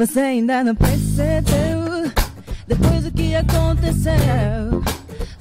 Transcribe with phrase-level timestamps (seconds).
[0.00, 2.10] Você ainda não percebeu
[2.66, 4.82] depois do que aconteceu.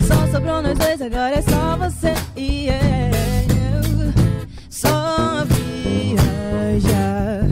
[0.02, 4.14] Só sobrou nós dois, agora é só você e eu.
[4.70, 5.46] Só
[6.16, 7.48] viajar.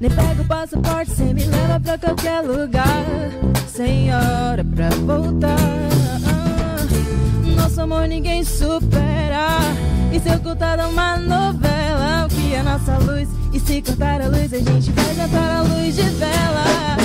[0.00, 3.04] Nem pega o passaporte, cê me leva pra qualquer lugar.
[3.68, 5.58] Sem hora pra voltar.
[7.54, 9.58] Nosso amor ninguém supera.
[10.10, 13.28] E se eu contar uma novela, o que é nossa luz?
[13.66, 16.96] Se cortar a luz, a gente vai jantar a luz de vela.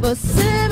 [0.00, 0.65] Você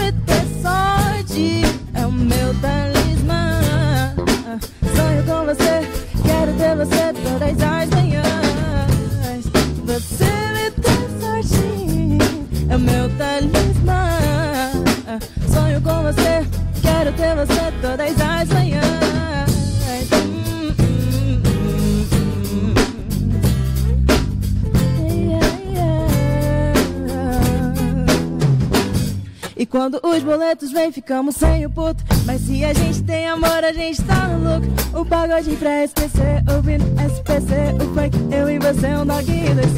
[29.85, 32.03] quando os boletos vêm, ficamos sem o puto.
[32.25, 34.99] Mas se a gente tem amor, a gente tá no lucro.
[34.99, 39.75] O pagode pra esquecer, ouvindo SPC, o funk, eu e você, um doguinho desse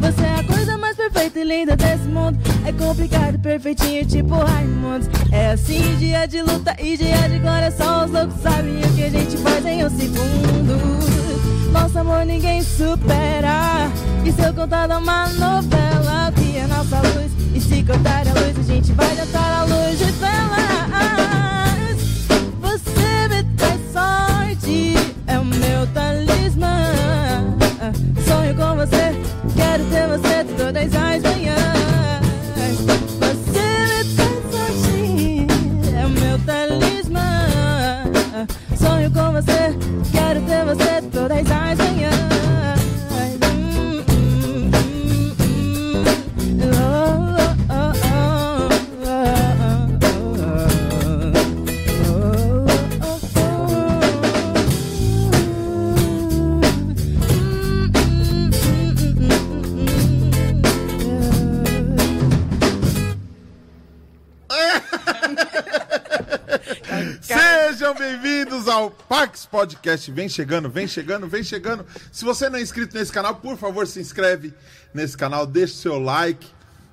[0.00, 2.38] Você é a coisa mais perfeita e linda desse mundo.
[2.64, 5.10] É complicado, perfeitinho, tipo Raimundos.
[5.30, 7.70] É assim, dia de luta e dia de glória.
[7.70, 11.70] Só os loucos sabem o que a gente faz em um segundo.
[11.70, 13.90] Nosso amor ninguém supera.
[14.24, 16.09] E se eu contar uma novela, é
[16.66, 17.32] nossa luz.
[17.54, 21.49] E se cortar a luz, a gente vai jantar a luz de velas.
[69.50, 70.10] Podcast.
[70.10, 71.84] Vem chegando, vem chegando, vem chegando.
[72.12, 74.54] Se você não é inscrito nesse canal, por favor, se inscreve
[74.94, 76.46] nesse canal, deixa o seu like,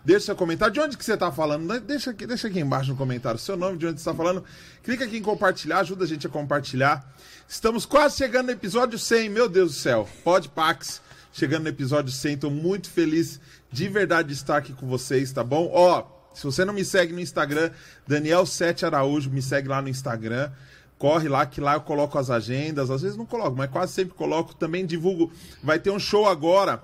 [0.04, 0.74] deixa seu comentário.
[0.74, 1.80] De onde que você está falando?
[1.80, 4.44] Deixa aqui, deixa aqui embaixo no comentário seu nome, de onde você está falando.
[4.84, 7.14] Clica aqui em compartilhar, ajuda a gente a compartilhar.
[7.48, 10.10] Estamos quase chegando no episódio 100, meu Deus do céu.
[10.24, 11.02] Pode Pax,
[11.32, 12.34] chegando no episódio 100.
[12.34, 13.40] Estou muito feliz
[13.72, 15.70] de verdade de estar aqui com vocês, tá bom?
[15.74, 17.72] Ó, se você não me segue no Instagram,
[18.08, 20.52] Daniel7 Araújo, me segue lá no Instagram.
[20.98, 22.90] Corre lá, que lá eu coloco as agendas.
[22.90, 24.56] Às vezes não coloco, mas quase sempre coloco.
[24.56, 25.32] Também divulgo.
[25.62, 26.82] Vai ter um show agora.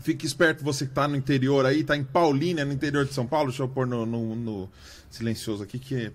[0.00, 3.26] Fique esperto, você que tá no interior aí, tá em Paulínia, no interior de São
[3.26, 3.48] Paulo.
[3.50, 4.70] Deixa eu pôr no, no- no
[5.10, 6.10] silencioso aqui, que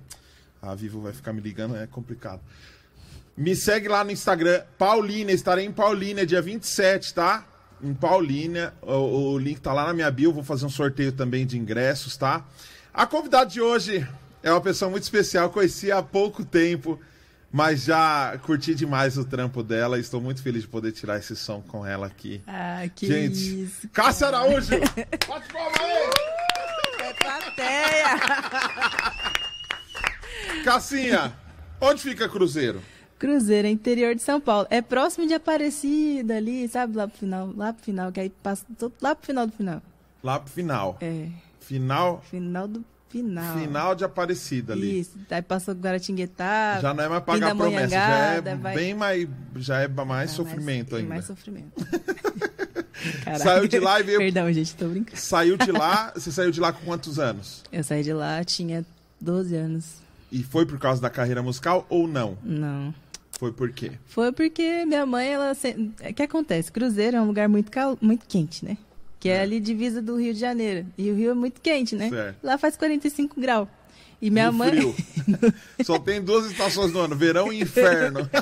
[0.61, 2.41] a Vivo vai ficar me ligando, é complicado.
[3.37, 5.33] Me segue lá no Instagram, Paulínia.
[5.33, 7.45] Estarei em Paulínia, dia 27, tá?
[7.81, 8.73] Em Paulínia.
[8.81, 10.33] O, o link tá lá na minha bio.
[10.33, 12.45] Vou fazer um sorteio também de ingressos, tá?
[12.93, 14.05] A convidada de hoje
[14.43, 15.49] é uma pessoa muito especial.
[15.49, 16.99] Conheci há pouco tempo,
[17.51, 19.99] mas já curti demais o trampo dela.
[19.99, 22.41] Estou muito feliz de poder tirar esse som com ela aqui.
[22.47, 23.89] Ah, que Gente, isso.
[23.89, 24.69] Cássia Araújo!
[25.27, 26.09] Bate palma aí!
[27.01, 28.19] É plateia.
[30.63, 31.33] Cassinha,
[31.79, 32.81] onde fica Cruzeiro?
[33.17, 34.65] Cruzeiro, é interior de São Paulo.
[34.69, 36.95] É próximo de Aparecida ali, sabe?
[36.95, 39.81] Lá pro final, lá pro final, que aí passa todo, lá pro final do final.
[40.23, 40.97] Lá pro final.
[41.01, 41.27] É,
[41.59, 43.57] Final, final do final.
[43.57, 44.99] final de Aparecida ali.
[45.01, 46.79] Isso, aí passou Guaratinguetá.
[46.81, 50.35] Já não é mais pagar promessa, já é vai- bem mais, já é mais Tá
[50.37, 51.09] sofrimento mais, ainda.
[51.09, 51.73] Mais sofrimento.
[53.23, 53.43] Caraca.
[53.43, 55.17] Saiu de lá e veio- Perdão, gente, tô brincando.
[55.17, 57.63] Saiu de lá, você saiu de lá com quantos anos?
[57.71, 58.85] Eu saí de lá, tinha
[59.21, 59.85] 12 anos.
[60.31, 62.37] E foi por causa da carreira musical ou não?
[62.43, 62.93] Não.
[63.39, 63.93] Foi por quê?
[64.05, 65.53] Foi porque minha mãe, ela.
[65.53, 66.71] O que acontece?
[66.71, 67.97] Cruzeiro é um lugar muito, cal...
[68.01, 68.77] muito quente, né?
[69.19, 69.37] Que é.
[69.37, 69.41] É.
[69.41, 70.85] ali divisa do Rio de Janeiro.
[70.97, 72.09] E o Rio é muito quente, né?
[72.09, 72.37] Certo.
[72.43, 73.67] Lá faz 45 graus.
[74.21, 74.69] E minha No mãe.
[74.71, 74.95] frio.
[75.85, 78.29] Só tem duas estações no ano, verão e inferno.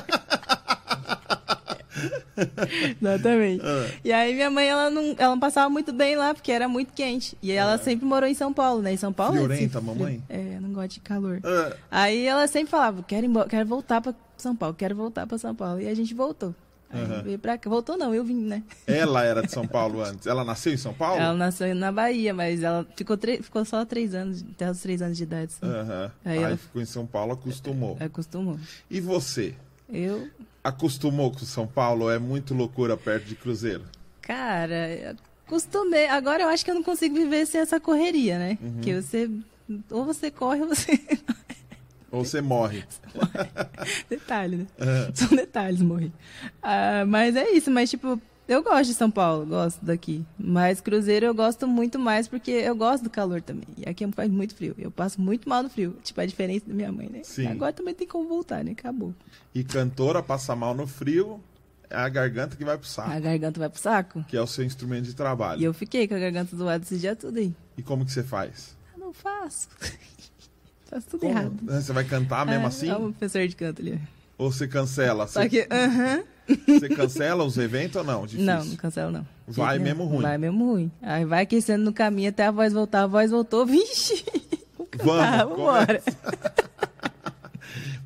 [3.00, 3.62] Exatamente.
[3.64, 3.86] Ah.
[4.04, 6.92] E aí minha mãe, ela não, ela não passava muito bem lá, porque era muito
[6.92, 7.36] quente.
[7.42, 7.78] E ela Ah.
[7.78, 8.92] sempre morou em São Paulo, né?
[8.92, 10.22] Em São Paulo é Friorenta, frio- mamãe?
[10.28, 11.40] É, não gosto de calor.
[11.90, 15.80] Aí ela sempre falava, quero, quero voltar pra São Paulo, quero voltar pra São Paulo.
[15.80, 16.54] E a gente voltou.
[16.90, 17.22] Aí Aham.
[17.22, 17.68] veio pra cá.
[17.68, 18.62] Voltou não, eu vim, né?
[18.86, 20.26] ela era de São Paulo antes.
[20.26, 21.20] Ela nasceu em São Paulo?
[21.20, 25.02] Ela nasceu na Bahia, mas ela ficou, tre- ficou só três anos, até os três
[25.02, 25.52] anos de idade.
[25.60, 25.70] Assim.
[25.72, 26.12] Aham.
[26.24, 27.96] Aí Aí, ela- ficou em São Paulo, acostumou.
[28.00, 28.58] Acostumou.
[28.90, 29.54] E você?
[29.88, 30.28] Eu,
[30.64, 32.10] Acostumou com São Paulo?
[32.10, 33.84] É muito loucura perto de Cruzeiro.
[34.20, 35.16] cara,
[35.46, 36.06] Acostumei.
[36.08, 38.58] Agora eu acho que eu não consigo viver sem essa correria, né?
[38.60, 38.80] Uhum.
[38.82, 39.30] Que você.
[39.90, 40.92] Ou você corre ou você.
[42.10, 42.84] Ou você morre.
[44.08, 44.66] Detalhe, né?
[44.78, 45.10] É.
[45.14, 46.10] São detalhes morrer.
[46.62, 50.24] Ah, mas é isso, mas tipo, eu gosto de São Paulo, gosto daqui.
[50.38, 53.66] Mas Cruzeiro eu gosto muito mais porque eu gosto do calor também.
[53.76, 54.74] E aqui faz muito frio.
[54.78, 55.96] Eu passo muito mal no frio.
[56.02, 57.20] Tipo, a diferença da minha mãe, né?
[57.24, 57.46] Sim.
[57.46, 58.72] Agora também tem como voltar, né?
[58.72, 59.14] Acabou.
[59.54, 61.42] E cantora passa mal no frio,
[61.90, 64.24] é a garganta que vai pro saco, A garganta vai pro saco.
[64.28, 65.60] que é o seu instrumento de trabalho.
[65.60, 67.54] E eu fiquei com a garganta zoada esse dia tudo aí.
[67.76, 68.76] E como que você faz?
[68.94, 69.68] Eu não faço.
[70.88, 71.32] Faço tudo Como?
[71.32, 71.54] errado.
[71.62, 72.88] Você vai cantar mesmo É, assim?
[72.88, 74.00] É um professor de canto ali.
[74.38, 75.26] Ou você cancela?
[75.26, 76.22] Só Você, que, aham.
[76.66, 78.22] você cancela os eventos ou não?
[78.24, 78.46] Difícil.
[78.46, 79.26] Não, não cancelo não.
[79.46, 80.22] Vai mesmo ruim.
[80.22, 80.90] Vai mesmo ruim.
[81.02, 83.02] Aí vai aquecendo no caminho até a voz voltar.
[83.02, 84.24] A voz voltou, vixe.
[85.02, 86.02] Vamos, Ah, vambora.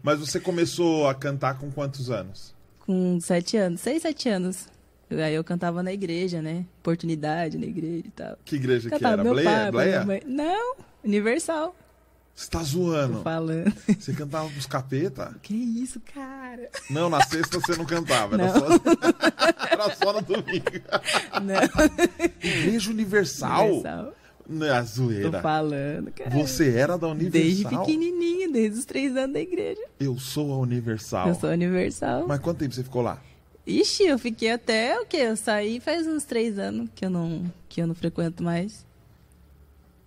[0.03, 2.53] Mas você começou a cantar com quantos anos?
[2.81, 4.67] Com sete anos, seis, sete anos.
[5.11, 6.65] Aí eu cantava na igreja, né?
[6.81, 8.37] Oportunidade na igreja e tal.
[8.45, 9.23] Que igreja que Cantava era?
[9.25, 9.49] meu Bleia?
[9.71, 9.71] pai,
[10.05, 10.23] Bleia?
[10.27, 11.77] Não, Universal.
[12.35, 13.23] Você tá Tô zoando.
[13.23, 13.73] falando.
[13.99, 15.35] Você cantava com os capeta?
[15.43, 16.71] Que isso, cara?
[16.91, 18.55] Não, na sexta você não cantava, era, Não.
[18.59, 18.67] Só,
[19.71, 20.65] era só no domingo.
[21.43, 22.23] Não.
[22.43, 23.67] Igreja Universal?
[23.71, 24.15] Universal.
[24.49, 25.41] Não é a Tô zoeira.
[25.41, 26.31] falando, cara.
[26.31, 27.41] Você era da Universal?
[27.43, 29.81] Desde pequenininho, desde os três anos da igreja.
[30.01, 31.29] Eu sou a Universal.
[31.29, 32.27] Eu sou Universal.
[32.27, 33.21] Mas quanto tempo você ficou lá?
[33.65, 35.19] Ixi, eu fiquei até o quê?
[35.19, 38.85] Eu saí faz uns três anos que eu não, que eu não frequento mais.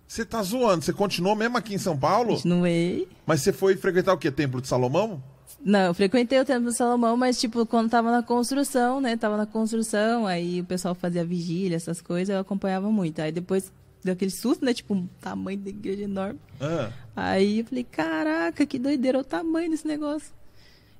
[0.06, 0.84] Você tá zoando?
[0.84, 2.34] Você continuou mesmo aqui em São Paulo?
[2.34, 3.08] Continuei.
[3.26, 4.30] Mas você foi frequentar o quê?
[4.30, 5.22] Templo de Salomão?
[5.64, 9.16] Não, eu frequentei o Templo do Salomão, mas tipo, quando tava na construção, né?
[9.16, 13.20] Tava na construção, aí o pessoal fazia vigília, essas coisas, eu acompanhava muito.
[13.20, 13.72] Aí depois
[14.04, 14.72] deu aquele susto, né?
[14.72, 16.38] Tipo, um tamanho da igreja enorme.
[16.60, 20.32] Ah, Aí eu falei, caraca, que doideira, o tamanho desse negócio.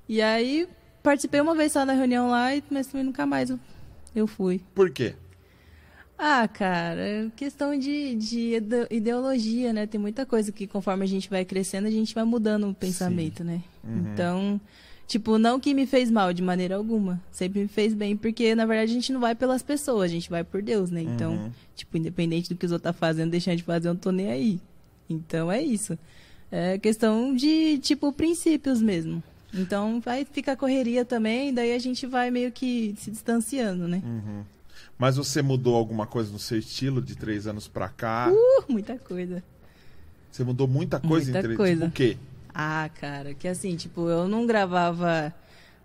[0.09, 0.67] E aí
[1.01, 3.59] participei uma vez só da reunião lá, mas também nunca mais eu,
[4.15, 4.61] eu fui.
[4.75, 5.15] por quê?
[6.17, 9.85] Ah, cara, é questão de, de ide- ideologia, né?
[9.85, 13.43] Tem muita coisa que conforme a gente vai crescendo, a gente vai mudando o pensamento,
[13.43, 13.61] né?
[14.13, 14.59] Então,
[15.07, 17.21] tipo, não que me fez mal de maneira alguma.
[17.31, 20.27] Sempre me fez bem, porque na verdade a gente não vai pelas pessoas, a gente
[20.29, 21.01] vai por Deus, né?
[21.03, 21.51] Então, Uhum.
[21.75, 24.31] tipo, independente do que os outros tá fazendo, deixando de fazer, eu não tô nem
[24.31, 24.59] aí.
[25.07, 25.97] Então é isso.
[26.51, 29.21] É questão de, tipo, princípios mesmo.
[29.53, 34.01] Então vai ficar correria também, daí a gente vai meio que se distanciando, né?
[34.97, 38.31] Mas você mudou alguma coisa no seu estilo de três anos pra cá?
[38.33, 39.43] Uh, muita coisa.
[40.31, 41.85] Você mudou muita coisa Muita em três coisa.
[41.85, 42.17] Tipo o quê?
[42.53, 45.33] Ah, cara, que assim, tipo, eu não gravava.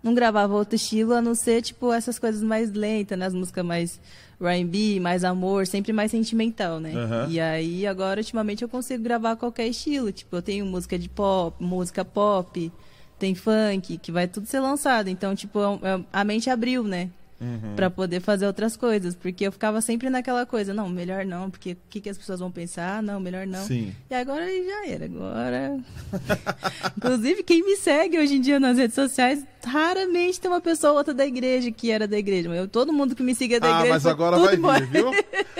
[0.01, 3.25] Não gravava outro estilo a não ser, tipo, essas coisas mais lentas, né?
[3.25, 4.01] As músicas mais
[4.41, 6.93] R&B, mais amor, sempre mais sentimental, né?
[6.95, 7.29] Aham.
[7.29, 10.11] E aí, agora, ultimamente, eu consigo gravar qualquer estilo.
[10.11, 12.69] Tipo, eu tenho música de pop, música pop,
[13.17, 15.07] tem funk, que vai tudo ser lançado.
[15.07, 17.09] Então, tipo, é- é- a mente abriu, né?
[17.43, 17.75] Uhum.
[17.75, 19.15] Pra poder fazer outras coisas.
[19.15, 22.39] Porque eu ficava sempre naquela coisa, não, melhor não, porque o que, que as pessoas
[22.39, 23.03] vão pensar?
[23.03, 23.65] Não, melhor não.
[23.65, 23.93] Sim.
[24.09, 25.05] E agora já era.
[25.05, 25.77] Agora.
[26.97, 30.97] Inclusive, quem me segue hoje em dia nas redes sociais, raramente tem uma pessoa ou
[30.99, 32.49] outra da igreja que era da igreja.
[32.49, 33.93] Eu, todo mundo que me siga é da Ah, igreja.
[33.93, 34.79] mas agora vai embora.
[34.85, 35.11] vir, viu?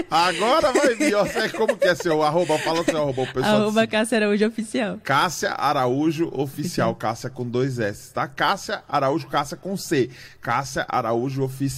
[0.09, 1.15] Agora vai vir.
[1.15, 2.57] Ó, Você- como que é seu arroba?
[2.59, 3.55] Fala seu arroba, o pessoal.
[3.61, 4.99] Arroba Cássia Araújo Oficial.
[5.03, 6.95] Cássia Araújo Oficial.
[6.95, 8.27] Cássia com dois S, tá?
[8.27, 10.09] Cássia Araújo, Cássia com C.
[10.41, 11.72] Cássia Araújo Oficial.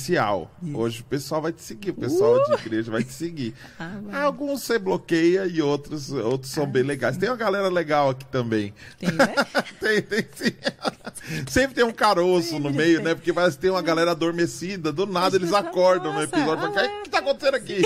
[0.73, 3.53] Hoje o pessoal vai te seguir, o pessoal de igreja vai te seguir.
[3.77, 4.23] Ah.
[4.23, 7.17] Alguns você bloqueia e outros, outros são bem legais.
[7.17, 8.73] Tem uma galera legal aqui também.
[8.97, 9.35] Tem, né?
[9.79, 10.55] tem, tem sim.
[11.49, 13.13] Sempre tem um caroço no meio, né?
[13.13, 14.91] Porque parece que tem uma galera adormecida.
[14.91, 17.81] Do nada eles acordam no episódio e ah, o que tá acontecendo aqui?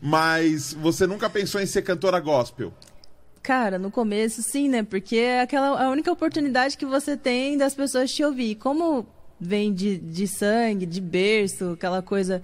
[0.00, 2.72] Mas você nunca pensou em ser cantora gospel?
[3.42, 4.82] Cara, no começo, sim, né?
[4.82, 8.54] Porque é aquela a única oportunidade que você tem das pessoas te ouvir.
[8.54, 9.06] Como
[9.44, 12.42] vem de, de sangue, de berço, aquela coisa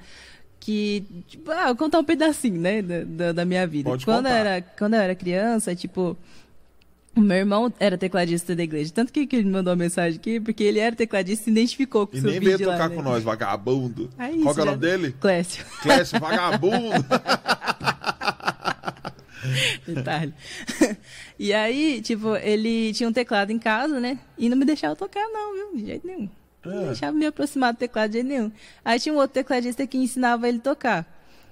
[0.60, 1.04] que.
[1.26, 2.82] Tipo, ah, vou contar um pedacinho, né?
[2.82, 3.88] Da, da, minha vida.
[3.88, 4.36] Pode quando, contar.
[4.36, 6.16] era, quando eu era criança, tipo.
[7.16, 8.92] O meu irmão era tecladista da igreja.
[8.94, 12.06] Tanto que, que ele mandou uma mensagem aqui, porque ele era tecladista e se identificou
[12.06, 12.94] com o E seu nem veio vídeo lá, tocar né?
[12.94, 14.08] com nós, vagabundo.
[14.16, 15.14] Ah, isso, Qual que é o nome dele?
[15.20, 15.64] Clécio.
[15.82, 17.04] Clécio, vagabundo.
[19.86, 20.32] Detalhe.
[21.36, 24.20] e aí, tipo, ele tinha um teclado em casa, né?
[24.38, 25.78] E não me deixava tocar, não, viu?
[25.78, 26.28] De jeito nenhum.
[26.64, 26.86] Não Ah.
[26.86, 28.52] deixava me aproximar do teclado de jeito nenhum.
[28.84, 31.06] Aí tinha um outro tecladista que ensinava ele a tocar.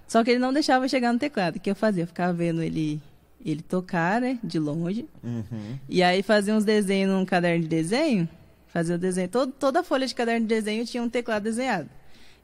[0.06, 1.56] Só que ele não deixava chegar no teclado.
[1.56, 2.02] O que eu fazia?
[2.04, 3.00] Eu ficava vendo ele,
[3.44, 4.38] ele tocar, né?
[4.42, 5.06] De longe.
[5.22, 5.78] Uhum.
[5.88, 8.28] E aí fazia uns desenhos num caderno de desenho.
[8.68, 9.28] Fazia o desenho.
[9.28, 11.88] Todo, toda folha de caderno de desenho tinha um teclado desenhado.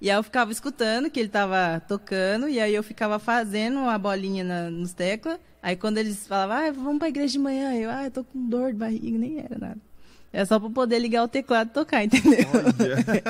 [0.00, 3.96] E aí eu ficava escutando que ele tava tocando, e aí eu ficava fazendo a
[3.96, 5.38] bolinha na, nos teclas.
[5.62, 8.46] Aí quando eles falavam, ah, vamos pra igreja de manhã, eu, ah, eu tô com
[8.48, 9.78] dor de barriga, nem era nada.
[10.34, 12.44] É só pra poder ligar o teclado e tocar, entendeu?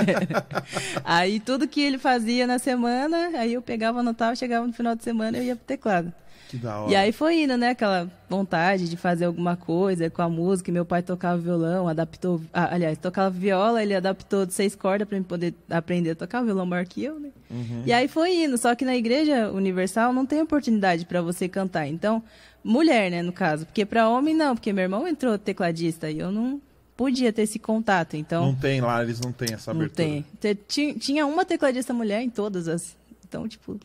[1.04, 5.04] aí tudo que ele fazia na semana, aí eu pegava, anotava, chegava no final de
[5.04, 6.10] semana e eu ia pro teclado.
[6.48, 6.90] Que da hora.
[6.90, 7.70] E aí foi indo, né?
[7.70, 10.72] Aquela vontade de fazer alguma coisa com a música.
[10.72, 12.40] Meu pai tocava violão, adaptou.
[12.54, 16.64] Ah, aliás, tocava viola, ele adaptou de seis cordas para poder aprender a tocar violão
[16.64, 17.28] maior que eu, né?
[17.50, 17.82] Uhum.
[17.84, 18.56] E aí foi indo.
[18.56, 21.86] Só que na Igreja Universal não tem oportunidade para você cantar.
[21.86, 22.22] Então,
[22.62, 23.66] mulher, né, no caso.
[23.66, 26.62] Porque para homem não, porque meu irmão entrou tecladista e eu não
[26.96, 28.16] podia ter esse contato.
[28.16, 28.46] Então.
[28.46, 30.08] Não tem lá, eles não têm essa abertura.
[30.08, 30.94] Não tem.
[30.98, 32.96] Tinha uma tecladista mulher em todas as.
[33.26, 33.78] Então, tipo,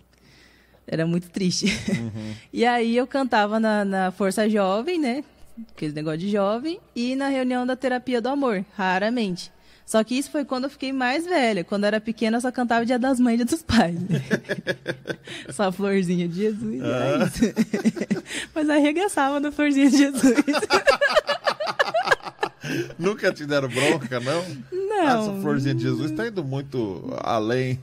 [0.88, 1.68] era muito triste.
[1.90, 2.34] Uhum.
[2.52, 5.24] e aí eu cantava na, na Força Jovem, né?
[5.76, 6.80] Aquele negócio de jovem.
[6.96, 9.52] E na reunião da Terapia do Amor, raramente.
[9.86, 11.64] Só que isso foi quando eu fiquei mais velha.
[11.64, 13.98] Quando eu era pequena, eu só cantava Dia das Mães e Dia dos Pais.
[15.50, 16.80] Só Florzinha de Jesus.
[16.84, 17.32] Ah.
[18.54, 20.36] Mas arregaçava na Florzinha de Jesus.
[22.98, 24.44] Nunca te deram bronca, não?
[24.72, 25.08] Não.
[25.08, 27.80] Essa florzinha de Jesus está indo muito além.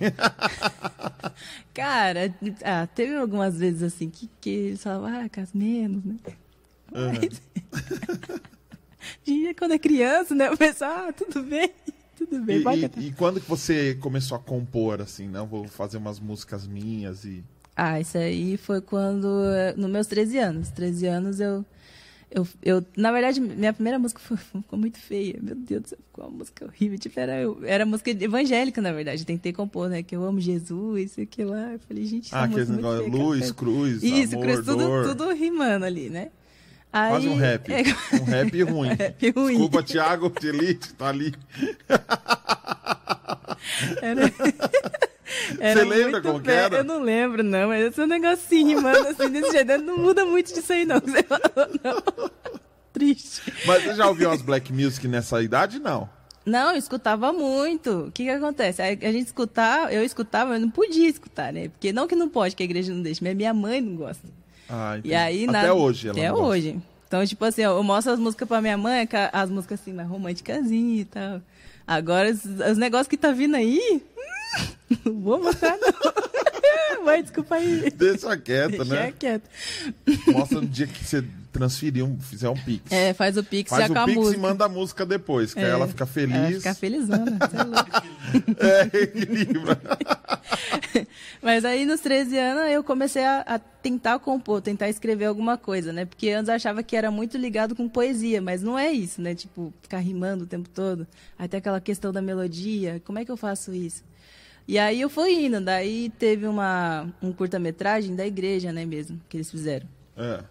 [1.75, 6.17] Cara, ah, teve algumas vezes assim que, que eles falavam, ah, cas menos, né?
[6.95, 7.13] Uhum.
[7.13, 7.41] Mas,
[9.59, 10.51] quando é criança, né?
[10.51, 11.71] O pessoal, ah, tudo bem,
[12.17, 12.63] tudo bem.
[12.97, 15.47] E, e, e, quando que você começou a compor, assim, não?
[15.47, 17.45] Vou fazer umas músicas minhas e...
[17.75, 20.71] Ah, isso aí foi quando, eh, nos meus 13 anos.
[20.71, 21.63] 13 anos eu
[22.31, 25.39] eu, eu, na verdade, minha primeira música foi, ficou muito feia.
[25.41, 26.99] Meu Deus do céu, ficou uma música horrível.
[26.99, 29.25] Tipo, era, era música evangélica, na verdade.
[29.25, 30.03] Tentei compor, né?
[30.03, 31.73] Que eu amo Jesus, isso aqui lá.
[31.73, 35.05] Eu falei, gente, Ah, aquele negócio, luz, cruz, Isso, amor, cruz, tudo, dor.
[35.09, 36.31] tudo rimando ali, né?
[36.93, 37.73] Aí, Quase um rap.
[37.73, 37.83] É...
[38.21, 38.89] Um rap ruim.
[38.89, 39.53] rap ruim.
[39.53, 41.35] Desculpa, Thiago, Elite, tá ali.
[44.01, 44.23] Era...
[45.55, 46.79] Você lembra como que era?
[46.79, 49.79] Eu não lembro, não, mas esse é um negocinho, mano, assim, desse jeito.
[49.79, 50.99] Não muda muito disso aí, não.
[51.05, 52.31] Você falou, não.
[52.93, 53.53] Triste.
[53.67, 55.79] Mas você já ouviu as black music nessa idade?
[55.79, 56.09] Não.
[56.47, 58.07] Não, eu escutava muito.
[58.07, 58.81] O que que acontece?
[58.81, 61.69] A, gente escutava, eu escutava, eu não podia escutar, né?
[61.69, 64.27] Porque não que não pode, que a igreja não deixa, mas minha mãe não gosta.
[64.69, 65.75] Ah, e aí, Até na...
[65.75, 66.81] hoje ela Até hoje.
[67.07, 70.71] Então, tipo assim, eu mostro as músicas pra minha mãe, as músicas assim, mais românticas
[70.71, 71.43] e tal.
[71.87, 74.03] Agora, os, os negócios que tá vindo aí,
[75.05, 77.05] não vou mostrar, não.
[77.05, 77.91] Mãe, desculpa aí.
[77.91, 78.97] Deixa quieto, né?
[78.97, 79.51] Deixa quieto.
[80.27, 82.93] Mostra no dia que você transferir, um, fizer um pix.
[82.93, 84.37] É, faz o pix faz já o com a pix música.
[84.37, 86.35] e manda a música depois, que é, aí ela fica feliz.
[86.37, 87.57] Ela fica felizona, você
[88.67, 88.99] é.
[88.99, 89.81] É, equilibra.
[91.41, 95.93] Mas aí, nos 13 anos, eu comecei a, a, tentar compor, tentar escrever alguma coisa,
[95.93, 96.05] né?
[96.05, 99.35] Porque antes eu achava que era muito ligado com poesia, mas não é isso, né?
[99.35, 101.07] Tipo, ficar rimando o tempo todo.
[101.39, 104.05] Aí tem aquela questão da melodia, como é que eu faço isso?
[104.69, 109.37] E aí eu fui indo, daí teve uma, um curta-metragem da igreja, né, mesmo, que
[109.37, 109.87] eles fizeram.
[110.17, 110.43] É.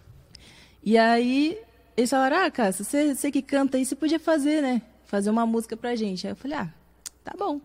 [0.82, 1.58] E aí
[1.96, 4.80] eles falaram, ah, Cássia, você, você que canta aí, você podia fazer, né?
[5.04, 6.26] Fazer uma música pra gente.
[6.26, 6.72] Aí eu falei, ah,
[7.22, 7.60] tá bom.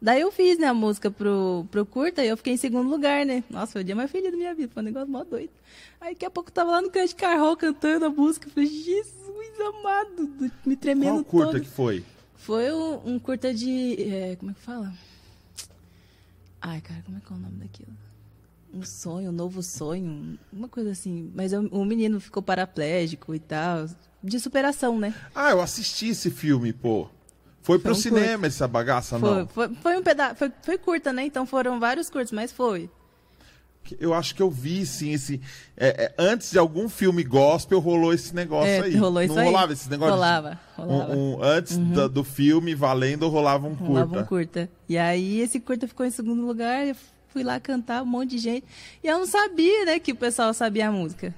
[0.00, 3.24] Daí eu fiz, né, a música pro, pro curta e eu fiquei em segundo lugar,
[3.24, 3.42] né?
[3.48, 5.50] Nossa, foi o dia mais feliz da minha vida, foi um negócio mó doido.
[6.00, 8.52] Aí daqui a pouco eu tava lá no canto de carro cantando a música, eu
[8.52, 9.26] falei, Jesus
[9.60, 11.60] amado, me tremendo Qual curta todo.
[11.60, 12.04] que foi?
[12.36, 14.92] Foi um, um curta de, é, como é que fala?
[16.60, 17.92] Ai, cara, como é que é o nome daquilo?
[18.72, 21.30] Um sonho, um novo sonho, uma coisa assim.
[21.34, 23.86] Mas o, menino ficou paraplégico e tal.
[24.22, 25.14] De superação, né?
[25.34, 27.08] Ah, eu assisti esse filme, pô.
[27.62, 28.46] Foi, foi pro um cinema curto.
[28.46, 29.46] essa bagaça, foi, não?
[29.48, 30.36] Foi, foi um pedaço.
[30.36, 31.24] Foi, foi curta, né?
[31.24, 32.90] Então foram vários curtos, mas foi.
[34.00, 35.40] Eu acho que eu vi, sim, esse.
[35.76, 38.96] É, é, antes de algum filme gospel, rolou esse negócio é, aí.
[38.96, 39.46] Rolou isso Não aí.
[39.46, 40.14] rolava esse negócio?
[40.14, 41.12] Rolava, rolava.
[41.14, 41.90] Um, um, antes uhum.
[41.90, 43.92] do, do, filme, valendo, rolava um curta.
[43.92, 44.70] Rolava um curta.
[44.88, 46.96] E aí esse curta ficou em segundo lugar, eu
[47.28, 48.66] fui lá cantar, um monte de gente.
[49.04, 51.34] E eu não sabia, né, que o pessoal sabia a música.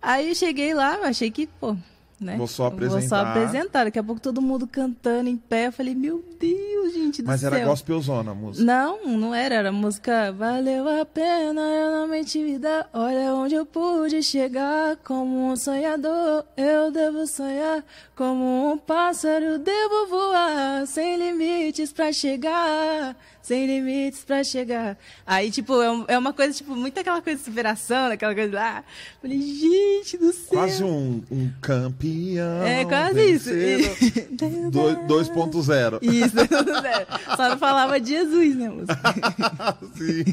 [0.00, 1.76] Aí eu cheguei lá, eu achei que, pô,
[2.20, 2.36] né?
[2.36, 3.00] Vou só apresentar.
[3.00, 3.84] Vou só apresentar.
[3.84, 5.68] Daqui a pouco todo mundo cantando em pé.
[5.68, 7.52] Eu falei, meu Deus, gente do Mas céu.
[7.54, 8.64] era gospelzona a música?
[8.64, 9.54] Não, não era.
[9.56, 12.86] Era música Valeu a pena, eu não menti vida.
[12.92, 14.96] Olha onde eu pude chegar.
[15.04, 17.84] Como um sonhador, eu devo sonhar.
[18.16, 20.86] Como um pássaro, devo voar.
[20.86, 23.16] Sem limites pra chegar.
[23.48, 24.98] Sem limites pra chegar.
[25.26, 25.72] Aí, tipo,
[26.06, 28.84] é uma coisa, tipo, muito aquela coisa de superação, aquela coisa lá.
[29.22, 30.48] Falei, gente do céu.
[30.50, 32.62] Quase um, um campeão.
[32.62, 33.48] É, quase isso.
[33.48, 35.98] 2.0.
[36.04, 37.36] Isso, 2.0.
[37.36, 39.00] Só não falava de Jesus, né, música?
[39.96, 40.24] Sim.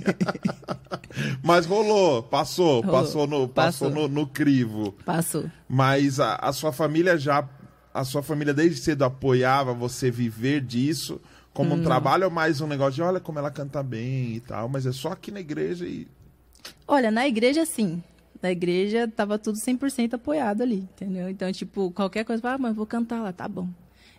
[1.42, 3.02] Mas rolou, passou, rolou.
[3.02, 3.92] passou, no, passou, passou.
[4.10, 4.94] No, no, crivo.
[5.06, 5.50] Passou.
[5.70, 7.48] Mas a, a sua família já,
[7.94, 11.22] a sua família desde cedo apoiava você viver disso
[11.56, 11.84] como um hum.
[11.84, 14.92] trabalho ou mais um negócio de olha como ela canta bem e tal, mas é
[14.92, 16.06] só aqui na igreja e.
[16.86, 18.04] Olha, na igreja sim.
[18.42, 21.30] Na igreja tava tudo 100% apoiado ali, entendeu?
[21.30, 23.70] Então, tipo, qualquer coisa, ah, mas vou cantar lá, tá bom.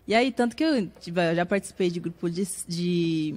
[0.08, 3.34] E aí, tanto que eu, tipo, eu já participei de grupo de, de,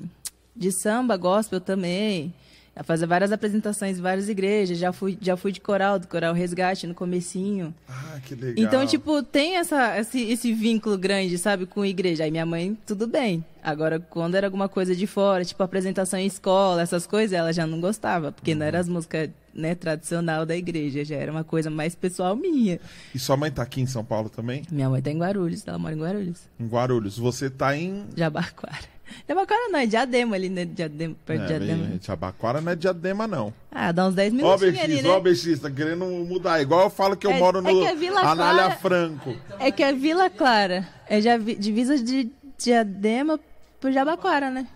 [0.56, 2.34] de samba, gospel também.
[2.80, 4.78] Já fazer várias apresentações em várias igrejas.
[4.78, 7.76] Já fui, já fui de coral, do Coral Resgate, no comecinho.
[7.88, 8.54] Ah, que legal.
[8.58, 12.24] Então, tipo, tem essa, esse, esse vínculo grande, sabe, com a igreja.
[12.24, 13.44] Aí minha mãe, tudo bem.
[13.62, 17.68] Agora, quando era alguma coisa de fora, tipo apresentação em escola, essas coisas, ela já
[17.68, 18.32] não gostava.
[18.32, 21.04] Porque não era as músicas, né, tradicional da igreja.
[21.04, 22.80] Já era uma coisa mais pessoal minha.
[23.14, 24.64] E sua mãe tá aqui em São Paulo também?
[24.72, 26.40] Minha mãe tá em Guarulhos, ela mora em Guarulhos.
[26.58, 27.18] Em Guarulhos.
[27.18, 28.06] Você tá em.
[28.16, 28.99] Jabaquara.
[29.28, 30.66] Jabaquara não, é Diadema ali, né?
[30.66, 31.86] Diadema, perto de É, Diadema.
[31.88, 33.54] bem, Jabaquara não é diadema, não.
[33.72, 35.10] Ah, dá uns 10 Ó, minutinhos BX, ali, né?
[35.10, 36.62] ó, BX, tá querendo mudar.
[36.62, 39.36] Igual eu falo que eu É- moro é no Vila Anália Franco.
[39.60, 40.88] É que é Vila Clara.
[41.08, 43.40] É divisa de Diadema
[43.80, 44.68] por Jabaquara, né?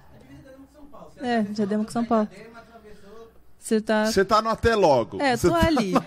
[1.21, 2.27] É, Diadema com São Paulo.
[3.59, 4.05] Você tá.
[4.07, 5.21] Você tá no até logo.
[5.21, 6.01] É, tô tá, ali, né?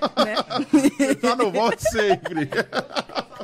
[0.70, 2.50] você tá no volte sempre.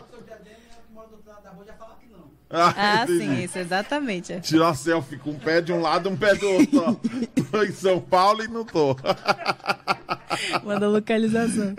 [2.53, 3.19] Ah, entendi.
[3.19, 4.39] sim, isso, exatamente.
[4.41, 6.85] Tirar selfie com um pé de um lado e um pé do outro.
[6.87, 6.95] ó.
[7.51, 8.95] Tô em São Paulo e não tô.
[10.63, 11.75] Manda localização.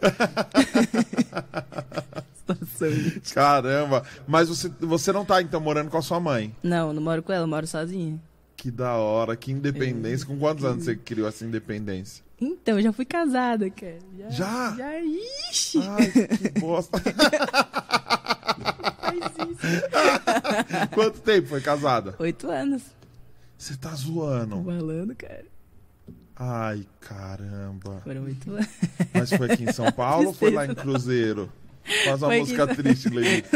[3.33, 4.03] Caramba.
[4.27, 6.55] Mas você, você não tá, então, morando com a sua mãe.
[6.63, 8.19] Não, não moro com ela, moro sozinha.
[8.57, 10.25] Que da hora, que independência.
[10.25, 12.23] Com quantos anos você criou essa independência?
[12.39, 13.99] Então, eu já fui casada, cara.
[14.29, 14.75] Já?
[14.75, 14.99] Já,
[15.51, 16.99] ixi, Ai, que bosta.
[20.93, 22.15] Quanto tempo foi casada?
[22.19, 22.81] Oito anos.
[23.57, 24.63] Você tá zoando.
[24.63, 25.45] Falando, cara.
[26.35, 28.01] Ai, caramba.
[28.03, 28.67] Foram oito anos.
[29.13, 31.49] Mas foi aqui em São Paulo ou foi lá em Cruzeiro?
[32.05, 33.49] Faz uma Foi aqui música em- triste, Leite.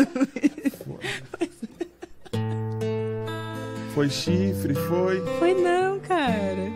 [3.93, 5.21] Foi chifre, foi.
[5.39, 6.71] Foi não, cara.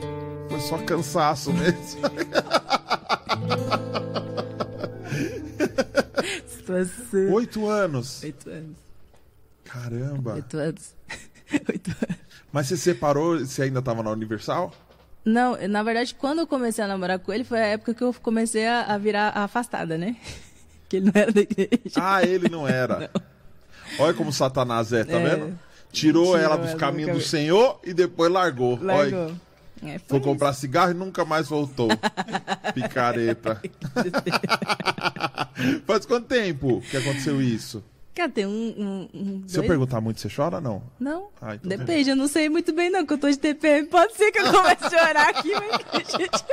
[0.50, 2.02] Foi só cansaço mesmo.
[7.32, 8.24] Oito anos.
[8.24, 8.78] Oito anos.
[9.64, 10.34] Caramba.
[10.36, 10.96] Oito anos.
[11.70, 12.18] Oito anos.
[12.52, 14.74] Mas você separou, você ainda tava na Universal?
[15.24, 18.14] Não, na verdade, quando eu comecei a namorar com ele, foi a época que eu
[18.14, 20.16] comecei a, a virar afastada, né?
[20.90, 21.80] Que ele não era da igreja.
[21.96, 23.10] Ah, ele não era.
[23.98, 25.24] Olha como Satanás é, tá É.
[25.36, 25.58] vendo?
[25.90, 27.24] Tirou Tirou ela dos do caminhos do.
[27.24, 28.78] Senhor e depois largou.
[28.84, 29.32] Olha.
[29.84, 31.90] É, foi Foi comprar cigarro e nunca mais voltou.
[32.74, 33.62] Picareta.
[35.86, 37.84] Faz quanto tempo que aconteceu isso?
[38.14, 38.52] Cara, tem um.
[38.52, 40.84] um, um Se eu perguntar muito, você chora ou não?
[41.00, 41.30] Não.
[41.42, 43.88] Ah, então Depende, eu não sei muito bem, não, que eu tô de TPM.
[43.88, 46.12] Pode ser que eu comece a chorar aqui, mas.
[46.12, 46.44] gente...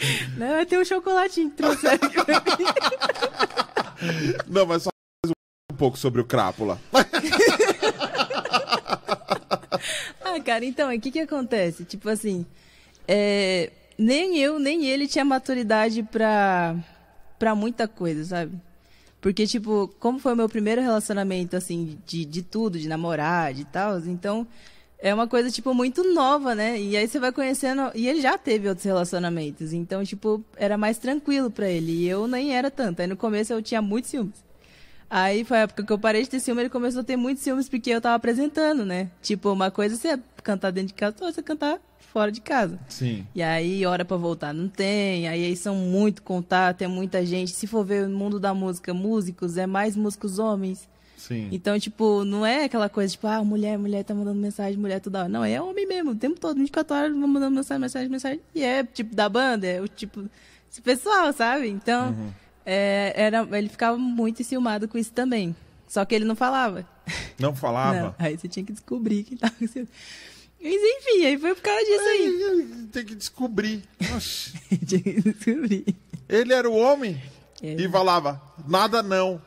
[0.36, 2.64] Não, vai ter um chocolatinho que trouxeram aqui pra mim.
[4.46, 4.90] Não, mas só
[5.22, 5.34] mais
[5.70, 6.80] um pouco sobre o crápula.
[10.24, 11.84] Ah, cara, então, o que que acontece?
[11.84, 12.44] Tipo assim,
[13.06, 16.76] é, nem eu, nem ele tinha maturidade pra,
[17.38, 18.52] pra muita coisa, sabe?
[19.20, 23.64] Porque, tipo, como foi o meu primeiro relacionamento, assim, de, de tudo, de namorar, de
[23.66, 24.46] tal, então,
[24.98, 26.80] é uma coisa, tipo, muito nova, né?
[26.80, 30.98] E aí você vai conhecendo, e ele já teve outros relacionamentos, então, tipo, era mais
[30.98, 33.00] tranquilo pra ele, e eu nem era tanto.
[33.00, 34.49] Aí no começo eu tinha muitos ciúmes.
[35.10, 37.42] Aí foi a época que eu parei de ter ciúme, ele começou a ter muitos
[37.42, 39.10] ciúmes porque eu tava apresentando, né?
[39.20, 41.80] Tipo, uma coisa você cantar dentro de casa, outra você cantar
[42.12, 42.78] fora de casa.
[42.88, 43.26] Sim.
[43.34, 47.50] E aí, hora pra voltar não tem, aí, aí são muito contato, é muita gente.
[47.50, 50.88] Se for ver o mundo da música, músicos, é mais músicos homens.
[51.16, 51.48] Sim.
[51.52, 55.20] Então, tipo, não é aquela coisa, tipo, ah, mulher, mulher tá mandando mensagem, mulher toda
[55.20, 55.28] hora.
[55.28, 58.40] Não, é homem mesmo, o tempo todo, 24 horas, mandando mensagem, mensagem, mensagem.
[58.54, 60.24] E é, tipo, da banda, é o tipo,
[60.70, 61.68] esse pessoal, sabe?
[61.68, 62.14] Então,
[62.64, 65.54] é, era, ele ficava muito enciumado com isso também.
[65.88, 66.86] Só que ele não falava.
[67.38, 68.00] Não falava?
[68.00, 69.88] Não, aí você tinha que descobrir que tava acontecendo.
[70.62, 72.86] Mas enfim, aí foi por causa disso aí.
[72.92, 73.82] Tem que descobrir.
[74.86, 75.84] Tinha que descobrir.
[76.28, 77.20] Ele era o homem
[77.62, 77.86] Ele.
[77.86, 79.40] e falava, nada não.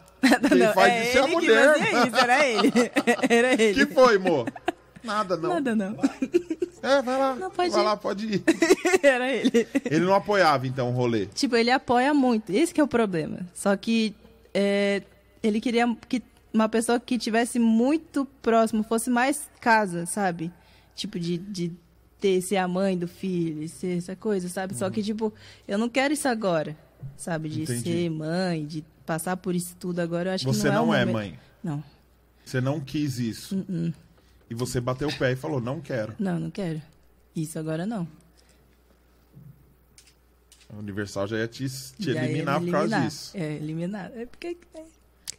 [0.49, 1.73] Quem Não, faz é isso é a mulher.
[1.78, 2.71] fazia isso, era ele.
[3.30, 3.86] Era ele.
[3.86, 4.52] que foi, amor?
[5.04, 5.49] Nada não.
[5.49, 5.97] Nada não.
[6.84, 7.36] É, vai lá.
[7.36, 7.86] Não, pode vai ir.
[7.86, 8.43] lá, pode ir.
[9.02, 9.67] Era ele.
[9.86, 11.28] Ele não apoiava, então, o rolê.
[11.28, 12.52] Tipo, ele apoia muito.
[12.52, 13.39] Esse que é o problema.
[13.54, 14.13] Só que
[14.54, 15.02] é,
[15.41, 16.22] ele queria que
[16.54, 20.52] uma pessoa que tivesse muito próximo, fosse mais casa, sabe?
[20.93, 21.72] Tipo, de, de
[22.19, 24.76] ter, ser a mãe do filho, ser essa coisa, sabe?
[24.76, 25.34] Só que, tipo,
[25.67, 26.78] eu não quero isso agora,
[27.17, 27.50] sabe?
[27.50, 27.82] De Entendi.
[27.82, 30.30] ser mãe, de passar por isso tudo agora.
[30.30, 31.39] Eu acho Você que não, não é, é, mãe.
[31.63, 31.84] Não,
[32.46, 33.56] Você não quis isso.
[33.56, 33.93] Uh-uh.
[34.54, 36.13] E você bateu o pé e falou, não quero.
[36.20, 36.80] não, não quero.
[37.36, 38.08] Isso agora não.
[40.72, 43.10] A Universal já ia te, te Já eliminar me por causa eliminar.
[43.10, 43.32] disso.
[43.36, 44.12] É, eliminar.
[44.16, 44.56] É porque.
[44.76, 44.84] é,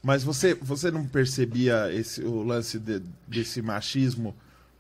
[0.03, 4.35] Mas você, você não percebia esse, o lance de- desse machismo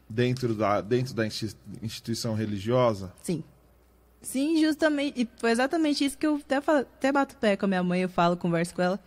[0.08, 3.12] dentro da, dentro da insti- instituição religiosa?
[3.22, 3.44] Sim.
[4.20, 5.22] Sim, justamente.
[5.22, 8.00] E foi exatamente isso que eu até, falo, até bato pé com a minha mãe,
[8.02, 8.98] eu falo, converso com ela.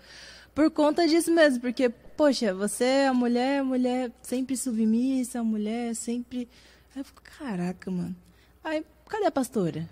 [0.56, 5.43] Por conta disso mesmo, porque poxa, você é a mulher, a mulher sempre submissa, a
[5.43, 6.49] mulher sempre.
[6.93, 8.15] Aí eu fico, caraca, mano.
[8.63, 9.88] Aí, cadê a pastora?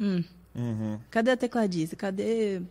[0.00, 0.22] Hum.
[0.54, 0.98] Uhum.
[1.10, 1.96] Cadê a tecladista?
[1.96, 2.62] Cadê.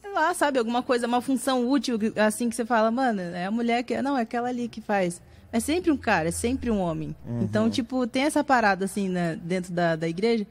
[0.00, 3.50] Sei lá, sabe, alguma coisa, uma função útil, assim que você fala, mano, é a
[3.50, 4.00] mulher que.
[4.00, 5.20] Não, é aquela ali que faz.
[5.52, 7.14] É sempre um cara, é sempre um homem.
[7.40, 10.44] Então, tipo, tem essa parada, assim, né, dentro da, da igreja.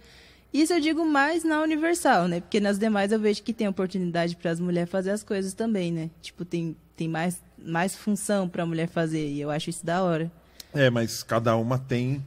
[0.53, 2.39] Isso eu digo mais na Universal, né?
[2.39, 5.91] Porque nas demais eu vejo que tem oportunidade para as mulheres fazer as coisas também,
[5.91, 6.11] né?
[6.21, 9.27] Tipo, tem, tem mais, mais função para a mulher fazer.
[9.27, 10.31] E eu acho isso da hora.
[10.73, 12.23] É, mas cada uma tem.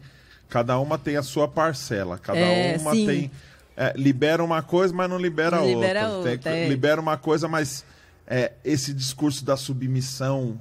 [0.49, 2.19] Cada uma tem a sua parcela.
[2.19, 3.07] Cada É, uma sim.
[3.07, 3.31] tem.
[3.77, 5.75] é, libera uma coisa, mas não libera Não outra.
[5.81, 6.69] libera Tem- outra, é.
[6.69, 7.85] Libera uma coisa, mas
[8.27, 10.61] é, esse discurso da submissão,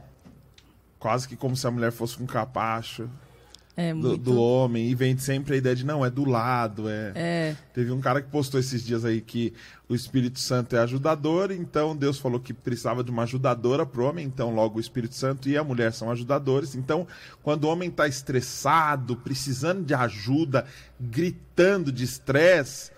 [0.99, 3.09] quase que como se a mulher fosse um capacho
[3.77, 7.11] É do, do homem, e vem sempre a ideia de não, é do lado, é.
[7.13, 9.53] É, Teve um cara que postou esses dias aí que
[9.89, 14.25] o Espírito Santo é ajudador, então Deus falou que precisava de uma ajudadora pro homem,
[14.25, 16.73] então logo o Espírito Santo e a mulher são ajudadores.
[16.73, 17.05] Então,
[17.43, 20.65] quando o homem está estressado, precisando de ajuda,
[20.97, 22.91] gritando de estresse,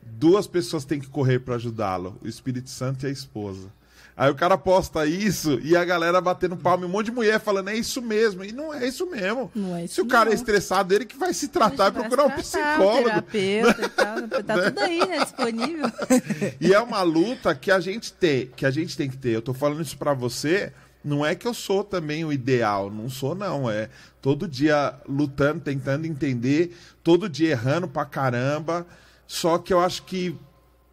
[0.00, 3.68] duas pessoas têm que correr para ajudá-lo: o Espírito Santo e a esposa.
[4.16, 7.70] Aí o cara posta isso e a galera batendo palma, um monte de mulher falando,
[7.70, 8.44] é isso mesmo.
[8.44, 9.50] E não é isso mesmo.
[9.54, 12.26] Não é isso Se o cara é estressado, ele que vai se tratar e procurar
[12.26, 13.04] um psicólogo.
[13.04, 14.10] terapeuta e tal.
[14.44, 15.18] Tá tudo aí, né?
[15.20, 15.86] Disponível.
[16.60, 19.30] E é uma luta que a gente tem, que a gente tem que ter.
[19.30, 23.08] Eu tô falando isso pra você, não é que eu sou também o ideal, não
[23.08, 23.88] sou não, é
[24.20, 28.86] todo dia lutando, tentando entender, todo dia errando pra caramba.
[29.26, 30.36] Só que eu acho que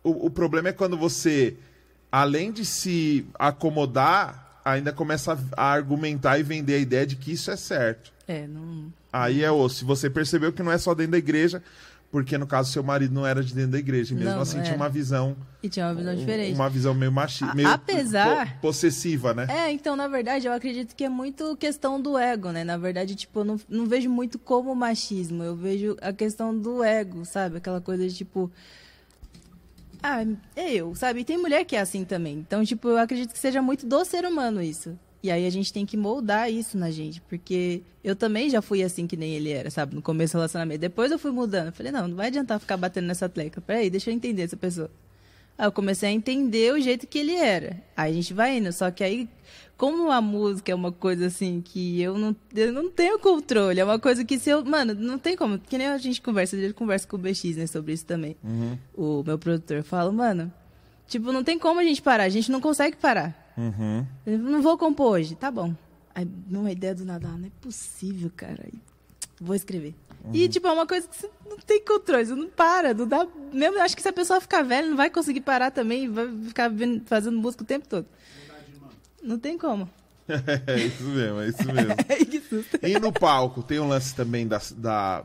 [0.04, 1.58] o, o problema é quando você,
[2.12, 7.52] além de se acomodar, ainda começa a, argumentar e vender a ideia de que isso
[7.52, 8.12] é certo.
[8.28, 8.92] É, não.
[9.12, 9.76] Aí é osso.
[9.78, 11.64] Se você percebeu que não é só dentro da igreja,
[12.12, 14.62] porque no caso seu marido não era de dentro da igreja, e mesmo Não, assim
[14.62, 14.76] tinha é.
[14.78, 16.56] uma visão E tinha uma visão diferente.
[16.56, 19.46] uma visão meio machista, meio apesar- po- possessiva, né?
[19.50, 22.64] É, então, na verdade, eu acredito que é muito questão do ego, né?
[22.64, 25.44] Na verdade, tipo, eu não, não vejo muito como machismo.
[25.44, 27.58] Eu vejo a questão do ego, sabe?
[27.58, 28.52] Aquela coisa de, tipo...
[30.10, 31.20] Ah, é eu, sabe?
[31.20, 32.36] E tem mulher que é assim também.
[32.36, 34.98] Então, tipo, eu acredito que seja muito do ser humano isso.
[35.22, 37.20] E aí a gente tem que moldar isso na gente.
[37.20, 39.96] Porque eu também já fui assim que nem ele era, sabe?
[39.96, 40.80] No começo do relacionamento.
[40.80, 41.74] Depois eu fui mudando.
[41.74, 43.62] Falei, não, não vai adiantar ficar batendo nessa tecla.
[43.62, 44.90] Peraí, deixa eu entender essa pessoa.
[45.58, 47.82] Aí eu comecei a entender o jeito que ele era.
[47.96, 48.72] Aí a gente vai indo.
[48.72, 49.28] Só que aí,
[49.76, 53.84] como a música é uma coisa assim que eu não, eu não tenho controle, é
[53.84, 54.64] uma coisa que se eu.
[54.64, 55.58] Mano, não tem como.
[55.58, 58.36] Que nem a gente conversa, a gente conversa com o BX, né, sobre isso também.
[58.94, 60.54] O meu produtor fala, mano,
[61.08, 63.54] tipo, não tem como a gente parar, a gente não consegue parar.
[63.58, 64.06] Uhum.
[64.26, 65.74] Eu não vou compor hoje, tá bom.
[66.14, 68.64] Aí, uma ideia do nada, não é possível, cara.
[69.40, 69.96] Vou escrever.
[70.34, 73.26] E, tipo, é uma coisa que você não tem controle, você não para, não dá.
[73.54, 76.72] Mesmo, acho que se a pessoa ficar velha, não vai conseguir parar também, vai ficar
[77.06, 78.06] fazendo música o tempo todo.
[79.22, 79.90] Não tem como.
[80.68, 81.96] É isso mesmo, é isso mesmo.
[82.50, 82.80] Susto.
[82.84, 85.24] E no palco, tem um lance também da, da.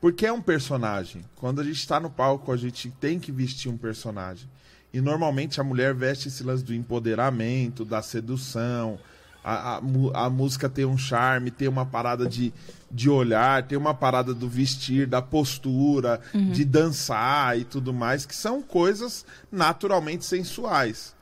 [0.00, 1.24] Porque é um personagem.
[1.36, 4.48] Quando a gente tá no palco, a gente tem que vestir um personagem.
[4.92, 8.98] E normalmente a mulher veste esse lance do empoderamento, da sedução.
[9.44, 9.80] A, a,
[10.24, 12.52] a música tem um charme, tem uma parada de,
[12.90, 18.34] de olhar, tem uma parada do vestir, da postura, de dançar e tudo mais, que
[18.34, 21.14] são coisas naturalmente sensuais.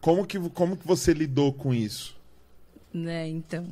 [0.00, 2.16] Como que, como que você lidou com isso?
[2.92, 3.68] Né, então.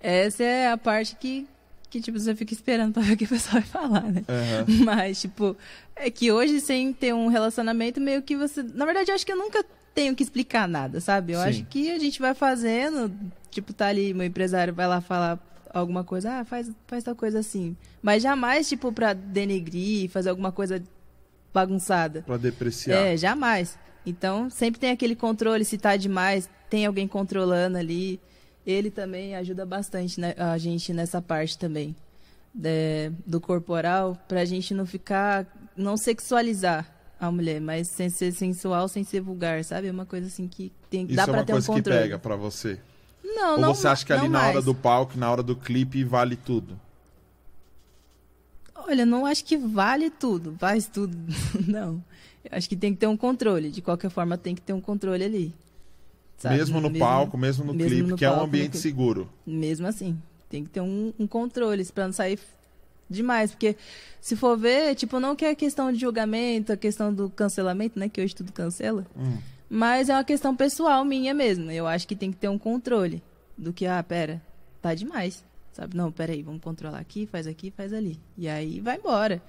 [0.00, 1.46] Essa é a parte que,
[1.88, 4.24] que tipo, você fica esperando pra ver o que o pessoal vai falar, né?
[4.28, 4.66] Aham.
[4.84, 5.56] Mas, tipo,
[5.94, 8.62] é que hoje, sem ter um relacionamento, meio que você.
[8.62, 11.32] Na verdade, eu acho que eu nunca tenho que explicar nada, sabe?
[11.32, 11.48] Eu Sim.
[11.48, 13.12] acho que a gente vai fazendo,
[13.50, 15.38] tipo, tá ali, meu empresário vai lá falar
[15.72, 17.76] alguma coisa, ah, faz, faz tal coisa assim.
[18.02, 20.82] Mas jamais, tipo, pra denegrir, fazer alguma coisa
[21.52, 22.22] bagunçada.
[22.22, 22.96] Pra depreciar.
[22.96, 23.78] É, jamais.
[24.04, 28.20] Então, sempre tem aquele controle, se tá demais, tem alguém controlando ali.
[28.66, 31.96] Ele também ajuda bastante né, a gente nessa parte também
[32.62, 36.86] é, do corporal, pra gente não ficar, não sexualizar
[37.28, 39.86] a mulher, mas sem ser sensual, sem ser vulgar, sabe?
[39.88, 41.72] É uma coisa assim que tem, Isso dá é pra uma ter um coisa que
[41.74, 42.00] controle.
[42.00, 42.78] pega pra você?
[43.24, 44.64] Não, Ou não você acha que ali na hora mais.
[44.64, 46.78] do palco, na hora do clipe, vale tudo?
[48.74, 51.16] Olha, não acho que vale tudo, faz tudo.
[51.68, 52.02] Não.
[52.44, 53.70] Eu acho que tem que ter um controle.
[53.70, 55.54] De qualquer forma, tem que ter um controle ali.
[56.36, 56.56] sabe?
[56.56, 59.30] mesmo no palco, mesmo no mesmo clipe, no que é um palco, ambiente seguro.
[59.46, 62.40] Mesmo assim, tem que ter um, um controle pra não sair
[63.12, 63.50] demais.
[63.52, 63.76] Porque
[64.20, 68.08] se for ver, tipo, não que é questão de julgamento, a questão do cancelamento, né?
[68.08, 69.06] Que hoje tudo cancela.
[69.16, 69.36] Hum.
[69.68, 71.70] Mas é uma questão pessoal minha mesmo.
[71.70, 73.22] Eu acho que tem que ter um controle
[73.56, 74.40] do que, ah, pera,
[74.80, 75.44] tá demais.
[75.72, 75.96] Sabe?
[75.96, 78.18] Não, peraí, vamos controlar aqui, faz aqui, faz ali.
[78.36, 79.40] E aí vai embora.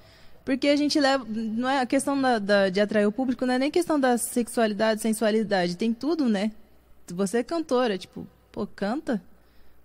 [0.45, 1.25] Porque a gente leva.
[1.27, 4.17] Não é a questão da, da- de atrair o público, não é nem questão da
[4.17, 5.75] sexualidade, sensualidade.
[5.77, 6.51] Tem tudo, né?
[7.13, 9.21] você é cantora, tipo, pô, canta,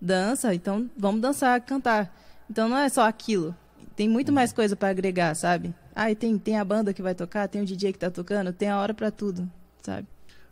[0.01, 2.15] dança, então vamos dançar, cantar.
[2.49, 3.55] Então não é só aquilo.
[3.99, 5.75] Tem muito mais coisa para agregar, sabe?
[5.93, 8.69] Ah, tem, tem a banda que vai tocar, tem o DJ que tá tocando, tem
[8.69, 9.51] a hora para tudo,
[9.83, 10.07] sabe?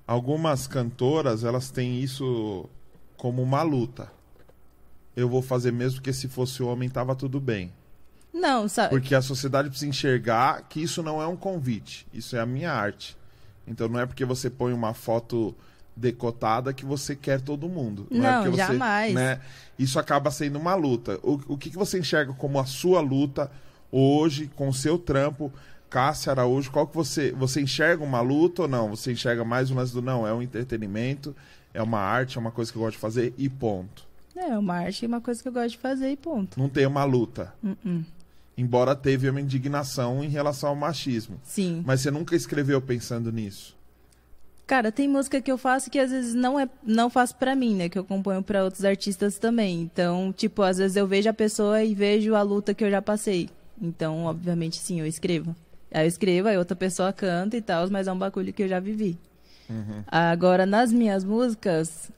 [0.04, 2.68] Algumas cantoras, elas têm isso
[3.16, 4.10] como uma luta.
[5.14, 7.72] Eu vou fazer mesmo que se fosse homem tava tudo bem.
[8.34, 8.90] Não, sabe?
[8.90, 12.72] Porque a sociedade precisa enxergar que isso não é um convite, isso é a minha
[12.72, 13.16] arte.
[13.64, 15.54] Então não é porque você põe uma foto
[15.96, 18.06] decotada que você quer todo mundo.
[18.10, 19.14] Não, não é porque você, jamais.
[19.14, 19.40] Né,
[19.78, 21.18] isso acaba sendo uma luta.
[21.22, 23.50] O, o que, que você enxerga como a sua luta
[23.90, 25.52] hoje com o seu trampo?
[25.88, 28.90] Cássia Araújo, qual que você você enxerga uma luta ou não?
[28.90, 31.34] Você enxerga mais um lance do não, é um entretenimento,
[31.72, 34.04] é uma arte, é uma coisa que eu gosto de fazer e ponto.
[34.34, 36.58] É uma arte e uma coisa que eu gosto de fazer e ponto.
[36.58, 37.54] Não tem uma luta.
[37.62, 38.04] Uh -uh.
[38.58, 41.40] Embora teve uma indignação em relação ao machismo.
[41.44, 41.82] Sim.
[41.86, 43.75] Mas você nunca escreveu pensando nisso?
[44.66, 47.74] Cara, tem música que eu faço que às vezes não é não faço para mim,
[47.76, 49.80] né, que eu componho para outros artistas também.
[49.82, 53.00] Então, tipo, às vezes eu vejo a pessoa e vejo a luta que eu já
[53.00, 53.48] passei.
[53.80, 55.54] Então, obviamente, sim, eu escrevo.
[55.92, 58.68] Aí eu escrevo, aí outra pessoa canta e tal, mas é um bagulho que eu
[58.68, 59.16] já vivi.
[59.70, 60.02] Uhum.
[60.06, 62.10] Agora, nas minhas músicas,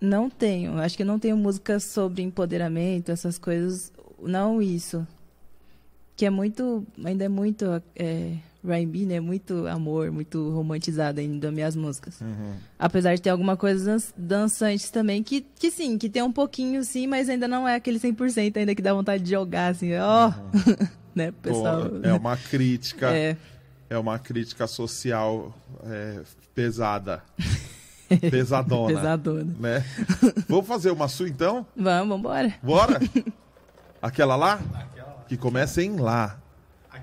[0.00, 0.78] não tenho.
[0.78, 3.92] Acho que não tenho músicas sobre empoderamento, essas coisas.
[4.20, 5.06] Não isso.
[6.16, 6.86] Que é muito.
[7.02, 7.82] Ainda é muito.
[7.96, 8.34] É,
[8.72, 9.20] R&B, né?
[9.20, 12.20] Muito amor, muito romantizado ainda das minhas músicas.
[12.20, 12.54] Uhum.
[12.78, 17.06] Apesar de ter alguma coisa dançante também, que, que sim, que tem um pouquinho sim,
[17.06, 20.28] mas ainda não é aquele 100% ainda que dá vontade de jogar, assim, ó.
[20.28, 20.88] Uhum.
[21.14, 21.88] né, pessoal?
[21.88, 23.14] Pô, é uma crítica.
[23.14, 23.36] É.
[23.90, 25.54] É uma crítica social
[25.84, 26.20] é,
[26.54, 27.22] pesada.
[28.30, 28.94] Pesadona.
[28.94, 29.54] Pesadona.
[29.58, 29.84] Né?
[30.48, 31.66] Vamos fazer uma sua então?
[31.76, 32.54] Vamos, vamos embora.
[32.62, 33.00] Bora?
[34.00, 34.54] Aquela lá?
[34.54, 35.24] Aquela lá.
[35.28, 36.38] Que começa em Lá.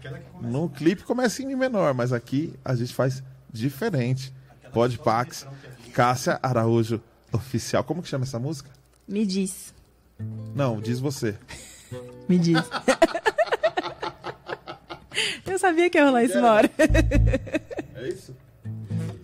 [0.06, 4.32] Aquela que começa No clipe começa em Mi menor, mas aqui a gente faz diferente.
[4.72, 5.48] Pode Pax,
[5.94, 7.84] Cássia Araújo Oficial.
[7.84, 8.70] Como que chama essa música?
[9.08, 9.74] Me diz.
[10.54, 11.36] Não, diz você.
[12.30, 12.60] Me diz.
[15.46, 16.70] Eu sabia que ia rolar isso uma hora.
[17.96, 18.36] É isso?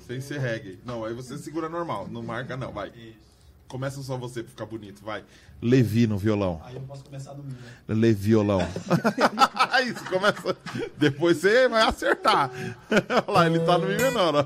[0.07, 0.79] Sem ser reggae.
[0.85, 2.07] Não, aí você segura normal.
[2.09, 2.71] Não marca, não.
[2.71, 2.87] Vai.
[2.89, 3.30] Isso.
[3.71, 5.01] Começa só você pra ficar bonito.
[5.01, 5.23] Vai.
[5.61, 6.61] Levi no violão.
[6.65, 7.55] Aí eu posso começar do milho.
[7.87, 8.59] Levi violão.
[9.87, 10.57] isso, começa.
[10.97, 12.51] Depois você vai acertar.
[12.91, 14.45] Olha lá, ele tá no Mi menor, ó.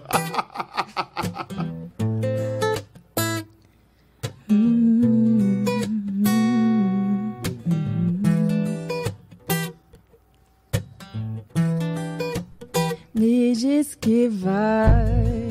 [13.16, 15.48] Me diz que vai,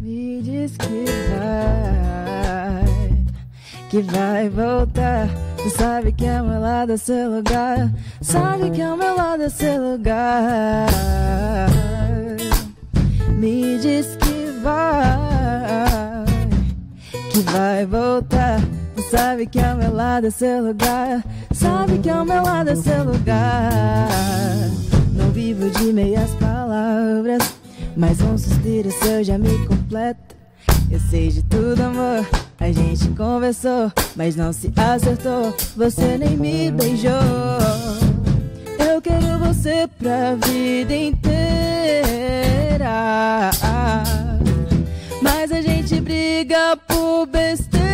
[0.00, 1.43] me diz que vai,
[3.94, 5.28] que vai voltar.
[5.56, 9.48] Tu sabe que ao meu lado é seu lugar, sabe que ao meu lado é
[9.48, 10.88] seu lugar.
[13.38, 16.24] Me diz que vai,
[17.30, 18.60] que vai voltar.
[18.96, 22.74] Tu sabe que ao meu lado é seu lugar, sabe que ao meu lado é
[22.74, 24.08] seu lugar.
[25.12, 27.54] Não vivo de meias palavras,
[27.96, 30.34] mas um suspiro seu já me completa.
[30.90, 32.26] Eu sei de tudo, amor.
[32.64, 35.54] A gente conversou, mas não se acertou.
[35.76, 37.10] Você nem me beijou.
[38.78, 41.20] Eu quero você pra vida inteira.
[45.20, 47.84] Mas a gente briga por besteira.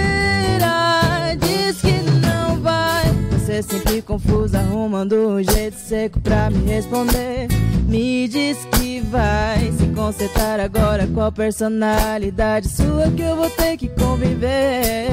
[1.41, 3.10] Diz que não vai.
[3.51, 7.49] Você sempre confusa, arrumando um jeito seco pra me responder.
[7.89, 11.09] Me diz que vai se consertar agora.
[11.09, 15.09] Qual personalidade sua que eu vou ter que conviver?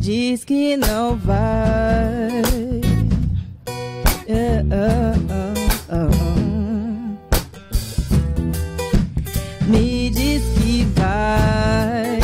[0.00, 2.42] Diz que não vai.
[4.26, 5.14] É, oh,
[5.92, 6.26] oh, oh.
[9.70, 12.18] Me diz que vai,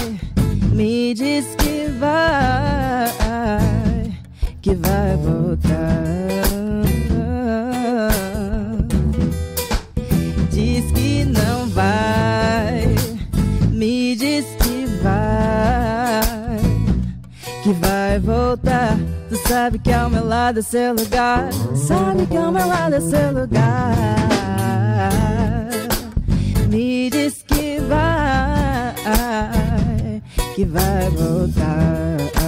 [0.74, 1.61] me diz que
[2.02, 3.08] vai,
[4.60, 6.02] que vai voltar.
[10.50, 12.94] Diz que não vai,
[13.70, 16.20] me diz que vai,
[17.62, 18.98] que vai voltar.
[19.28, 23.00] Tu sabe que ao meu lado é seu lugar, sabe que ao meu lado é
[23.00, 23.94] seu lugar.
[26.68, 29.71] Me diz que vai,
[30.54, 32.41] que vai voltar.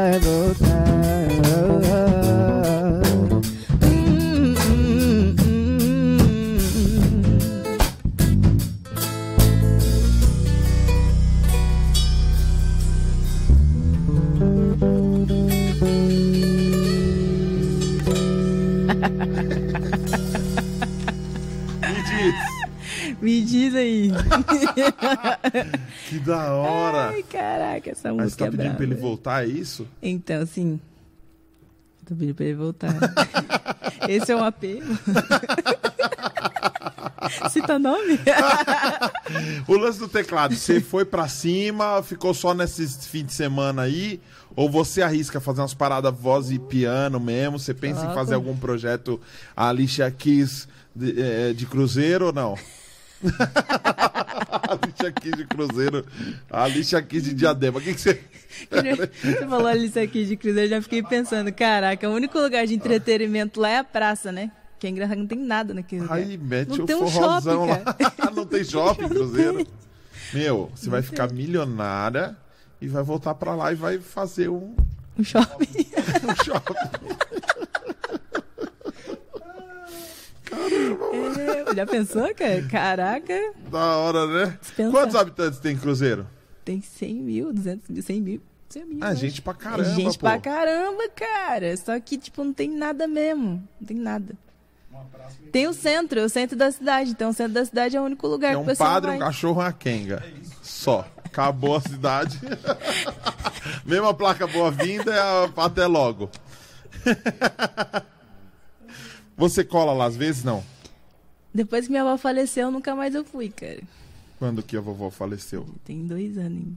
[0.00, 0.39] Que
[23.50, 23.74] diz.
[23.74, 24.10] Aí.
[26.08, 27.10] Que da hora.
[27.10, 28.76] Ai, caraca, essa Mas música tá é pedindo brava.
[28.76, 29.86] pra ele voltar, é isso?
[30.02, 30.80] Então, sim.
[32.06, 32.94] Tô pedindo pra ele voltar.
[34.08, 34.82] Esse é um apelo.
[37.50, 38.18] Cita nome?
[39.68, 44.20] O lance do teclado, você foi pra cima, ficou só nesses fim de semana aí?
[44.56, 47.58] Ou você arrisca fazer umas paradas voz e piano mesmo?
[47.58, 48.18] Você pensa em Coloco.
[48.18, 49.20] fazer algum projeto
[49.56, 52.56] Alicia Keys de, eh, de cruzeiro ou não?
[53.24, 56.06] A Alicia Keys de cruzeiro,
[56.50, 57.78] a Alicia Keys de diadema.
[57.78, 58.20] O que, que você.
[59.22, 62.74] Você falou isso aqui de cruzeiro, eu já fiquei pensando, caraca, o único lugar de
[62.74, 64.50] entretenimento lá é a praça, né?
[64.78, 66.16] Que é engraçado, não tem nada naquele lugar.
[66.16, 68.30] Aí mete Não o tem um forrozão shopping, lá.
[68.34, 69.66] não tem shopping, cruzeiro.
[70.32, 72.36] Meu, você vai ficar milionária
[72.80, 74.74] e vai voltar pra lá e vai fazer um,
[75.18, 75.66] Um shopping.
[76.24, 76.74] um shopping.
[80.60, 82.62] É, já pensou, cara?
[82.68, 84.58] Caraca, Da hora, né?
[84.60, 84.90] Dispensa.
[84.90, 86.26] Quantos habitantes tem Cruzeiro?
[86.64, 88.42] tem 100 mil, 200 mil, 100 mil.
[88.68, 90.26] 100 mil Ah, eu gente pra caramba, É gente pô.
[90.26, 91.76] pra caramba, cara.
[91.76, 93.66] Só que, tipo, não tem nada mesmo.
[93.80, 94.34] Não tem nada.
[95.50, 97.10] Tem o centro, o centro da cidade.
[97.10, 99.08] Então, o centro da cidade é o único lugar É que o um pessoal padre,
[99.08, 99.16] vai.
[99.16, 100.22] um cachorro e uma quenga.
[100.62, 101.04] Só.
[101.24, 102.38] Acabou a cidade.
[103.84, 106.30] Mesma placa boa-vinda, é até logo.
[109.40, 110.44] Você cola lá às vezes?
[110.44, 110.62] Não.
[111.52, 113.80] Depois que minha avó faleceu, nunca mais eu fui, cara.
[114.38, 115.66] Quando que a vovó faleceu?
[115.82, 116.74] Tem dois anos.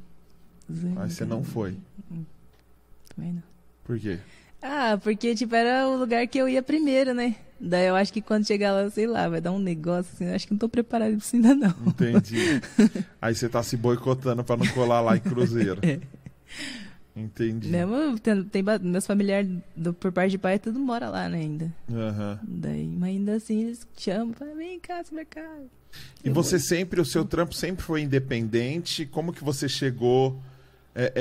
[0.70, 1.76] Dois anos, Aí você não foi.
[3.14, 3.44] Também não.
[3.84, 4.18] Por quê?
[4.62, 7.36] Ah, porque, tipo, era o lugar que eu ia primeiro, né?
[7.60, 10.26] Daí eu acho que quando chegar lá, sei lá, vai dar um negócio assim.
[10.26, 11.76] Eu acho que não tô preparado pra isso ainda, não.
[11.86, 12.62] Entendi.
[13.22, 15.82] Aí você tá se boicotando pra não colar lá em Cruzeiro.
[15.84, 16.00] É.
[17.16, 17.70] Entendi.
[17.70, 21.72] Mesmo, tem, tem meus familiares do, por parte de pai, tudo mora lá, né, ainda.
[21.92, 22.40] Aham.
[22.42, 25.48] Daí, mas ainda assim, eles chamam, falam, vem cá, se pra cá.
[26.24, 29.06] E você sempre, o seu trampo sempre foi independente?
[29.06, 30.40] Como que você chegou?
[30.96, 31.12] é,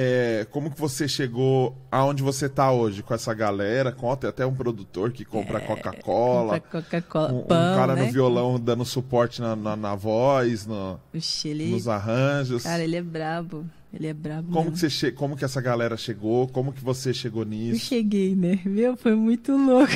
[0.40, 3.90] é, como que você chegou aonde você tá hoje com essa galera?
[3.90, 6.60] Conta até um produtor que compra Coca-Cola.
[6.60, 8.06] Compra Coca-Cola, Um, um pão, cara né?
[8.06, 11.70] no violão dando suporte na, na, na voz, no- Oxi, ele...
[11.70, 12.62] nos arranjos.
[12.64, 13.64] Cara, ele é brabo.
[13.94, 14.72] Ele é brabo Como mesmo.
[14.72, 15.12] que, você che...
[15.12, 16.48] como que essa galera chegou?
[16.48, 17.84] Como que você chegou Eu nisso?
[17.86, 18.58] cheguei, né?
[18.64, 19.92] Meu, foi muito louco.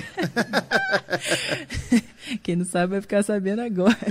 [2.42, 3.96] Quem não sabe vai ficar sabendo agora.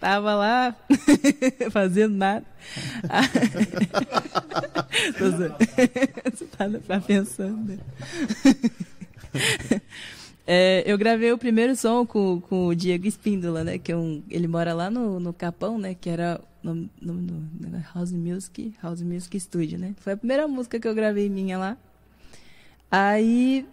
[0.00, 0.74] Tava lá
[1.70, 2.44] fazendo nada.
[5.18, 7.78] Você tá, tá pensando, né?
[10.46, 13.78] É, eu gravei o primeiro som com, com o Diego Espíndola, né?
[13.78, 15.94] Que é um, ele mora lá no, no Capão, né?
[15.94, 19.94] Que era nome, nome do negócio, House Music, House Music Studio, né?
[19.98, 21.76] Foi a primeira música que eu gravei minha lá.
[22.90, 23.66] Aí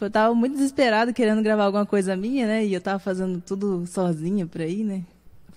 [0.00, 2.64] eu tava muito desesperado querendo gravar alguma coisa minha, né?
[2.66, 5.04] E eu tava fazendo tudo sozinha por aí, né?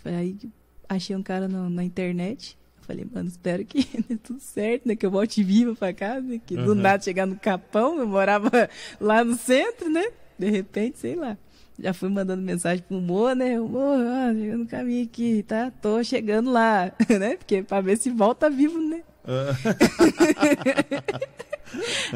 [0.04, 0.50] Foi aí que
[0.88, 2.58] achei um cara no- na internet.
[2.82, 4.96] Falei, mano, espero que dê tudo certo, né?
[4.96, 6.40] Que eu volte viva pra casa, né?
[6.46, 6.76] Que do Uhum.
[6.76, 8.50] nada chegar no Capão, eu morava
[9.00, 10.06] lá no centro, né?
[10.38, 11.38] De repente, sei lá.
[11.82, 13.60] Já fui mandando mensagem pro Mo, né?
[13.60, 15.72] O Mo, ó, chegando no caminho aqui, tá?
[15.82, 17.38] Tô chegando lá, né?
[17.38, 19.02] Porque pra ver se volta vivo, né?
[19.26, 19.56] Ah,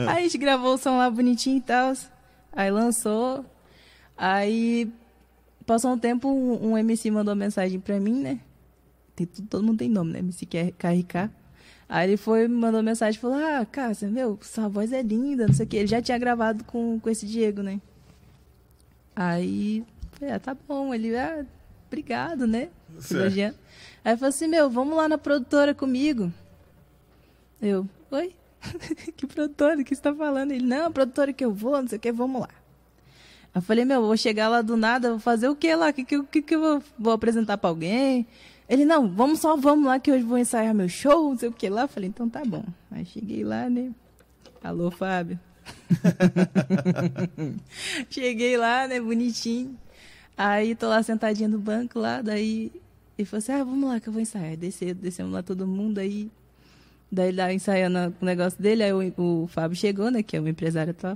[0.11, 1.93] Aí a gente gravou o som lá bonitinho e tal.
[2.51, 3.45] Aí lançou.
[4.17, 4.91] Aí
[5.65, 8.39] passou um tempo, um, um MC mandou mensagem pra mim, né?
[9.15, 10.19] Tem, todo mundo tem nome, né?
[10.19, 11.29] MC KRK.
[11.87, 15.47] Aí ele foi, me mandou mensagem e falou: Ah, Cássia, meu, sua voz é linda,
[15.47, 15.77] não sei o quê.
[15.77, 17.79] Ele já tinha gravado com, com esse Diego, né?
[19.15, 19.85] Aí,
[20.21, 20.93] ah, tá bom.
[20.93, 21.45] Ele, ah,
[21.87, 22.69] obrigado, né?
[23.11, 23.55] Elogiando.
[24.03, 26.31] Aí falou assim: Meu, vamos lá na produtora comigo.
[27.61, 28.35] Eu, oi?
[29.15, 29.79] que produtora?
[29.79, 30.51] O que você tá falando?
[30.51, 32.49] Ele, não, produtora que eu vou, não sei o que, vamos lá.
[33.53, 35.89] Aí eu falei, meu, vou chegar lá do nada, vou fazer o que lá?
[35.89, 38.25] O que, que, que, eu vou, vou apresentar pra alguém?
[38.67, 41.53] Ele, não, vamos só, vamos lá que hoje vou ensaiar meu show, não sei o
[41.53, 41.83] que lá.
[41.83, 42.63] Eu falei, então tá bom.
[42.91, 43.91] Aí cheguei lá, né?
[44.63, 45.39] Alô, Fábio.
[48.09, 49.77] cheguei lá, né, bonitinho.
[50.37, 52.71] Aí tô lá sentadinha no banco lá, daí
[53.17, 54.57] ele falou assim, ah, vamos lá que eu vou ensaiar.
[54.57, 56.31] Desceu, descemos lá todo mundo, aí
[57.13, 60.23] Daí ele lá ensaiando o negócio dele, aí o, o Fábio chegou, né?
[60.23, 61.15] Que é o empresário atual.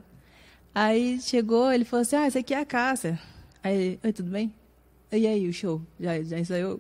[0.74, 3.20] Aí chegou, ele falou assim, ah, esse aqui é a Cássia.
[3.64, 4.54] Aí, oi, tudo bem?
[5.12, 5.82] E aí, o show?
[6.00, 6.80] Já, já ensaiou?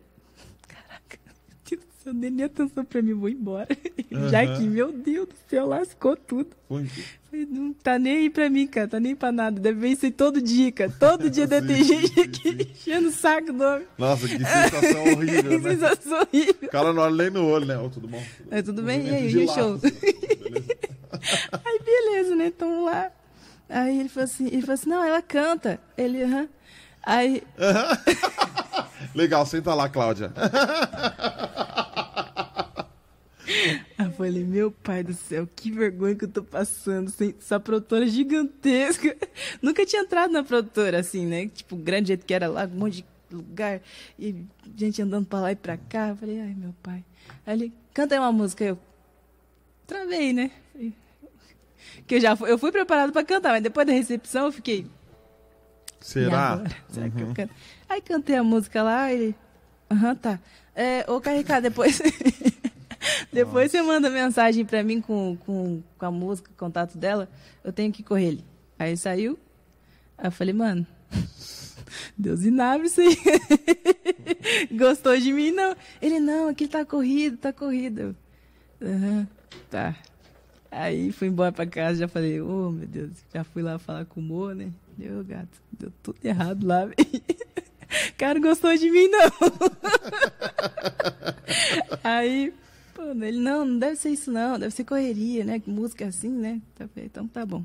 [2.13, 3.67] Não dei nem atenção pra mim, vou embora.
[4.31, 4.57] Já Aham.
[4.57, 6.49] que, meu Deus do céu, lascou tudo.
[6.67, 6.85] Foi.
[7.49, 9.59] Não tá nem aí pra mim, cara, tá nem pra nada.
[9.59, 10.91] Deve ver isso aí todo dia, cara.
[10.99, 13.85] Todo dia deve ter gente aqui enchendo o saco do homem.
[13.97, 15.71] Nossa, que sensação horrível, Que né?
[15.71, 16.55] sensação horrível.
[16.63, 17.75] O cara não olha nem no olho, né?
[17.93, 18.23] Tudo bom?
[18.49, 19.05] É, tudo bem?
[19.05, 19.71] E aí, o show?
[19.73, 20.77] laço, beleza?
[21.65, 22.51] Aí, beleza, né?
[22.57, 23.11] Tamo lá.
[23.69, 25.79] Aí ele falou assim, ele falou assim, não, ela canta.
[25.97, 26.47] Ele, aham.
[27.03, 27.43] Aí,
[29.13, 30.31] Legal, senta lá, Cláudia.
[33.97, 37.09] Eu falei, meu pai do céu, que vergonha que eu tô passando.
[37.09, 39.15] sem- Essa produtora gigantesca.
[39.61, 41.47] Nunca tinha entrado na produtora, assim, né?
[41.47, 43.81] Tipo, grande jeito que era lá, um monte de lugar.
[44.19, 44.35] E
[44.75, 46.09] gente andando pra lá e pra cá.
[46.09, 47.03] Eu falei, ai, meu pai.
[47.45, 48.63] Aí ele, canta aí uma música.
[48.63, 48.77] Eu
[49.85, 50.51] travei, né?
[52.05, 54.85] Que eu já fui, eu fui preparado pra cantar, mas depois da recepção eu fiquei,
[55.99, 56.63] Será?
[56.89, 57.53] Será que eu canto?
[57.89, 59.33] Aí cantei a música lá e.
[59.91, 60.39] Aham, tá.
[60.75, 62.01] É, ô, Caricá, depois.
[63.31, 67.29] depois você manda mensagem pra mim com, com, com a música, o contato dela.
[67.63, 68.45] Eu tenho que correr ele.
[68.79, 69.37] Aí saiu.
[70.17, 70.85] Aí eu falei, mano.
[72.17, 73.17] Deus e nave isso aí.
[74.71, 75.51] Gostou de mim?
[75.51, 75.75] Não.
[76.01, 77.99] Ele, não, aqui tá corrido, tá corrido.
[77.99, 78.15] Eu,
[78.81, 79.27] Aham,
[79.69, 79.95] tá.
[80.69, 84.19] Aí fui embora pra casa, já falei, ô meu Deus, já fui lá falar com
[84.19, 84.71] o Mo, né?
[84.97, 86.95] Deu gato, deu tudo errado lá, velho.
[88.11, 89.31] O cara gostou de mim, não.
[92.03, 92.53] Aí,
[92.97, 95.61] pô, ele, não, não deve ser isso não, deve ser correria, né?
[95.67, 96.59] Música assim, né?
[96.75, 97.63] Falei, então tá bom.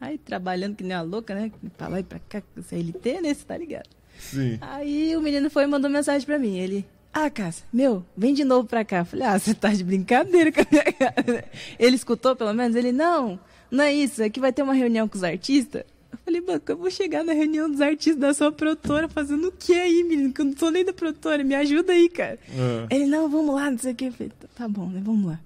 [0.00, 1.50] Aí, trabalhando que nem uma louca, né?
[1.76, 3.34] Pra lá e pra cá, CLT, né?
[3.34, 3.88] Você tá ligado?
[4.18, 4.58] Sim.
[4.60, 6.56] Aí o menino foi e mandou mensagem pra mim.
[6.56, 8.98] Ele, ah, Cássia, meu, vem de novo pra cá.
[8.98, 11.44] Eu falei, ah, você tá de brincadeira com a minha cara.
[11.78, 12.76] Ele escutou pelo menos?
[12.76, 13.40] Ele, não,
[13.70, 15.84] não é isso, aqui vai ter uma reunião com os artistas.
[16.14, 19.52] Eu falei, mano, eu vou chegar na reunião dos artistas da sua produtora fazendo o
[19.52, 20.32] que aí, menino?
[20.32, 22.38] Que eu não sou nem da produtora, me ajuda aí, cara.
[22.50, 22.86] Ah.
[22.90, 24.06] Ele, não, vamos lá, não sei o que.
[24.06, 25.00] Eu falei, tá- bom, né?
[25.04, 25.40] Vamos lá.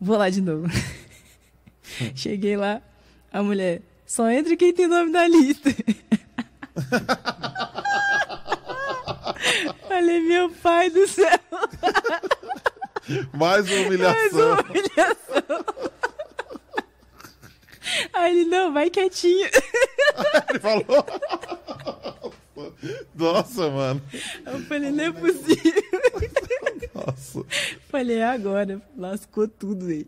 [0.00, 0.66] Vou lá de novo.
[2.14, 2.80] Cheguei lá,
[3.32, 5.70] a mulher, só entra quem tem nome da lista.
[9.88, 11.38] Falei, meu pai do céu,
[13.34, 14.52] Mais uma mais humilhação.
[14.52, 15.91] uma humilhação.
[18.12, 19.48] Aí ele, não, vai quietinho.
[20.50, 21.04] Ele falou.
[23.14, 24.02] Nossa, mano.
[24.46, 25.82] Eu falei, não é possível.
[26.94, 27.44] Nossa.
[27.88, 28.80] Falei, é agora.
[28.96, 30.06] Lascou tudo aí.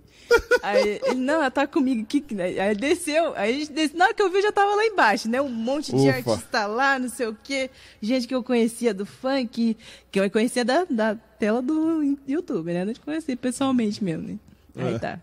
[0.63, 3.35] Aí ele, não, ela tá comigo que- Aí desceu.
[3.37, 3.99] Aí a gente desceu.
[3.99, 5.41] Na hora que eu vi, já tava lá embaixo, né?
[5.41, 6.33] Um monte de Ufa.
[6.33, 7.71] artista lá, não sei o quê.
[8.01, 9.77] Gente que eu conhecia do funk,
[10.11, 12.85] que eu conhecia da, da tela do YouTube, né?
[12.85, 14.39] Não te conhecia pessoalmente mesmo, né?
[14.77, 14.99] Aí É.
[14.99, 15.21] tá.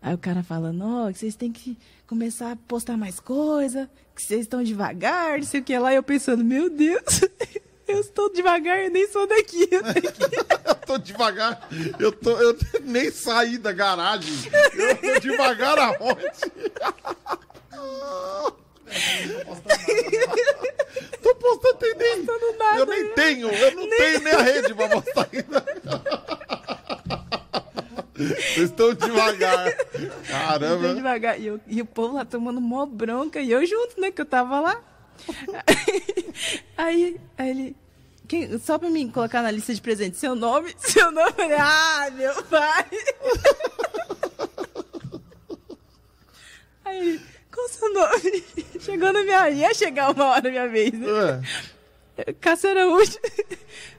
[0.00, 1.76] Aí o cara falando, ó, que vocês têm que
[2.12, 5.94] começar a postar mais coisa, que vocês estão devagar, não sei o que lá.
[5.94, 7.22] E eu pensando, meu Deus,
[7.88, 9.66] eu estou devagar, eu nem sou daqui.
[10.62, 11.68] Eu tô devagar.
[11.98, 14.30] Eu, tô, eu nem saí da garagem.
[14.74, 16.20] Eu tô devagar aonde?
[21.22, 22.26] Tô postando, tem nem.
[22.76, 23.10] Eu nem né?
[23.14, 25.64] tenho, eu não tenho nem a rede pra postar ainda.
[28.28, 29.72] Vocês estão devagar.
[30.28, 30.94] Caramba.
[30.94, 31.40] devagar.
[31.40, 33.40] E, eu- e o povo lá tomando mó bronca.
[33.40, 34.10] E eu junto, né?
[34.10, 34.80] Que eu tava lá.
[36.76, 37.76] Aí, aí ele.
[38.26, 41.32] quem- só pra mim colocar na lista de presentes, seu nome, seu nome.
[41.32, 42.86] Falei, ah, meu pai.
[46.84, 47.20] Aí ele,
[47.52, 48.44] qual o seu nome?
[48.80, 49.50] Chegou na minha.
[49.50, 51.42] Ia chegar uma hora minha vez, né?
[52.16, 53.18] É, Cássio Araújo.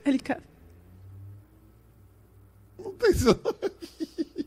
[0.05, 0.19] Ele,
[3.03, 3.35] "Cá- não tem seu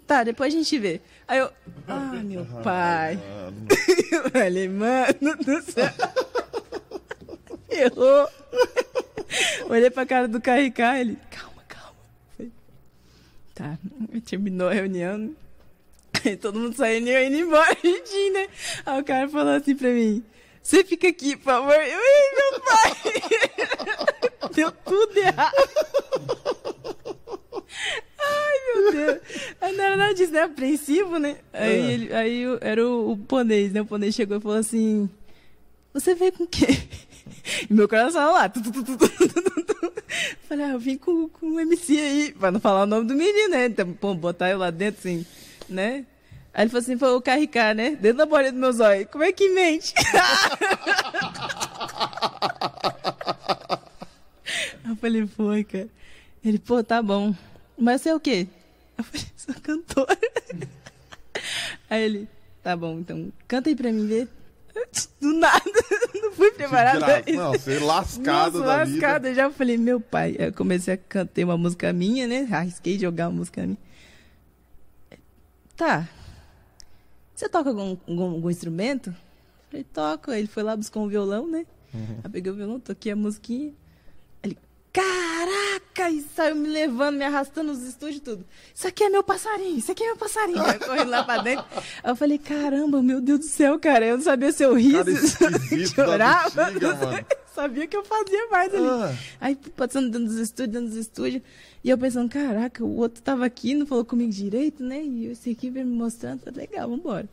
[0.06, 1.00] tá, depois a gente vê.
[1.26, 1.50] Aí eu,
[1.88, 3.16] ah, meu pai.
[3.16, 3.66] Mano.
[4.12, 5.90] Eu falei, mano do céu.
[7.68, 8.28] Errou.
[9.68, 11.94] Olhei pra cara do KRK, ele, calma, calma.
[12.36, 12.52] Falei,
[13.54, 13.76] tá,
[14.24, 15.34] terminou a reunião.
[16.24, 18.48] Aí todo mundo saindo e eu indo embora, juntinho, né?
[18.86, 20.24] Aí o cara falou assim pra mim,
[20.62, 21.74] você fica aqui, por favor.
[21.74, 24.50] Eu, ei, meu pai!
[24.54, 25.54] Deu tudo errado.
[28.18, 29.20] Ai, meu Deus.
[29.60, 30.42] Aí, na verdade, disso, né?
[30.42, 31.36] Apreensivo, né?
[31.52, 31.92] Aí, Ah.
[31.92, 33.80] ele, aí era o, o ponês, né?
[33.80, 35.08] O ponês chegou e falou assim:
[35.92, 36.66] Você veio com o quê?
[37.68, 38.48] E meu coração lá.
[38.48, 39.92] Tu, tu, tu, tu, tu, tu, tu, tu.
[40.48, 43.14] Falei, ah, eu vim com, com um MC aí, pra não falar o nome do
[43.14, 43.66] menino, né?
[43.66, 45.26] Então, pô, botar eu lá dentro, assim,
[45.68, 46.04] né?
[46.54, 47.90] Aí ele falou assim, foi o KRK, né?
[48.00, 49.08] Dentro da borda dos meus olhos.
[49.10, 49.92] Como é que mente?
[54.88, 55.88] eu falei, foi, cara.
[56.44, 57.34] Ele, pô, tá bom.
[57.78, 58.46] Mas você é o quê?
[58.96, 60.18] Eu falei, sou cantora.
[61.90, 62.28] Aí ele,
[62.62, 64.28] tá bom, então canta aí pra mim ver.
[65.20, 65.62] Do nada.
[66.14, 67.22] Não fui preparada.
[67.32, 69.34] Não, você lascada Nossa, da lascada.
[69.34, 70.36] Já falei, meu pai.
[70.38, 72.48] Eu comecei a cantar uma música minha, né?
[72.50, 73.78] Arrisquei jogar uma música minha.
[75.76, 76.08] Tá.
[77.34, 79.14] Você toca algum, algum, algum instrumento?
[79.70, 80.30] Falei, toco.
[80.30, 81.66] Aí ele foi lá, buscou um violão, né?
[81.94, 82.20] Uhum.
[82.24, 83.72] Aí peguei o violão, toquei a musiquinha.
[86.10, 88.44] E saiu me levando, me arrastando nos estúdios e tudo.
[88.74, 90.62] Isso aqui é meu passarinho, isso aqui é meu passarinho.
[90.62, 91.64] Aí correndo lá pra dentro.
[92.02, 94.06] Aí eu falei, caramba, meu Deus do céu, cara.
[94.06, 96.70] Eu não sabia se eu ria, se chorava.
[96.70, 98.86] bexiga, sabia que eu fazia mais ali.
[98.86, 99.14] Ah.
[99.40, 101.42] Aí passando dentro dos estúdios, dentro dos estúdios.
[101.82, 105.02] E eu pensando, caraca, o outro tava aqui, não falou comigo direito, né?
[105.02, 107.28] E esse aqui veio me mostrando, tá legal, vambora.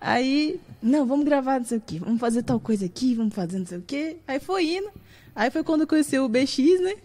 [0.00, 3.58] Aí, não, vamos gravar não sei o quê, vamos fazer tal coisa aqui, vamos fazer
[3.58, 4.16] não sei o quê.
[4.26, 4.90] Aí foi indo.
[5.34, 6.96] Aí foi quando eu conheci o BX, né?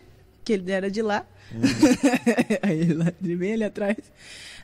[0.52, 1.26] Que ele era de lá.
[2.62, 3.98] Aí ele lá, de bem ali atrás.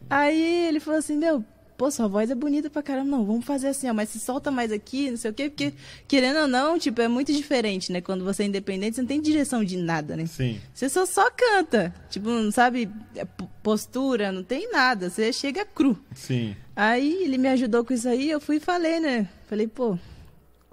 [0.10, 1.42] Aí ele falou assim, meu,
[1.78, 3.10] pô, sua voz é bonita pra caramba.
[3.10, 5.74] Não, vamos fazer assim, ó, mas se solta mais aqui, não sei o quê, porque,
[6.06, 8.02] querendo ou não, tipo, é muito diferente, né?
[8.02, 10.26] Quando você é independente, você não tem direção de nada, né?
[10.26, 10.60] Sim.
[10.74, 11.96] Você só, só canta.
[12.10, 13.26] Tipo, não sabe é,
[13.64, 15.10] postura, não tem nada.
[15.10, 15.98] Você chega cru.
[16.14, 16.54] Sim.
[16.76, 19.30] Aí ele me ajudou com isso aí, eu fui e falei, né?
[19.48, 19.98] Falei, pô,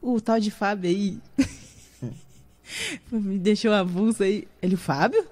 [0.03, 1.21] o tal de Fábio aí.
[3.11, 4.47] me deixou avulso aí.
[4.62, 5.25] Ele, o Fábio?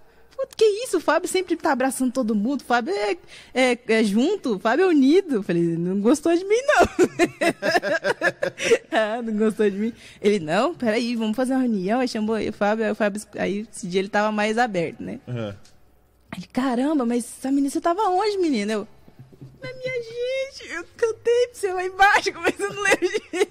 [0.56, 0.96] Que isso?
[0.96, 2.62] O Fábio sempre tá abraçando todo mundo.
[2.62, 3.16] O Fábio é,
[3.54, 5.42] é, é junto, o Fábio é unido.
[5.42, 6.88] Falei, não gostou de mim, não.
[8.90, 9.92] ah, não gostou de mim.
[10.20, 12.00] Ele, não, peraí, vamos fazer uma reunião.
[12.00, 15.00] Aí chamou aí o Fábio, aí o Fábio, aí esse dia ele tava mais aberto,
[15.00, 15.20] né?
[15.28, 15.56] Aham.
[16.36, 18.72] Ele, caramba, mas essa menina, você tava onde, menina?
[18.72, 18.88] Eu,
[19.60, 23.48] mas minha gente, eu cantei pra você lá embaixo, mas eu não lembro de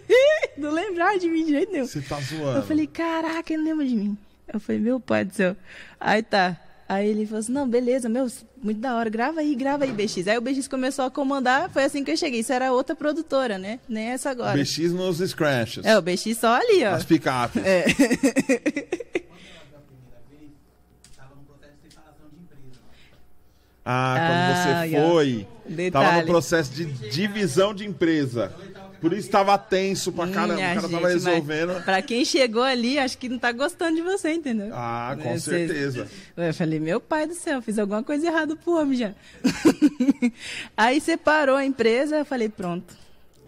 [0.57, 1.87] Não lembrava de mim de jeito nenhum.
[1.87, 2.59] Você tá zoando.
[2.59, 4.17] Eu falei, caraca, ele não lembra de mim.
[4.51, 5.55] Eu falei, meu pai do céu.
[5.99, 6.57] Aí tá.
[6.87, 8.27] Aí ele falou assim, não, beleza, meu,
[8.61, 10.27] muito da hora, grava aí, grava aí, BX.
[10.27, 12.41] Aí o BX começou a comandar, foi assim que eu cheguei.
[12.41, 13.79] Isso era outra produtora, né?
[13.87, 14.57] Nem essa agora.
[14.57, 15.85] BX nos scratches.
[15.85, 16.91] É, o BX só ali, ó.
[16.91, 17.63] Nas picapes.
[17.63, 17.85] É.
[21.09, 22.81] Estava no processo de separação de empresa.
[23.93, 25.91] Ah, quando Ah, você foi, Detalhe.
[26.05, 28.53] tava no processo de divisão de empresa.
[29.01, 30.53] Por isso tava tenso pra caramba.
[30.55, 31.83] Minha o cara tava Hum, gente, resolvendo.
[31.83, 34.69] Pra quem chegou ali, acho que não tá gostando de você, entendeu?
[34.73, 36.07] Ah, com Né, certeza.
[36.37, 39.11] Eu falei, meu pai do céu, fiz alguma coisa errada pro homem já.
[40.77, 42.93] Aí separou a empresa, eu falei, pronto.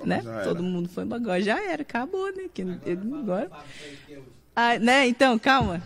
[0.03, 0.21] Né?
[0.23, 0.43] já era.
[0.43, 2.43] Todo mundo foi agora já era, acabou, né?
[2.53, 3.49] Que, agora.
[4.55, 5.07] Ah, né?
[5.07, 5.81] Então, calma.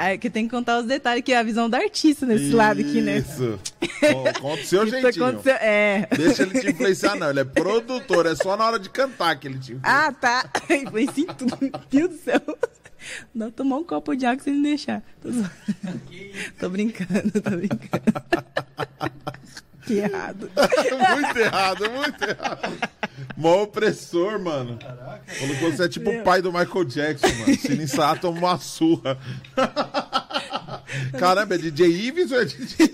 [0.00, 2.80] Aí que tem que contar os detalhes, que é a visão da artista nesse lado
[2.80, 3.18] aqui, né?
[3.18, 3.58] Isso.
[4.40, 5.24] Conta o seu Isso jeitinho.
[5.26, 6.06] aconteceu- É.
[6.16, 7.30] Deixa ele te influenciar, não.
[7.30, 9.80] Ele é produtor, é só na hora de cantar que ele te influencia.
[10.06, 10.48] Ah, tá.
[10.74, 11.58] Influencia em tudo.
[11.60, 12.40] Meu Deus do céu.
[13.34, 15.02] Não, tomar um copo de água sem me deixar.
[15.22, 15.28] Tô,
[16.58, 18.02] tô brincando, tô brincando.
[19.86, 20.50] Que errado.
[21.14, 22.78] muito errado, muito errado.
[23.36, 24.78] Mó opressor, mano.
[25.26, 27.56] Falou que você é tipo o pai do Michael Jackson, mano.
[27.56, 29.16] Se não ensaiar, toma uma surra.
[31.18, 32.90] Caramba, é DJ Ives ou é DJ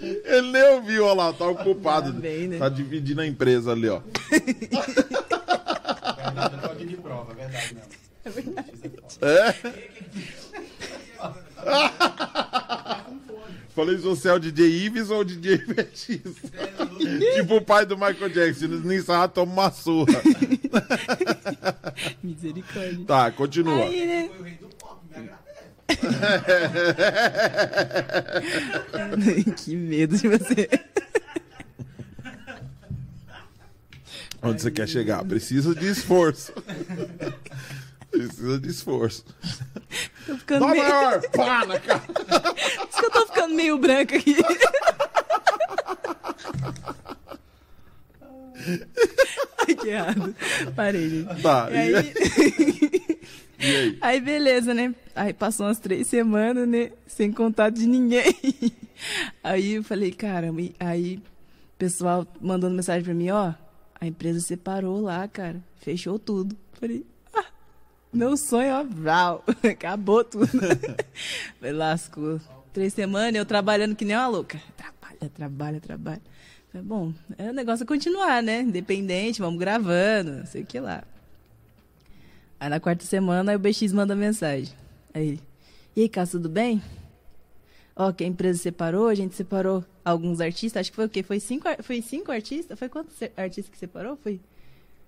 [0.00, 2.12] Ele nem ouviu, olha lá, tá ocupado.
[2.12, 2.58] Tá bem, né?
[2.58, 4.00] Tá dividindo a empresa ali, ó.
[4.30, 7.98] Verdade, eu tô aqui de prova, é verdade mesmo.
[9.22, 9.54] É?
[13.78, 16.06] Falei se você é o DJ Ives ou o DJ VX.
[17.36, 18.66] tipo o pai do Michael Jackson.
[18.66, 20.20] Não ensaiar, toma uma surra.
[22.20, 23.04] Misericórdia.
[23.06, 23.84] Tá, continua.
[23.84, 24.30] Aí, né?
[24.30, 25.30] Foi o rei do pop, me
[29.14, 29.44] agradece.
[29.64, 30.68] que medo de você.
[34.42, 35.24] Onde você quer chegar?
[35.24, 36.52] Precisa de esforço.
[38.10, 39.24] Precisa de esforço.
[40.28, 40.82] Tô ficando Dá meio...
[40.84, 41.22] maior!
[41.30, 42.02] Pá, na cara.
[42.06, 44.36] Isso que eu tô ficando meio branca aqui.
[49.66, 50.34] Ai, que errado.
[50.76, 51.42] Parei, gente.
[51.42, 51.92] Tá, E aí...
[51.92, 53.18] E aí?
[54.00, 54.94] Aí beleza, né?
[55.16, 56.92] Aí passou umas três semanas, né?
[57.08, 58.36] Sem contato de ninguém.
[59.42, 63.52] Aí eu falei, caramba, aí o pessoal mandando mensagem pra mim, ó,
[64.00, 65.60] a empresa separou lá, cara.
[65.80, 66.56] Fechou tudo.
[66.74, 67.04] Falei,
[68.12, 70.46] meu sonho, ó, vrau, acabou tudo.
[71.58, 72.40] Falei, lascou.
[72.72, 74.60] Três semanas, eu trabalhando que nem uma louca.
[74.76, 76.22] Trabalha, trabalha, trabalha.
[76.70, 78.60] Falei, bom, é o negócio é continuar, né?
[78.60, 81.02] Independente, vamos gravando, sei o que lá.
[82.60, 84.74] Aí na quarta semana, o BX manda mensagem.
[85.14, 85.40] Aí
[85.98, 86.80] e aí, Cássio, tudo bem?
[87.96, 91.24] Ó, que a empresa separou, a gente separou alguns artistas, acho que foi o quê?
[91.24, 92.78] Foi cinco, foi cinco artistas?
[92.78, 94.16] Foi quantos artistas que separou?
[94.16, 94.38] Foi?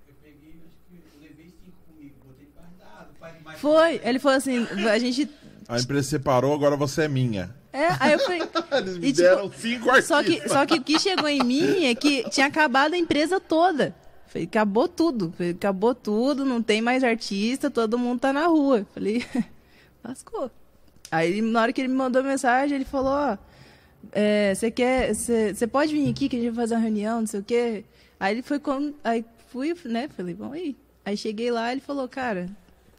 [0.08, 3.49] Eu peguei, acho que eu levei cinco comigo, botei guardado, pai de mais.
[3.60, 4.00] Foi!
[4.02, 5.28] Ele falou assim, a gente...
[5.68, 7.54] A empresa separou, agora você é minha.
[7.72, 8.42] É, aí eu falei...
[8.72, 10.06] Eles me E, tipo, deram cinco artistas.
[10.06, 13.38] Só que, só que o que chegou em mim é que tinha acabado a empresa
[13.38, 13.94] toda.
[14.26, 15.32] Falei, acabou tudo.
[15.36, 18.86] Falei, acabou tudo, não tem mais artista, todo mundo tá na rua.
[18.94, 19.24] Falei,
[20.02, 20.50] lascou.
[21.10, 23.38] Aí, na hora que ele me mandou mensagem, ele falou, ó,
[24.12, 27.26] é, você quer, você pode vir aqui que a gente vai fazer uma reunião, não
[27.26, 27.84] sei o quê.
[28.18, 30.76] Aí ele foi com, aí fui, né, falei, bom, aí.
[31.04, 32.48] Aí cheguei lá, ele falou, cara,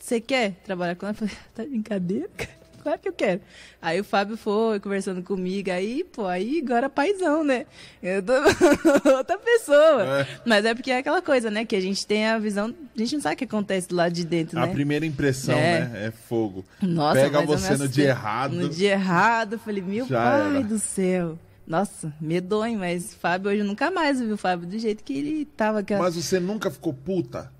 [0.06, 1.14] você quer trabalhar com ela?
[1.14, 2.62] Eu falei, tá de brincadeira, cara?
[2.82, 3.42] Claro que eu quero.
[3.80, 7.68] Aí o Fábio foi conversando comigo, aí, pô, aí agora paizão, né?
[8.02, 8.34] Eu tô
[9.16, 10.22] outra pessoa.
[10.22, 10.28] É.
[10.48, 11.64] Mas é porque é aquela coisa, né?
[11.64, 14.12] Que a gente tem a visão, a gente não sabe o que acontece do lado
[14.14, 14.74] de dentro, A né?
[14.74, 15.82] primeira impressão, É.
[15.82, 16.06] né?
[16.08, 16.66] É fogo.
[16.82, 18.54] Nossa, Pega você no dia errado.
[18.56, 20.64] No dia errado, eu falei, meu Já pai era.
[20.64, 21.38] do céu.
[21.68, 25.84] Nossa, medonho, mas Fábio hoje nunca mais vi o Fábio do jeito que ele tava.
[25.84, 25.96] Que...
[25.96, 27.52] Mas você nunca ficou puta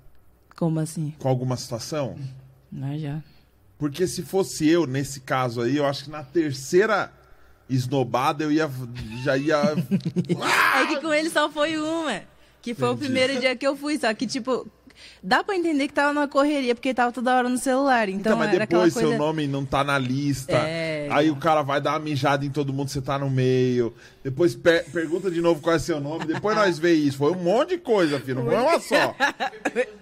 [0.62, 1.12] Como assim?
[1.18, 2.16] com alguma situação?
[2.70, 3.20] Mas já.
[3.76, 7.10] Porque se fosse eu, nesse caso aí, eu acho que na terceira
[7.68, 8.70] esnobada eu ia.
[9.24, 9.60] Já ia.
[10.80, 12.22] É que com ele só foi uma.
[12.62, 13.04] Que foi o Entendi.
[13.06, 13.98] primeiro dia que eu fui.
[13.98, 14.64] Só que, tipo,
[15.20, 18.08] dá pra entender que tava numa correria, porque tava toda hora no celular.
[18.08, 19.08] Então, Então, mas depois coisa.
[19.08, 20.52] seu nome não tá na lista.
[20.52, 21.08] É.
[21.10, 23.92] Aí o cara vai dar uma mijada em todo mundo, você tá no meio.
[24.22, 26.24] Depois per- pergunta de novo qual é seu nome.
[26.24, 27.18] Depois nós vê isso.
[27.18, 28.44] Foi um monte de coisa, filho.
[28.44, 29.16] Não foi uma só.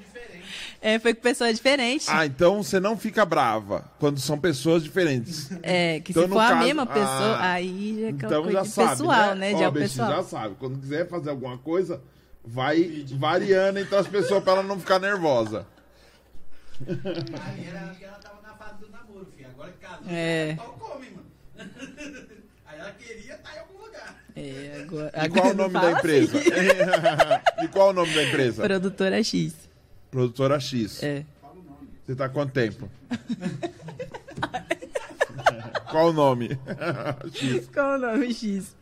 [0.82, 2.08] É, foi com pessoas diferentes.
[2.08, 5.50] Ah, então você não fica brava quando são pessoas diferentes.
[5.62, 8.52] É, que Então, se for a caso- mesma pessoa, Ah, aí já é Então coisa
[8.58, 9.50] já de sabe, pessoal, né?
[9.50, 9.54] né?
[9.54, 10.10] Ó, Já é o Bexi, pessoal.
[10.10, 10.54] já sabe.
[10.58, 12.00] Quando quiser fazer alguma coisa,
[12.42, 15.66] vai variando entre as pessoas pra ela não ficar nervosa.
[16.88, 19.48] Aí ela, ela tava na fase do namoro, filho.
[19.50, 20.50] Agora que casou, É.
[20.52, 21.26] ela só come, mano.
[22.66, 24.16] Aí ela queria estar em algum lugar.
[24.34, 26.38] É, agora, E qual o agora não nome da fala empresa?
[26.38, 26.48] assim.
[27.64, 28.62] e qual o nome da empresa?
[28.62, 29.68] Produtora X.
[30.10, 31.02] Produtora X.
[31.02, 31.24] É.
[32.06, 32.88] Você tá quanto tempo?
[35.90, 36.58] qual o nome?
[37.32, 37.68] X.
[37.68, 38.76] Qual o nome X?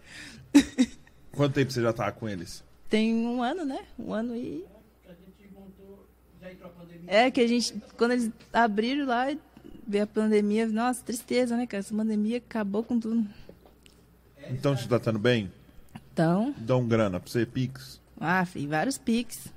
[1.33, 2.64] Quanto tempo você já tá com eles?
[2.89, 3.81] Tem um ano, né?
[3.99, 4.64] Um ano e.
[5.07, 6.07] A gente montou,
[6.41, 7.05] já entrou a pandemia.
[7.07, 9.26] É que a gente, quando eles abriram lá,
[9.87, 11.81] veio a pandemia, nossa, tristeza, né, cara?
[11.81, 13.26] Essa pandemia acabou com tudo.
[14.51, 15.53] Então te tratando bem?
[16.12, 18.01] Então, Dão grana pra você, Pix?
[18.18, 19.53] ah, fiz vários piques.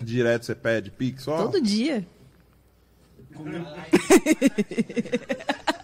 [0.00, 1.26] Direto você pede Pix?
[1.26, 2.06] Ó, Todo dia.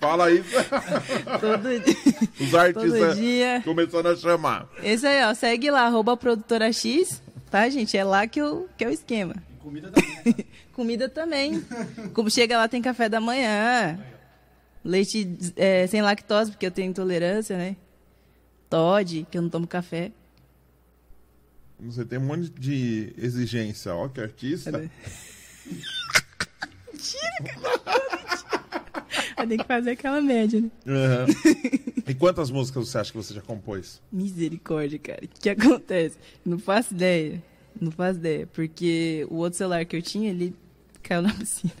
[0.00, 0.50] fala isso.
[1.40, 1.96] Todo dia.
[2.40, 3.62] Os Todo artistas dia.
[3.64, 4.68] começando a chamar.
[4.82, 7.96] Esse aí, ó, segue lá, arroba produtora X, tá, gente?
[7.96, 9.34] É lá que, eu, que é o esquema.
[9.60, 10.46] Comida também.
[10.72, 11.64] Comida também.
[12.14, 13.98] Como chega lá, tem café da manhã.
[14.84, 17.76] Leite é, sem lactose, porque eu tenho intolerância, né?
[18.70, 20.12] Todd, que eu não tomo café.
[21.80, 23.94] Você tem um monte de exigência.
[23.94, 24.72] Ó, que artista.
[24.72, 24.88] Cadê?
[29.38, 30.70] Eu tenho que fazer aquela média, né?
[30.86, 31.26] Aham.
[32.06, 34.00] E quantas músicas você acha que você já compôs?
[34.10, 35.20] Misericórdia, cara.
[35.22, 36.16] O que acontece?
[36.44, 37.42] Não faço ideia.
[37.80, 38.46] Não faço ideia.
[38.48, 40.56] Porque o outro celular que eu tinha, ele
[41.02, 41.72] caiu na piscina.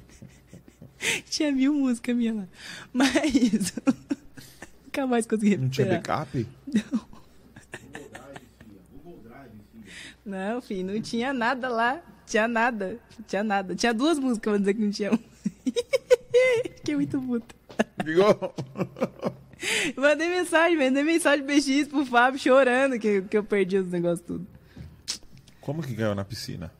[1.30, 2.48] tinha mil músicas minha lá.
[2.92, 3.72] Mas.
[4.84, 6.46] Nunca mais consegui Não tinha backup?
[6.66, 7.06] Não,
[10.62, 12.00] filho, não tinha nada lá.
[12.26, 12.98] Tinha nada.
[13.26, 13.74] Tinha nada.
[13.74, 15.20] Tinha duas músicas, vou dizer que não tinha uma.
[16.76, 17.54] Fiquei muito puta.
[18.04, 18.54] Ficou?
[19.96, 24.46] Mandei mensagem, mandei mensagem BX pro Fábio chorando que, que eu perdi os negócios tudo.
[25.60, 26.70] Como que caiu na piscina?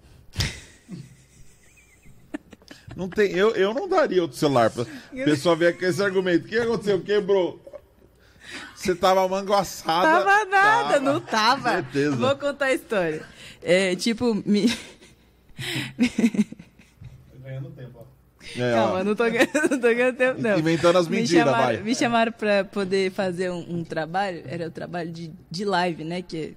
[2.95, 4.71] Não tem, eu, eu não daria outro celular.
[4.71, 4.83] Pra...
[4.83, 6.45] A pessoa vem com esse argumento.
[6.45, 7.01] O que aconteceu?
[7.01, 7.61] Quebrou.
[8.75, 10.25] Você tava manguaçada.
[10.25, 11.01] Tava nada, Tava.
[11.01, 11.71] não tava.
[11.73, 12.17] Certeza.
[12.17, 13.27] Vou contar a história.
[13.65, 14.67] É, tipo, me...
[17.43, 18.61] Ganhando tempo, ó.
[18.61, 18.77] É, ó.
[18.77, 20.59] Calma, não tô ganhando, não tô ganhando tempo, não.
[20.59, 21.83] Inventando as Me mentiras, chamaram, vai.
[21.83, 26.21] me chamaram pra poder fazer um, um trabalho, era o trabalho de, de live, né?
[26.21, 26.55] Que...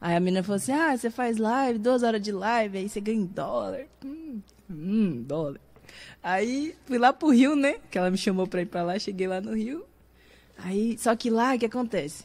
[0.00, 3.00] Aí a menina falou assim: ah, você faz live, duas horas de live, aí você
[3.00, 3.86] ganha em dólar.
[4.04, 5.60] Hum, hum, dólar.
[6.20, 7.76] Aí fui lá pro Rio, né?
[7.88, 9.84] Que ela me chamou pra ir pra lá, cheguei lá no Rio.
[10.58, 12.24] Aí, só que lá, o que acontece?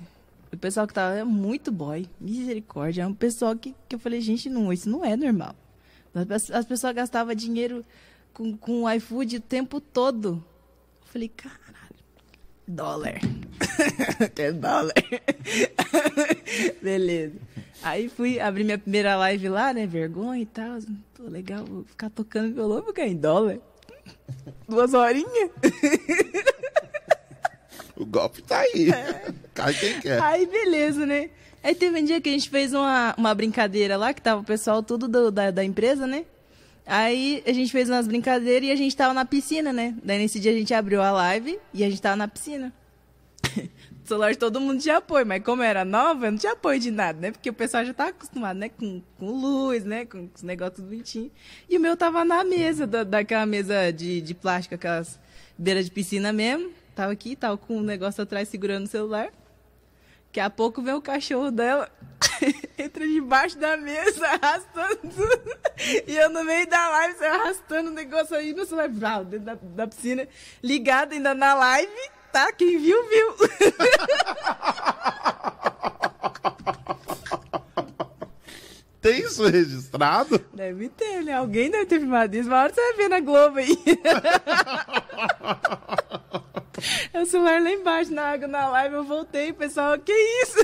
[0.57, 3.03] O pessoal que tava é muito boy, misericórdia.
[3.03, 5.55] É um pessoal que, que eu falei, gente, não, isso não é normal.
[6.15, 7.85] As, as pessoas gastavam dinheiro
[8.33, 10.43] com, com o iFood o tempo todo.
[10.99, 11.95] Eu falei, caralho,
[12.67, 13.19] dólar.
[14.33, 14.95] Quer dólar?
[16.81, 17.35] Beleza.
[17.83, 19.85] Aí fui abrir minha primeira live lá, né?
[19.85, 20.79] Vergonha e tal.
[21.13, 23.59] Pô, legal, vou ficar tocando violão, vou ganhar em dólar.
[24.67, 25.51] Duas horinhas.
[27.97, 28.87] O golpe tá aí.
[29.53, 30.21] Cai quem quer.
[30.21, 31.29] Aí, beleza, né?
[31.63, 34.43] Aí teve um dia que a gente fez uma, uma brincadeira lá, que tava o
[34.43, 36.23] pessoal tudo do- da, da empresa, né?
[36.85, 39.93] Aí a gente fez umas brincadeiras e a gente tava na piscina, né?
[40.03, 42.71] Daí nesse dia a gente abriu a live e a gente tava na piscina.
[44.05, 46.89] celular de todo mundo tinha apoio, mas como era nova, eu não tinha apoio de
[46.91, 47.31] nada, né?
[47.31, 48.69] Porque o pessoal já tá acostumado, né?
[48.69, 50.05] Com, com luz, né?
[50.05, 51.31] Com os negócios bonitinhos.
[51.69, 55.19] E o meu tava na mesa, da, daquela mesa de, de plástico, aquelas
[55.57, 56.69] beiras de piscina mesmo.
[56.97, 59.29] Tava aqui, tava com o negócio atrás segurando o celular.
[60.25, 61.91] Daqui a pouco vem o cachorro dela,
[62.75, 65.57] entra debaixo da mesa, arrastando tudo.
[66.07, 69.55] E eu no meio da live, você arrastando o negócio aí no celular, dentro da,
[69.61, 70.27] da piscina,
[70.63, 72.51] ligado ainda na live, tá?
[72.51, 73.35] Quem viu, viu.
[78.99, 80.43] Tem isso registrado?
[80.51, 81.33] Deve ter, né?
[81.33, 82.49] Alguém deve ter filmado isso.
[82.49, 83.77] Uma hora você vai ver na Globo aí.
[87.13, 90.57] É o celular lá embaixo na água, na live, eu voltei, pessoal, que isso?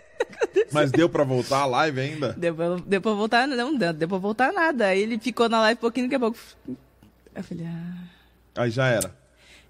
[0.72, 2.32] Mas deu pra voltar a live ainda?
[2.32, 4.86] Deu pra, deu pra voltar, não, deu, deu pra voltar nada.
[4.88, 6.38] Aí ele ficou na live um pouquinho, daqui a pouco...
[7.34, 8.62] Eu falei, ah...
[8.62, 9.14] Aí já era.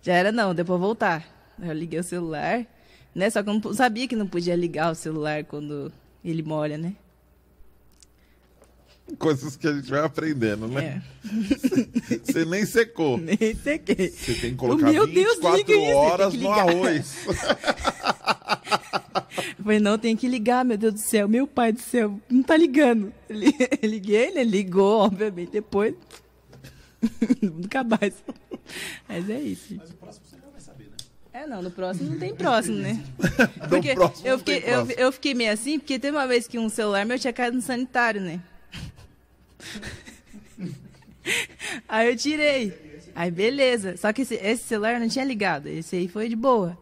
[0.01, 1.25] Já era não, deu pra voltar.
[1.61, 2.65] Eu liguei o celular,
[3.15, 3.31] né?
[3.31, 5.93] Só que eu não sabia que não podia ligar o celular quando
[6.25, 6.95] ele molha, né?
[9.19, 11.01] Coisas que a gente vai aprendendo, né?
[11.25, 12.17] É.
[12.25, 13.17] Você nem secou.
[13.23, 14.11] Nem sequei.
[14.11, 17.15] Você tem que colocar Meu Deus, 24 liga isso, horas no arroz.
[19.59, 21.29] Eu falei, não, tem que ligar, meu Deus do céu.
[21.29, 23.13] Meu pai do céu, não tá ligando.
[23.31, 25.95] Li- Liguei, ele ligou, obviamente, depois.
[27.41, 28.15] Nunca mais.
[29.09, 29.69] Mas é isso.
[29.69, 29.79] gente.
[29.79, 30.97] Mas o próximo você já vai saber, né?
[31.33, 33.03] É, não, no próximo não tem próximo, né?
[33.69, 36.59] Porque próximo eu não fiquei, eu, eu fiquei meio assim, porque teve uma vez que
[36.59, 38.41] um celular meu tinha caído no sanitário, né?
[41.89, 42.73] Aí eu tirei.
[43.15, 43.97] Aí beleza.
[43.97, 45.67] Só que esse, esse celular não tinha ligado.
[45.69, 46.77] Esse aí foi de boa.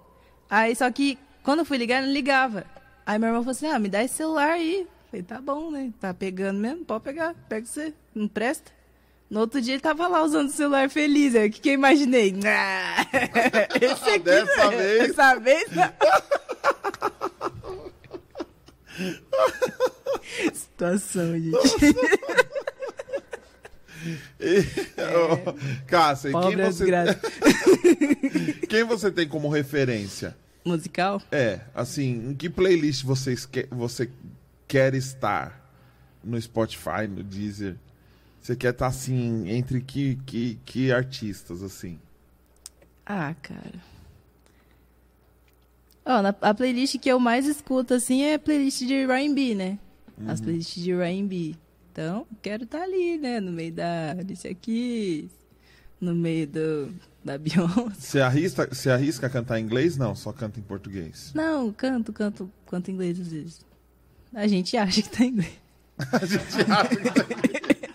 [0.50, 2.64] Aí só que quando eu fui ligar, não ligava.
[3.06, 4.86] Aí meu irmão falou assim: ah, me dá esse celular aí.
[5.10, 5.92] Falei, tá bom, né?
[6.00, 6.84] Tá pegando mesmo?
[6.84, 7.34] Pode pegar.
[7.48, 7.94] Pega você.
[8.14, 8.72] Não presta?
[9.30, 11.34] No outro dia ele tava lá usando o celular feliz.
[11.34, 12.34] Aí o que, que eu imaginei?
[12.46, 13.06] Ah,
[13.80, 14.76] esse aqui, Dessa né?
[14.76, 15.08] vez.
[15.08, 15.92] Dessa vez não.
[20.54, 21.54] Situação, gente.
[24.98, 26.84] Ô, Cássia, e quem Pobre você,
[28.68, 30.36] quem você tem como referência?
[30.64, 31.20] Musical?
[31.30, 34.10] É, assim, em que playlist vocês que, você
[34.66, 35.62] quer estar?
[36.22, 37.76] No Spotify, no Deezer?
[38.40, 41.98] Você quer estar, assim, entre que, que, que artistas, assim?
[43.04, 43.82] Ah, cara.
[46.04, 49.78] Ó, a playlist que eu mais escuto, assim, é a playlist de R&B, né?
[50.26, 51.56] As playlists de R&B.
[51.94, 53.38] Então, quero estar ali, né?
[53.38, 55.30] No meio da Alicia Keys,
[56.00, 56.92] no meio do,
[57.24, 57.94] da Beyoncé.
[57.96, 59.96] Você arrisca, você arrisca cantar em inglês?
[59.96, 61.30] Não, só canta em português.
[61.36, 63.64] Não, canto, canto, canto inglês às vezes.
[64.34, 65.52] A gente acha que tá em inglês.
[66.10, 67.92] A gente acha que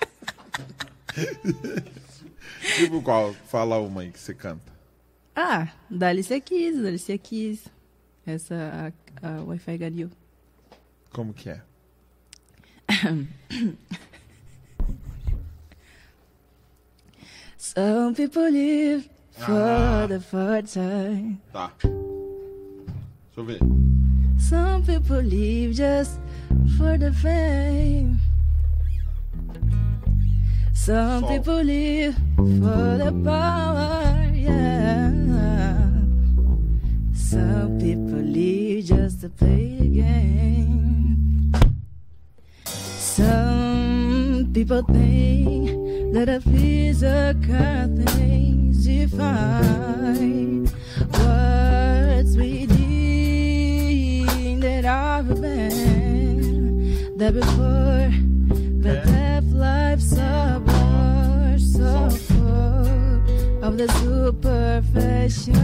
[2.77, 3.33] Tipo qual?
[3.47, 4.71] Fala uma aí que você canta.
[5.35, 7.65] Ah, da Alicia Keys, da Alicia Keys.
[8.25, 10.09] Essa, a, a Wi-Fi Gario.
[11.11, 11.61] Como que é?
[17.57, 20.07] Some people live for Ah.
[20.07, 21.39] the first time.
[21.53, 21.71] Tá.
[21.81, 23.59] Deixa eu ver.
[24.37, 26.19] Some people live just
[26.77, 28.17] for the fame.
[30.73, 31.29] Some Sol.
[31.29, 35.11] people live for the power, yeah.
[37.13, 39.68] Some people live just to play
[44.69, 50.67] people think that a physical things define
[51.09, 52.69] what's within
[54.59, 58.11] that are a band that before
[58.85, 65.59] the death life suburb so full of the superficial.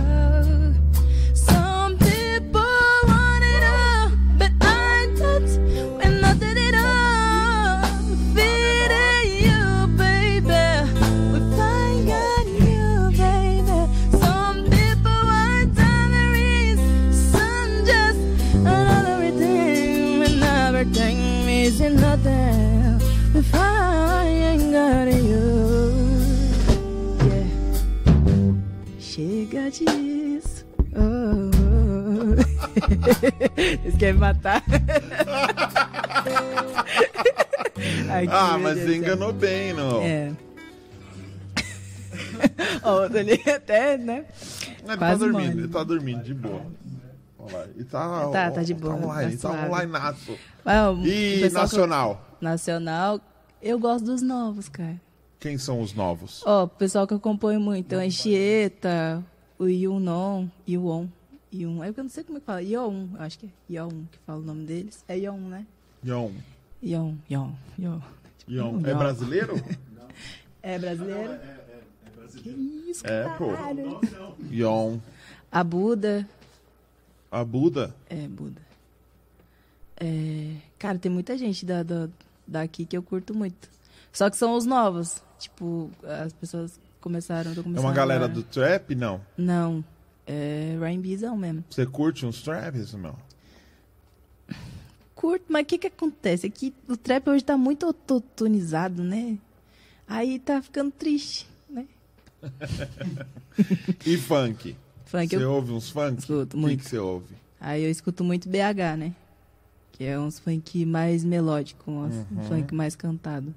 [33.57, 34.61] Eles querem me matar.
[38.09, 40.01] Ai, Ah, mas Deus você enganou bem, não.
[40.01, 40.31] É.
[42.83, 44.25] Ó, o ali até, né?
[44.87, 45.47] Ele tá dormindo, morre.
[45.59, 46.61] ele tá dormindo, de boa.
[47.77, 50.31] E tá, Tá, tá de boa, Tá online, tá tá online nato.
[50.31, 52.37] O E nacional?
[52.41, 53.19] Nacional,
[53.61, 54.99] eu gosto dos novos, cara.
[55.39, 56.41] Quem são os novos?
[56.45, 59.23] Ó, o pessoal que eu acompanho muito, então, Anchieta,
[59.59, 61.07] o Yunon, Yuon,
[61.61, 61.83] Ion.
[61.83, 62.61] É porque eu não sei como é que fala.
[62.61, 65.03] Ion, eu acho que é Ion que fala o nome deles.
[65.07, 65.65] É Ion, né?
[66.03, 66.31] Yon.
[66.83, 67.99] Ion, Ion, Ion.
[68.47, 68.81] Yon.
[68.85, 68.97] É Yon.
[68.97, 69.55] brasileiro?
[70.67, 71.39] É brasileiro?
[72.41, 72.49] Que
[72.89, 73.49] isso, É, pô.
[73.53, 73.99] caralho.
[74.51, 74.99] Yon.
[75.51, 76.27] A Buda.
[77.31, 77.95] A Buda?
[78.09, 78.59] É, Buda.
[79.97, 82.09] É, cara, tem muita gente da, da,
[82.47, 83.69] daqui que eu curto muito.
[84.11, 85.21] Só que são os novos.
[85.37, 85.89] Tipo,
[86.23, 87.53] as pessoas começaram.
[87.53, 88.33] tô É uma galera agora.
[88.33, 88.95] do trap?
[88.95, 89.21] Não.
[89.37, 89.83] Não.
[90.27, 91.63] É R&Bzão mesmo.
[91.69, 93.15] Você curte uns traps, não?
[95.13, 96.47] Curto, mas o que que acontece?
[96.47, 99.37] É que o trap hoje tá muito autotunizado, né?
[100.07, 101.85] Aí tá ficando triste, né?
[104.05, 104.75] E funk?
[105.05, 105.51] Funk, Você eu...
[105.51, 106.19] ouve uns funk?
[106.19, 106.83] Escuto O que muito.
[106.83, 107.33] que você ouve?
[107.59, 109.15] Aí eu escuto muito BH, né?
[109.93, 112.43] Que é uns funk mais melódico, uns Uhum.
[112.47, 113.53] funk mais cantado.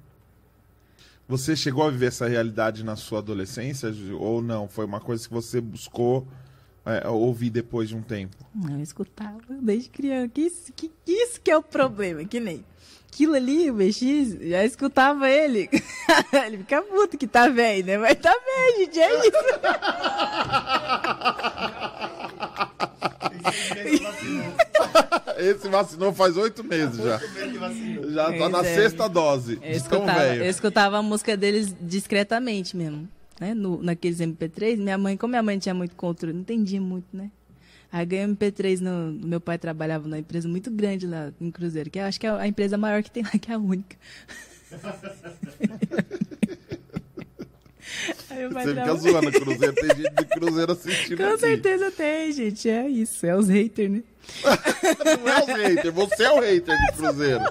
[1.27, 4.67] Você chegou a viver essa realidade na sua adolescência ou não?
[4.67, 6.25] Foi uma coisa que você buscou
[6.85, 8.35] é, ouvir depois de um tempo?
[8.53, 10.29] Não, eu escutava desde criança.
[10.29, 12.63] Que isso que, que isso que é o problema, que nem.
[13.11, 15.69] Aquilo ali, o BX, já escutava ele.
[16.45, 17.97] ele fica puto que tá velho, né?
[17.97, 19.37] Mas tá velho, gente, é isso.
[25.37, 27.19] Esse vacinou faz oito meses já.
[28.09, 28.75] Já tá na é.
[28.75, 29.59] sexta dose.
[29.61, 33.07] Eu escutava, eu escutava a música deles discretamente mesmo.
[33.39, 33.53] Né?
[33.53, 37.31] No, naqueles MP3, minha mãe, como minha mãe tinha muito controle, não entendia muito, né?
[37.91, 39.13] Aí ganhei um MP3 no.
[39.25, 42.29] Meu pai trabalhava numa empresa muito grande lá em Cruzeiro, que eu acho que é
[42.29, 43.97] a empresa maior que tem lá, que é a única.
[48.07, 49.73] Você fica zoando Cruzeiro.
[49.73, 51.39] Tem gente de Cruzeiro assistindo Com aqui.
[51.39, 52.69] certeza tem, gente.
[52.69, 54.03] É isso, é os haters, né?
[54.45, 57.43] Não é os haters, você é o hater de Cruzeiro.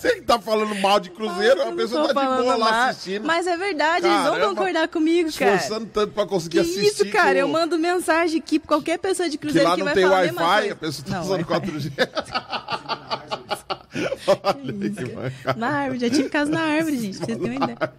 [0.00, 3.26] Você que tá falando mal de Cruzeiro, Eu a pessoa tá de boa lá assistindo.
[3.26, 5.56] Mas é verdade, eles vão Caramba, concordar comigo, cara.
[5.56, 6.86] Esforçando tanto pra Que conseguir assistir.
[6.86, 7.34] isso, cara?
[7.34, 9.84] que Eu o- mando mensagem aqui pra qualquer pessoa de Que Cruzeiro lá que não
[9.86, 10.72] vai tem falar a Wi-Fi, coisa.
[10.72, 11.66] a pessoa tá Não, usando Wi-Fi.
[11.66, 11.92] 4G.
[13.92, 15.58] Olha que mancada.
[15.58, 17.92] Na árvore, já tive casa na árvore, gente, vocês terem uma ideia.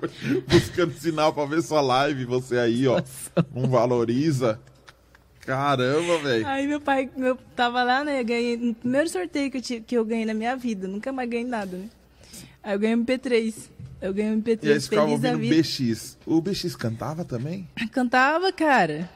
[0.47, 3.01] Buscando sinal pra ver sua live, você aí, ó.
[3.53, 4.59] Não valoriza.
[5.41, 6.47] Caramba, velho.
[6.47, 9.81] Aí meu pai, meu, tava lá, né, eu ganhei, no primeiro sorteio que eu, tive,
[9.81, 11.89] que eu ganhei na minha vida, nunca mais ganhei nada, né.
[12.63, 13.55] Aí eu ganhei um MP3,
[14.01, 15.39] eu ganhei um MP3 E aí você ficava ouvindo.
[15.39, 16.17] BX.
[16.25, 17.67] O BX cantava também?
[17.91, 19.09] Cantava, cara.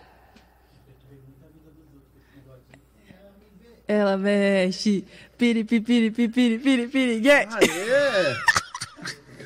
[3.88, 5.05] Ela mexe,
[5.38, 5.82] piri, piri,
[6.12, 7.50] piri, piri, piri, piri, get.
[7.54, 8.36] Aê!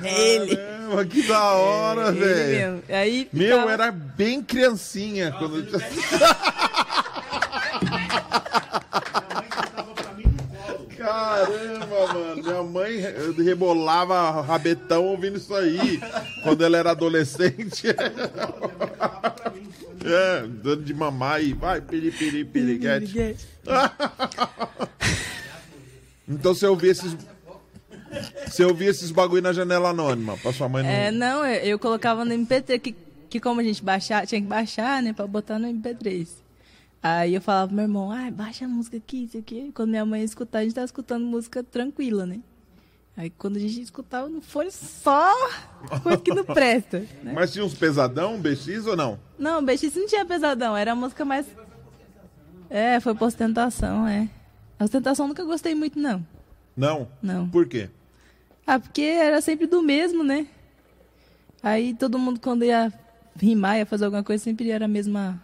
[0.01, 0.55] É ele.
[0.55, 2.83] Caramba, que da hora, Ele velho.
[2.87, 5.65] Aí Meu, ficava- era bem criancinha quando eu.
[10.97, 12.43] Caramba, mano.
[12.43, 15.99] Minha mãe re- rebolava rabetão ouvindo isso aí.
[16.43, 17.87] Quando ela era adolescente.
[20.01, 23.35] É, dando de mamar e vai, piri, piri, piriguete.
[26.29, 27.17] Então você ouvia esses.
[28.45, 30.89] Você ouvia esses bagulho na janela anônima, pra sua mãe não.
[30.89, 32.95] É, não, eu, eu colocava no MP3, que,
[33.29, 36.27] que como a gente baixar, tinha que baixar, né, pra botar no MP3.
[37.01, 39.71] Aí eu falava pro meu irmão, ai, baixa a música aqui, isso aqui.
[39.73, 42.39] Quando minha mãe escutar, a gente tava escutando música tranquila, né?
[43.15, 45.33] Aí quando a gente escutava no fone, só
[46.03, 46.99] coisa que não presta.
[47.23, 47.33] Né?
[47.33, 49.19] Mas tinha uns pesadão, BX ou não?
[49.37, 51.45] Não, BX não tinha pesadão, era a música mais.
[52.69, 54.29] É, foi pra ostentação, é.
[54.79, 56.25] A ostentação nunca gostei muito, não.
[56.75, 57.07] Não?
[57.21, 57.49] Não.
[57.49, 57.89] Por quê?
[58.65, 60.47] Ah, porque era sempre do mesmo, né?
[61.61, 62.91] Aí todo mundo, quando ia
[63.35, 65.41] rimar, ia fazer alguma coisa, sempre era a mesma,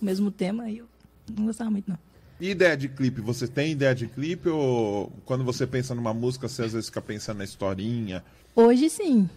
[0.00, 0.64] o mesmo tema.
[0.64, 0.86] Aí eu
[1.34, 1.98] não gostava muito, não.
[2.40, 3.20] E ideia de clipe?
[3.20, 7.00] Você tem ideia de clipe ou quando você pensa numa música, você às vezes fica
[7.00, 8.24] pensando na historinha?
[8.54, 9.28] Hoje sim.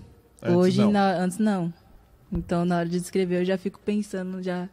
[0.42, 0.92] Antes Hoje não.
[0.92, 1.74] na- antes não.
[2.32, 4.68] Então na hora de escrever eu já fico pensando já.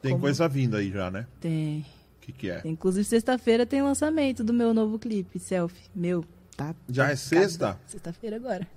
[0.00, 1.26] Tem como- coisa vindo aí já, né?
[1.40, 1.84] Tem.
[2.28, 2.60] Que, que é?
[2.66, 5.88] Inclusive sexta-feira tem lançamento do meu novo clipe, selfie.
[5.94, 6.22] Meu,
[6.54, 6.74] tá.
[6.86, 7.80] Já é sexta?
[7.86, 8.68] Sexta-feira agora.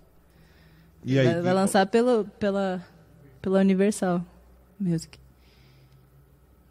[1.04, 1.26] E aí?
[1.28, 2.82] vai, vai lançar pelo, pela,
[3.41, 4.24] pela Universal
[4.80, 5.20] Music.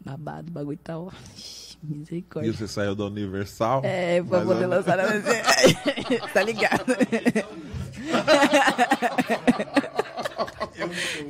[0.03, 1.11] Babado, o bagulho tá ó.
[1.37, 2.51] Ixi, E Misericórdia.
[2.51, 3.81] você saiu da Universal?
[3.85, 5.03] É, pra poder eu- lançar na
[6.33, 6.85] Tá ligado?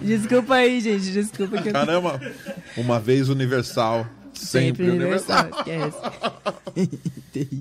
[0.02, 1.12] Desculpa aí, gente.
[1.12, 2.20] Desculpa que eu Caramba,
[2.78, 4.08] uma vez Universal,
[4.45, 5.49] sempre, Universal.
[5.49, 5.99] Esquece.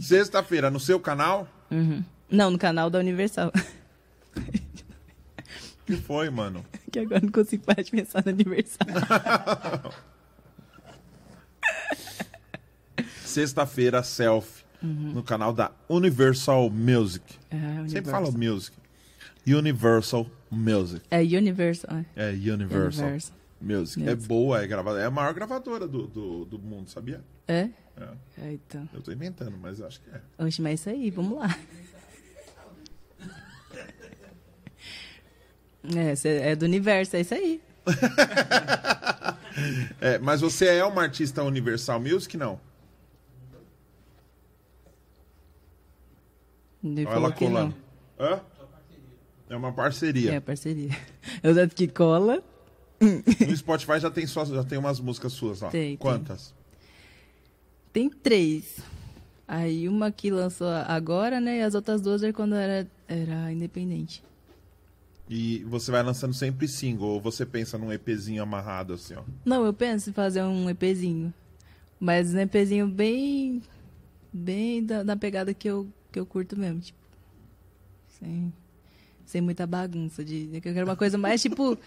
[0.03, 1.47] Sexta-feira, no seu canal?
[1.71, 2.03] Uhum.
[2.31, 3.53] Não, no canal da Universal.
[4.37, 4.43] O
[5.87, 6.65] que foi, mano?
[6.91, 8.87] Que agora não consigo parar de pensar no Universal.
[13.25, 17.23] Sexta-feira, selfie, no canal da Universal Music.
[17.51, 18.13] Ah, Sempre Universal.
[18.13, 18.77] fala music.
[19.47, 21.03] Universal Music.
[21.11, 21.99] É Universal.
[22.17, 22.31] é.
[22.31, 23.05] É Universal.
[23.07, 23.37] Universal.
[23.61, 24.03] Music.
[24.03, 24.29] É Music.
[24.29, 25.01] boa, é gravada.
[25.01, 27.23] É a maior gravadora do, do, do mundo, sabia?
[27.47, 27.69] É?
[27.97, 28.09] É.
[28.39, 28.89] É, então.
[28.93, 30.21] Eu tô inventando, mas acho que é.
[30.39, 31.55] Oxe, mas é isso aí, vamos lá.
[35.83, 37.61] É, é do universo, é isso aí.
[40.01, 42.59] É, mas você é uma artista Universal Music, não?
[46.83, 47.53] Ele Olha ela que não.
[47.53, 47.77] colando.
[48.19, 48.41] Hã?
[49.51, 50.33] É uma parceria.
[50.35, 50.97] É, parceria.
[51.43, 52.43] Eu tanto que cola.
[53.49, 55.71] No Spotify já tem, suas, já tem umas músicas suas lá.
[55.71, 55.97] Tem, tem.
[55.97, 56.55] Quantas?
[57.93, 58.79] Tem três.
[59.49, 61.59] Aí uma que lançou agora, né?
[61.59, 64.23] E as outras duas era quando era, era independente.
[65.29, 69.23] E você vai lançando sempre single, ou você pensa num EPzinho amarrado assim, ó.
[69.45, 71.33] Não, eu penso em fazer um EPzinho.
[72.01, 73.63] Mas um EPzinho bem.
[74.33, 76.81] Bem da, da pegada que eu, que eu curto mesmo.
[76.81, 76.99] Tipo.
[78.09, 78.53] Sem,
[79.25, 80.25] sem muita bagunça.
[80.25, 81.79] De, eu quero uma coisa mais tipo.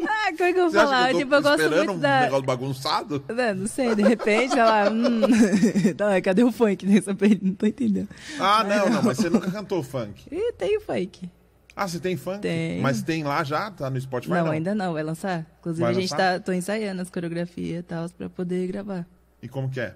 [0.00, 1.12] Ah, como é que eu vou Você falar?
[1.12, 2.20] eu tipo, eu gosto muito um da.
[2.22, 3.24] negócio bagunçado?
[3.28, 4.90] Não, não sei, de repente, ela.
[4.90, 5.20] Hum,
[5.96, 7.44] tá, cadê o funk nessa pergunta?
[7.46, 8.08] Não tô entendendo.
[8.40, 10.24] Ah, não, não, mas você nunca cantou funk.
[10.32, 11.28] E tem funk.
[11.76, 12.40] Ah, você tem funk?
[12.40, 12.82] Tenho.
[12.82, 13.70] Mas tem lá já?
[13.70, 14.32] Tá no Spotify?
[14.32, 15.46] não, Não, ainda não, vai lançar.
[15.60, 16.38] Inclusive, Vai a gente lançar?
[16.38, 16.40] tá.
[16.40, 19.06] tô ensaiando as coreografias e tal pra poder gravar.
[19.42, 19.94] E como que é?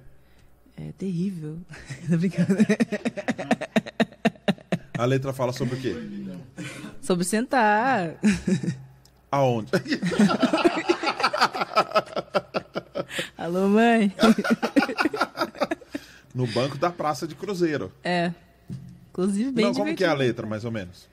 [0.76, 1.58] É terrível.
[2.08, 2.56] tô brincando.
[4.98, 5.94] A letra fala sobre o quê?
[7.02, 8.14] Sobre sentar.
[9.36, 9.70] Aonde?
[13.36, 14.12] Alô, mãe?
[16.34, 17.92] No banco da Praça de Cruzeiro.
[18.02, 18.32] É.
[19.10, 20.18] Inclusive, bem não, como que é a divertido.
[20.18, 21.06] letra, mais ou menos?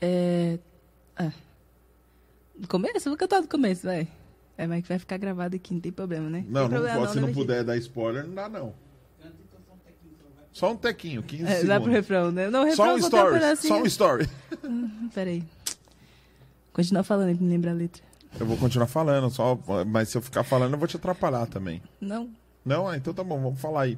[0.00, 0.58] É.
[1.16, 1.32] Ah.
[2.56, 3.08] Do começo?
[3.08, 4.06] Eu vou cantar do começo, vai.
[4.56, 6.44] É, mas que vai ficar gravado aqui, não tem problema, né?
[6.48, 8.72] Não, não problema, pode, se não né, puder dar spoiler, não dá não.
[10.52, 11.88] Só um tequinho, 15 É, vai pro segundos.
[11.92, 12.48] refrão, né?
[12.48, 14.28] Não, refrão Só um story, só um story.
[15.12, 15.44] Peraí.
[16.76, 18.02] Continua falando pra me lembrar a letra.
[18.38, 21.80] Eu vou continuar falando, só, mas se eu ficar falando eu vou te atrapalhar também.
[21.98, 22.28] Não.
[22.62, 22.86] Não?
[22.86, 23.96] Ah, então tá bom, vamos falar aí.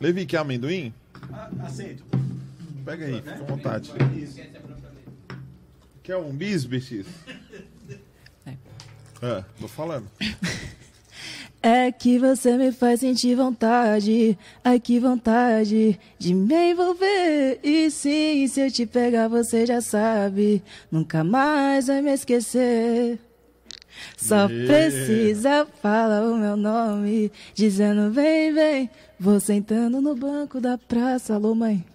[0.00, 0.94] Levi, quer amendoim?
[1.32, 2.04] Ah, aceito.
[2.84, 3.90] Pega aí, fica à vontade.
[6.00, 7.06] Quer um bis, BX?
[8.46, 8.54] É.
[9.20, 10.08] É, tô falando.
[11.62, 17.60] É que você me faz sentir vontade, ai que vontade de me envolver.
[17.62, 23.18] E sim, se eu te pegar, você já sabe, nunca mais vai me esquecer.
[24.16, 24.66] Só Yeah.
[24.66, 28.90] precisa falar o meu nome, dizendo vem, vem.
[29.18, 31.84] Vou sentando no banco da praça, alô mãe.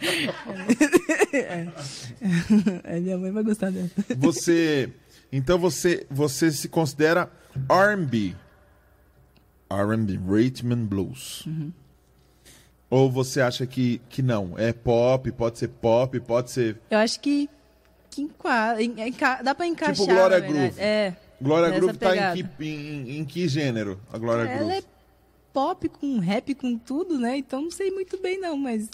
[1.32, 3.00] é.
[3.00, 3.90] Minha mãe vai gostar dessa.
[4.16, 4.90] Você.
[5.32, 7.30] Então você, você se considera
[7.68, 8.34] R&B.
[9.70, 11.46] R&B, Rhythm Blues.
[11.46, 11.72] Uhum.
[12.88, 14.54] Ou você acha que, que não?
[14.58, 16.76] É pop, pode ser pop, pode ser.
[16.90, 17.48] Eu acho que,
[18.10, 19.94] que enquadra, en- enca- dá pra encaixar.
[19.94, 20.40] Tipo Glória.
[20.40, 20.80] Groove.
[20.80, 21.14] É.
[21.40, 24.00] Glória Groove tá em que, em, em que gênero?
[24.12, 24.72] A Glória Ela Groove.
[24.74, 24.82] é
[25.52, 27.36] pop com rap com tudo, né?
[27.36, 28.90] Então não sei muito bem não, mas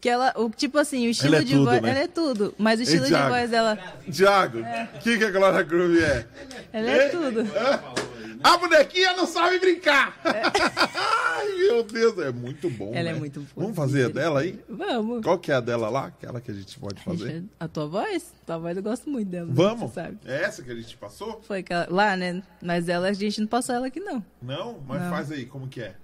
[0.00, 1.90] que ela, o tipo assim, o estilo é de tudo, voz, né?
[1.90, 3.28] ela é tudo, mas o estilo de Thiago?
[3.28, 3.78] voz dela,
[4.10, 6.26] Tiago, o que, que a Glória Groove é?
[6.72, 7.44] ela é tudo.
[8.42, 10.18] A bonequinha não sabe brincar!
[10.24, 12.92] Ai, meu Deus, é muito bom.
[12.94, 13.18] Ela é né?
[13.18, 14.58] muito Vamos fazer a dela aí?
[14.66, 15.22] Vamos.
[15.22, 16.06] Qual que é a dela lá?
[16.06, 17.44] Aquela que a gente pode fazer?
[17.58, 18.32] A tua voz?
[18.46, 19.46] Tua voz eu gosto muito dela.
[19.50, 19.92] Vamos?
[19.92, 20.16] Sabe.
[20.24, 21.42] É essa que a gente passou?
[21.46, 22.42] Foi aquela, lá, né?
[22.62, 24.24] Mas ela, a gente não passou ela aqui não.
[24.40, 24.80] Não?
[24.88, 25.10] Mas Não.
[25.10, 25.94] faz aí, como que é?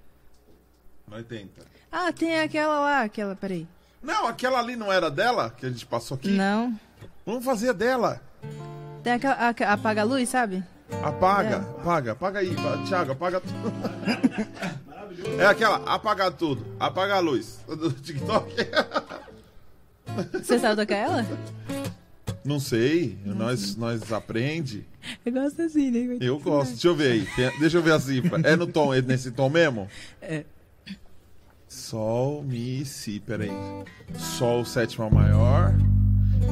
[1.08, 1.62] Nós tenta.
[1.90, 3.66] Ah, tem aquela lá, aquela, peraí.
[4.02, 6.28] Não, aquela ali não era dela que a gente passou aqui?
[6.30, 6.78] Não.
[7.24, 8.20] Vamos fazer a dela.
[9.02, 10.62] Tem aquela, a- apaga a luz, sabe?
[11.02, 11.80] Apaga, É.
[11.80, 12.54] apaga, apaga aí,
[12.86, 13.72] Thiago, apaga tudo.
[15.38, 18.54] É aquela, apagar tudo, apaga a luz do TikTok.
[20.32, 21.26] Você sabe tocar ela?
[22.44, 24.86] Não sei, nós, nós aprende.
[25.24, 26.18] Eu gosto assim, né?
[26.20, 26.72] Eu gosto.
[26.72, 27.50] Deixa eu ver aí.
[27.58, 28.40] Deixa eu ver a cifra.
[28.44, 29.88] É no tom, é nesse tom mesmo?
[30.20, 30.44] É.
[31.76, 33.52] Sol, Mi, Si, peraí.
[34.16, 35.74] Sol, sétima maior.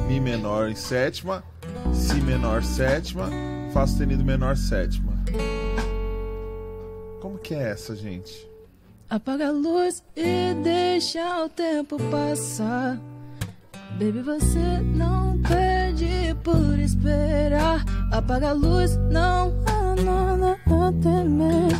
[0.07, 1.43] Mi menor em sétima.
[1.91, 3.27] Si menor, sétima.
[3.73, 5.13] Fá sustenido menor, sétima.
[7.19, 8.47] Como que é essa, gente?
[9.09, 12.99] Apaga a luz e deixa o tempo passar.
[13.93, 17.83] Baby, você não perde por esperar.
[18.11, 21.71] Apaga a luz, não há nada a temer.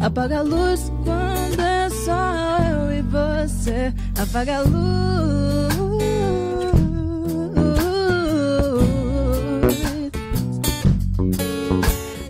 [0.00, 3.92] Apaga a luz quando é só eu e você.
[4.20, 5.72] Apaga a luz.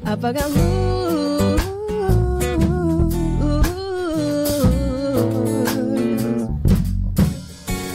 [0.04, 1.62] Apaga a luz.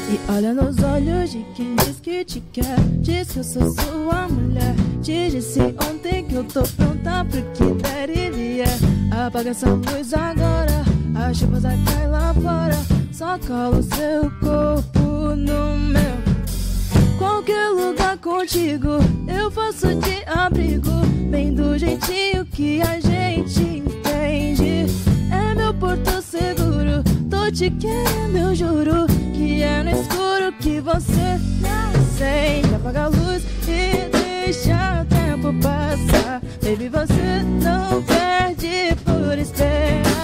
[0.10, 2.80] E olha nos olhos de quem diz que te quer.
[3.02, 4.74] Diz que eu sou sua mulher.
[5.04, 8.80] Te disse ontem que eu tô pronta pro que der e vier.
[9.12, 10.87] Apaga essa luz agora.
[11.20, 12.78] A chuva vai cair lá fora.
[13.12, 17.18] Só cola o seu corpo no meu.
[17.18, 20.92] Qualquer lugar contigo, eu faço de abrigo.
[21.32, 24.86] Bem do jeitinho que a gente entende.
[25.32, 27.04] É meu porto seguro.
[27.30, 29.08] Tô te querendo, eu juro.
[29.34, 32.76] Que é no escuro que você me acende.
[32.76, 36.42] Apaga a luz e deixa o tempo passar.
[36.62, 40.17] Baby, você não perde por esperar.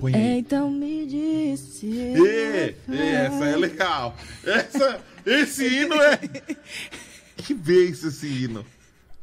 [0.00, 0.38] Põe aí.
[0.38, 1.86] Então me disse.
[1.86, 4.16] Ê, ê, essa é legal.
[4.44, 6.18] Essa, esse hino é.
[7.36, 8.64] Que vez esse hino?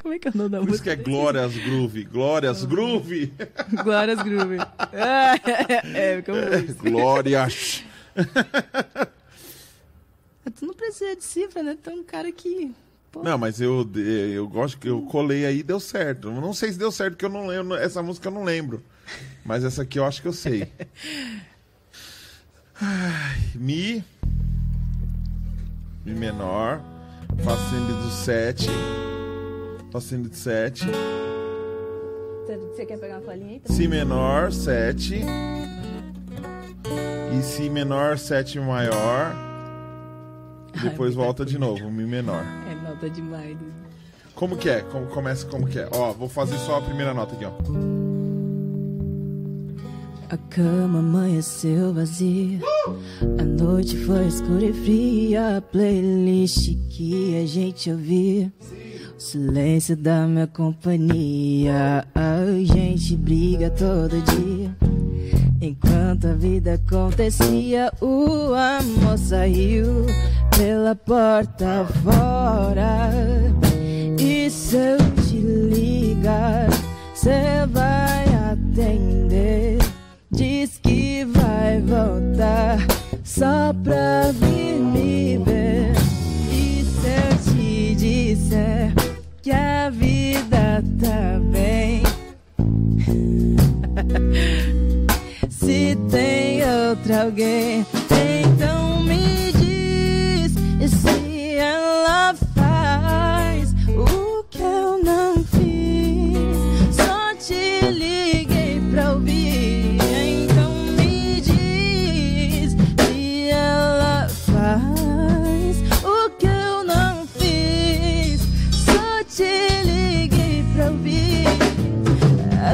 [0.01, 1.01] Como é que é o nome da Por isso que música?
[1.01, 2.03] é Glórias Groove.
[2.05, 3.33] Glórias Groove.
[3.83, 4.57] Glórias Groove.
[4.79, 5.35] Ah,
[5.93, 6.75] é, como isso.
[6.81, 7.83] Glórias.
[10.55, 11.77] Tu não precisa de cifra, né?
[11.81, 12.73] Tem um cara que.
[13.11, 16.31] Pô, Não, mas eu, eu gosto que eu colei aí e deu certo.
[16.31, 17.75] Não sei se deu certo, porque eu não lembro.
[17.75, 18.81] Essa música eu não lembro.
[19.45, 20.71] Mas essa aqui eu acho que eu sei.
[22.81, 24.03] Ai, Mi.
[26.05, 26.81] Mi menor.
[27.43, 28.67] Fá sustenido do 7.
[29.91, 30.85] Fá sustenido do 7.
[32.77, 33.61] Você quer pegar uma folhinha aí?
[33.65, 35.21] Si menor, 7.
[37.33, 39.35] E Si menor, 7 maior.
[40.83, 42.43] Depois volta de novo, Mi menor.
[42.71, 43.57] É nota demais.
[44.35, 44.81] Como que é?
[44.81, 45.89] Como começa como que é?
[45.91, 47.51] Ó, vou fazer só a primeira nota aqui, ó.
[50.29, 52.59] A cama amanheceu vazia.
[53.39, 55.57] A noite foi escura e fria.
[55.57, 58.51] A playlist que a gente ouvia.
[59.17, 62.05] O silêncio da minha companhia.
[62.13, 64.75] A gente briga todo dia.
[65.61, 70.05] Enquanto a vida acontecia, o amor saiu
[70.57, 73.11] pela porta fora.
[74.19, 76.67] E se eu te ligar,
[77.13, 79.06] cê vai atender.
[82.07, 82.77] Vai voltar
[83.23, 85.91] só pra vir me ver.
[86.49, 88.93] E se eu te disser
[89.41, 92.03] que a vida tá bem?
[95.49, 97.85] Se tem outra alguém,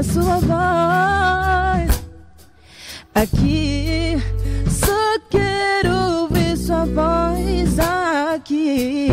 [0.04, 2.04] sua voz
[3.16, 4.18] aqui.
[4.70, 9.10] Só quero ouvir sua voz aqui.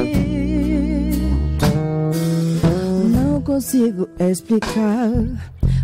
[3.12, 5.10] Não consigo explicar.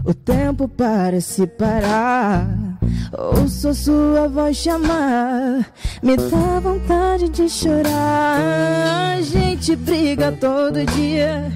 [0.06, 2.46] O tempo parece parar.
[3.12, 5.66] Ouço sua voz chamar.
[6.00, 9.16] Me dá vontade de chorar.
[9.16, 11.50] A gente briga todo dia.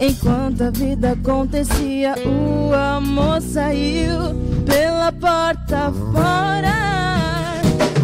[0.00, 7.60] Enquanto a vida acontecia, o amor saiu pela porta fora.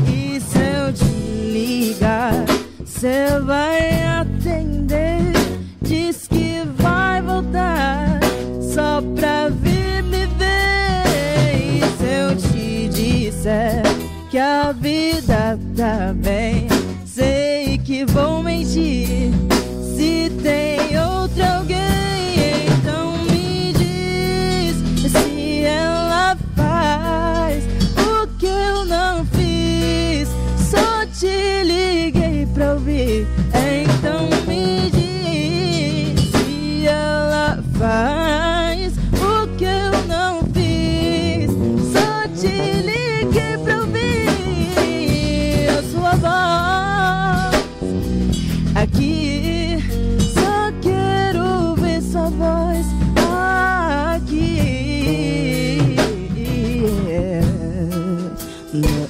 [0.06, 1.05] E se eu te
[1.51, 2.44] ligar,
[2.85, 5.32] você vai atender.
[5.81, 8.20] Diz que vai voltar
[8.60, 9.68] só pra vir
[13.49, 13.83] disser
[14.31, 16.69] que a vida tá bem,
[17.07, 19.33] sei que vou mentir.
[19.97, 27.65] Se tem outra alguém, então me diz se ela faz
[27.97, 30.29] o que eu não fiz.
[30.70, 33.27] Só te liguei pra ouvir,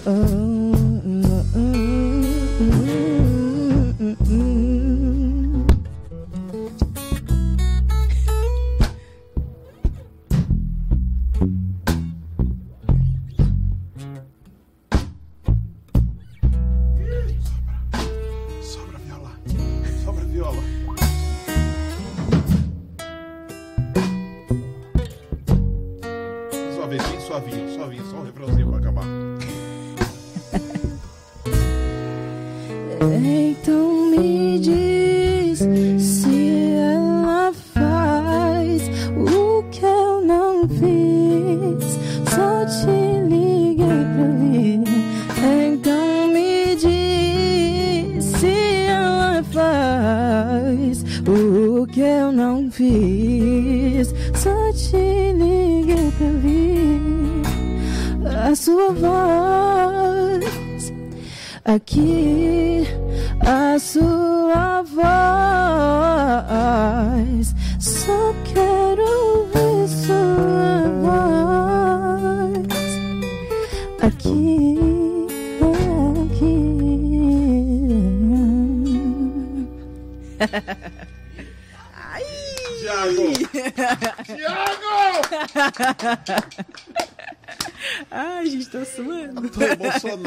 [0.09, 0.38] Não,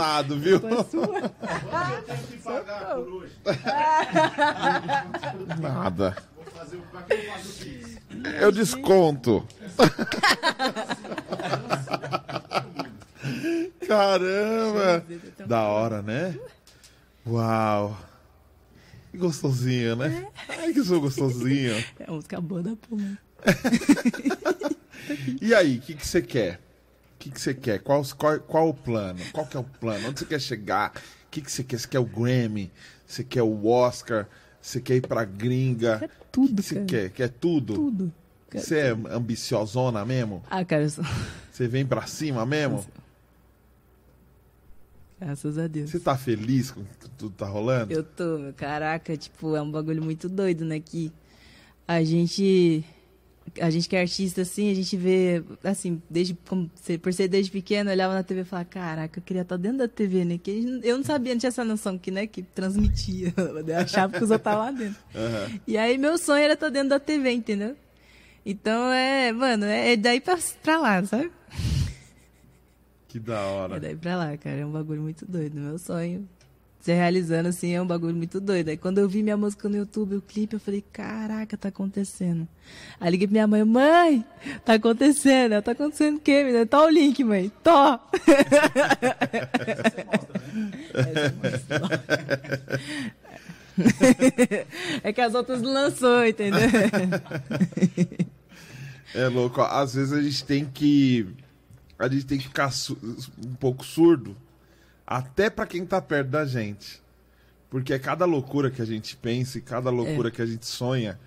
[0.02, 0.56] emocionado, viu?
[0.56, 0.84] Eu tenho
[2.28, 3.34] que pagar por hoje.
[5.60, 6.18] Nada.
[6.36, 6.82] Vou fazer o.
[6.82, 7.98] Pra que eu faço o Pix?
[8.42, 9.48] Eu desconto.
[13.88, 15.06] Caramba!
[15.46, 16.38] Da hora, né?
[17.26, 17.98] Uau!
[19.12, 20.28] Que gostosinho, né?
[20.48, 21.74] Ai, que sou gostosinho.
[22.00, 23.18] É a música boa da Puma.
[25.42, 26.62] E aí, o que que você quer?
[27.22, 27.80] O que que você quer?
[27.82, 29.20] Qual, qual, qual o plano?
[29.32, 30.10] Qual que é o plano?
[30.10, 30.92] Onde você quer chegar?
[31.28, 31.78] O que que você quer?
[31.78, 32.72] Você quer o Grammy?
[33.06, 34.28] Você quer o Oscar?
[34.60, 36.00] Você quer ir pra gringa?
[36.00, 37.10] Quer tudo, que que você quer?
[37.12, 37.76] Quer tudo?
[37.76, 38.14] Tudo.
[38.52, 40.42] Você é ambiciosona mesmo?
[40.50, 41.06] Ah, cara, eu sou...
[41.52, 42.84] Você vem pra cima mesmo?
[45.20, 45.92] graças a Deus.
[45.92, 47.94] Você tá feliz com o que tudo tá rolando?
[47.94, 48.54] Eu tô, meu.
[48.54, 50.80] Caraca, tipo, é um bagulho muito doido, né?
[50.80, 51.14] Que
[51.88, 52.84] a gente.
[53.60, 56.70] A gente que é artista, assim, a gente vê, assim, desde, como,
[57.02, 59.80] por ser desde pequeno, eu olhava na TV e falava, caraca, eu queria estar dentro
[59.80, 60.38] da TV, né?
[60.38, 63.34] Que eu não sabia, não tinha essa noção que, né, que transmitia.
[63.68, 65.02] Eu achava que os outros lá dentro.
[65.16, 65.60] Aham.
[65.68, 67.76] E aí meu sonho era estar dentro da TV, entendeu?
[68.46, 71.32] Então é, mano, é daí pra, pra lá, sabe?
[73.08, 73.80] Que da É hora.
[73.80, 74.58] daí pra lá, cara.
[74.58, 75.60] É um bagulho muito doido.
[75.60, 76.28] Meu sonho
[76.82, 78.70] se realizando assim é um bagulho muito doido.
[78.70, 82.48] Aí quando eu vi minha música no YouTube, o clipe, eu falei, caraca, tá acontecendo.
[83.00, 84.26] Aí liguei pra minha mãe, mãe,
[84.66, 85.62] tá acontecendo.
[85.62, 86.66] Tá acontecendo o quê, menina?
[86.66, 87.52] Tá o link, mãe.
[87.64, 88.02] Mostra.
[95.04, 96.60] É que as outras lançou, entendeu?
[99.14, 99.62] É louco.
[99.62, 101.28] Às vezes a gente tem que.
[101.98, 102.72] A gente tem que ficar
[103.46, 104.36] um pouco surdo.
[105.12, 107.02] Até pra quem tá perto da gente.
[107.70, 111.20] Porque é cada loucura que a gente pensa e cada loucura que a gente sonha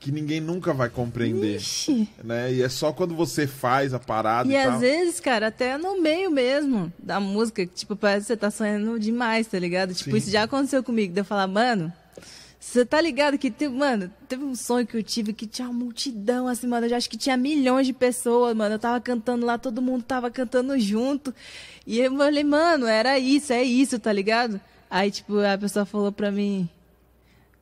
[0.00, 1.56] que ninguém nunca vai compreender.
[1.56, 2.08] Ixi.
[2.24, 2.54] Né?
[2.54, 6.00] E é só quando você faz a parada e, E às vezes, cara, até no
[6.00, 9.94] meio mesmo da música, que, tipo, parece que você tá sonhando demais, tá ligado?
[9.94, 10.16] Tipo, Sim.
[10.16, 11.92] isso já aconteceu comigo, de eu falar, mano,
[12.60, 15.72] você tá ligado que teve, mano, teve um sonho que eu tive que tinha uma
[15.72, 19.46] multidão, assim, mano, eu já acho que tinha milhões de pessoas, mano, eu tava cantando
[19.46, 21.34] lá, todo mundo tava cantando junto,
[21.86, 24.60] e eu falei, mano, era isso, é isso, tá ligado?
[24.90, 26.68] Aí, tipo, a pessoa falou pra mim,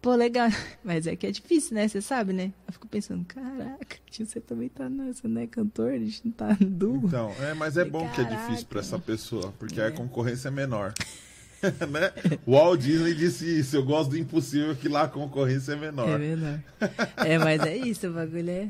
[0.01, 0.49] Pô, legal.
[0.83, 1.87] Mas é que é difícil, né?
[1.87, 2.53] Você sabe, né?
[2.67, 5.47] Eu fico pensando, caraca, você também tá nessa, né?
[5.47, 7.03] Cantor, a gente não tá duo.
[7.05, 8.43] Então, é, mas é bom que é Caraca.
[8.47, 10.95] difícil pra essa pessoa, porque a concorrência é menor.
[11.91, 12.13] né?
[12.47, 16.09] O Walt Disney disse isso, eu gosto do impossível que lá a concorrência é menor.
[16.09, 16.61] É menor.
[17.17, 18.69] É, mas é isso, o bagulho é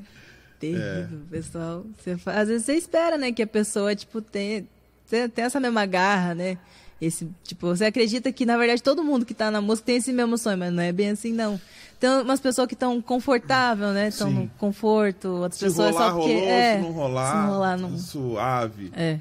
[0.59, 1.85] terrível, pessoal.
[1.97, 4.65] Você Às vezes você espera, né, que a pessoa, tipo, tenha,
[5.09, 6.59] tenha, tenha essa mesma garra, né?
[7.01, 10.12] Esse, tipo, você acredita que, na verdade, todo mundo que tá na música tem esse
[10.12, 11.60] mesmo sonho, mas não é bem assim, não.
[12.01, 14.09] Tem umas pessoas que estão confortável, né?
[14.09, 16.32] Estão no conforto, outras Se pessoas rolar, só porque.
[16.32, 17.98] rolou, é, se não rolar, se não rolar, não.
[17.98, 18.93] suave.
[18.97, 19.19] É.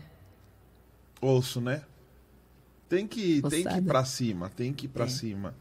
[1.21, 1.81] Ouço, né?
[2.89, 5.09] Tem que, tem que ir pra cima, tem que ir pra É.
[5.09, 5.53] cima.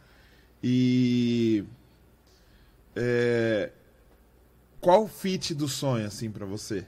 [0.62, 1.64] E.
[2.94, 3.70] é,
[4.80, 6.86] qual o fit do sonho, assim, pra você?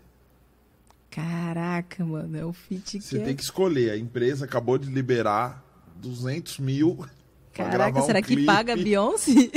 [1.11, 3.25] Caraca, mano, é o fit que Você é.
[3.25, 3.91] tem que escolher.
[3.91, 5.65] A empresa acabou de liberar
[5.97, 7.05] 200 mil
[7.53, 8.47] Caraca, gravar um será que clipe.
[8.47, 9.33] paga a Beyoncé?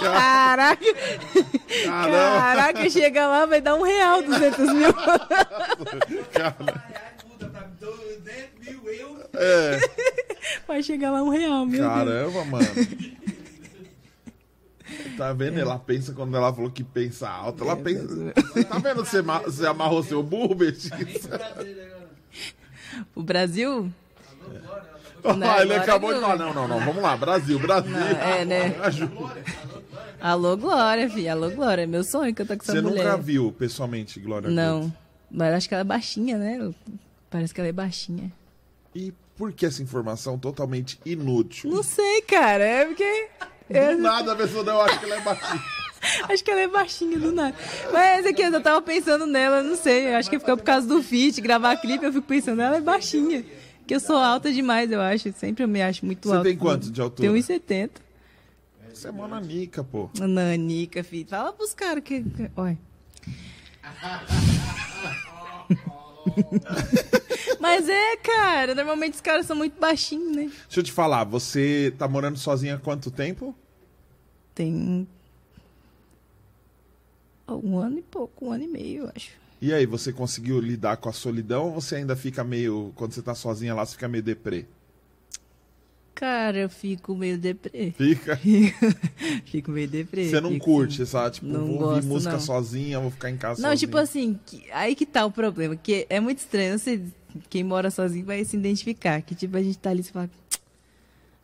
[0.00, 0.84] Caraca,
[1.84, 4.94] Caramba, caraca, chega lá, vai dar um real, 200 mil.
[6.32, 6.56] cara.
[8.70, 9.24] Mil euros.
[9.34, 9.78] É,
[10.66, 11.92] Vai chegar lá um real, meu Deus.
[11.92, 12.66] caramba, mano.
[15.16, 15.58] Tá vendo?
[15.58, 17.62] Ela pensa quando ela falou que pensa alto.
[17.64, 18.06] Ela É, pensa.
[18.06, 19.04] Você tá vendo?
[19.04, 20.90] Você, ma- você amarrou seu burro, Betis?
[23.14, 23.92] O Brasil?
[25.24, 26.28] Não, ele agora acabou de não.
[26.28, 26.38] falar.
[26.38, 26.80] Não, não, não.
[26.80, 27.16] Vamos lá.
[27.16, 27.90] Brasil, Brasil.
[27.90, 28.76] Não, é, né?
[28.82, 29.42] Ajuda.
[30.20, 31.32] Alô, Glória, filha.
[31.32, 31.82] Alô, Glória.
[31.82, 33.04] É meu sonho cantar com essa Você mulher.
[33.04, 34.92] nunca viu pessoalmente Glória Não.
[35.30, 36.72] Mas acho que ela é baixinha, né?
[37.28, 38.32] Parece que ela é baixinha.
[38.98, 41.70] E por que essa informação totalmente inútil?
[41.70, 42.64] Não sei, cara.
[42.64, 43.28] É porque.
[43.70, 45.62] eu- Do nada a pessoa não acha que ela é baixinha.
[46.28, 47.56] Acho que ela é baixinha do nada.
[47.92, 50.10] Mas aqui eu tava pensando nela, não sei.
[50.12, 52.80] eu Acho que ficou por causa do feat, gravar clipe, eu fico pensando, ela é
[52.80, 53.44] baixinha.
[53.86, 55.32] Que eu sou alta demais, eu acho.
[55.32, 56.48] Sempre eu me acho muito Você alta.
[56.48, 57.28] tem quanto de altura?
[57.28, 57.90] Tenho 1,70.
[58.94, 60.08] Você é mó nanica, pô.
[60.18, 61.28] Nanica, filho.
[61.28, 62.22] Fala pros caras que.
[62.22, 62.78] que- Olha.
[67.60, 68.74] Mas é, cara.
[68.74, 70.42] Normalmente os caras são muito baixinhos, né?
[70.64, 73.54] Deixa eu te falar, você tá morando sozinha há quanto tempo?
[74.54, 75.06] Tem.
[77.48, 79.30] Um ano e pouco, um ano e meio, eu acho.
[79.60, 82.92] E aí, você conseguiu lidar com a solidão ou você ainda fica meio.
[82.94, 84.66] Quando você tá sozinha lá, você fica meio deprê?
[86.18, 87.92] Cara, eu fico meio deprê.
[87.96, 88.36] Fica?
[89.46, 90.28] fico meio deprê.
[90.28, 91.16] Você não fico curte, assim.
[91.16, 92.40] essa, tipo, Não vou ouvir gosto, música não.
[92.40, 93.76] sozinha, vou ficar em casa Não, sozinha.
[93.86, 97.00] tipo assim, que- aí que tá o problema, que é muito estranho, você,
[97.48, 100.28] quem mora sozinho vai se identificar, que tipo, a gente tá ali e você fala,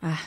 [0.03, 0.23] ah,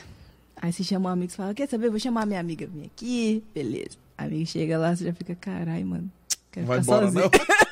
[0.56, 3.44] aí você chama um amigo e fala, quer saber, vou chamar minha amiga vir aqui,
[3.54, 3.98] beleza.
[4.16, 6.10] A amiga chega lá, você já fica, carai, mano,
[6.50, 7.22] quero Vai ficar embora, sozinha.
[7.24, 7.30] não?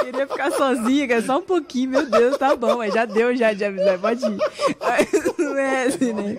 [0.00, 3.52] Queria ficar sozinha, cara, só um pouquinho, meu Deus, tá bom, mas já deu já
[3.52, 4.38] de avisar, pode ir.
[4.80, 6.36] Mas não é assim, né?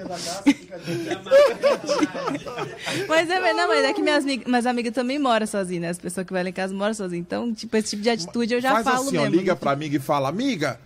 [3.07, 5.89] Mas é, não, mas é que minhas, amigas- minhas amigas também moram sozinhas, né?
[5.89, 7.25] As pessoas que vão lá em casa moram sozinhas.
[7.25, 9.35] Então, tipo, esse tipo de atitude eu já Faz falo assim, ó, mesmo.
[9.37, 10.79] liga pra amiga e fala, amiga,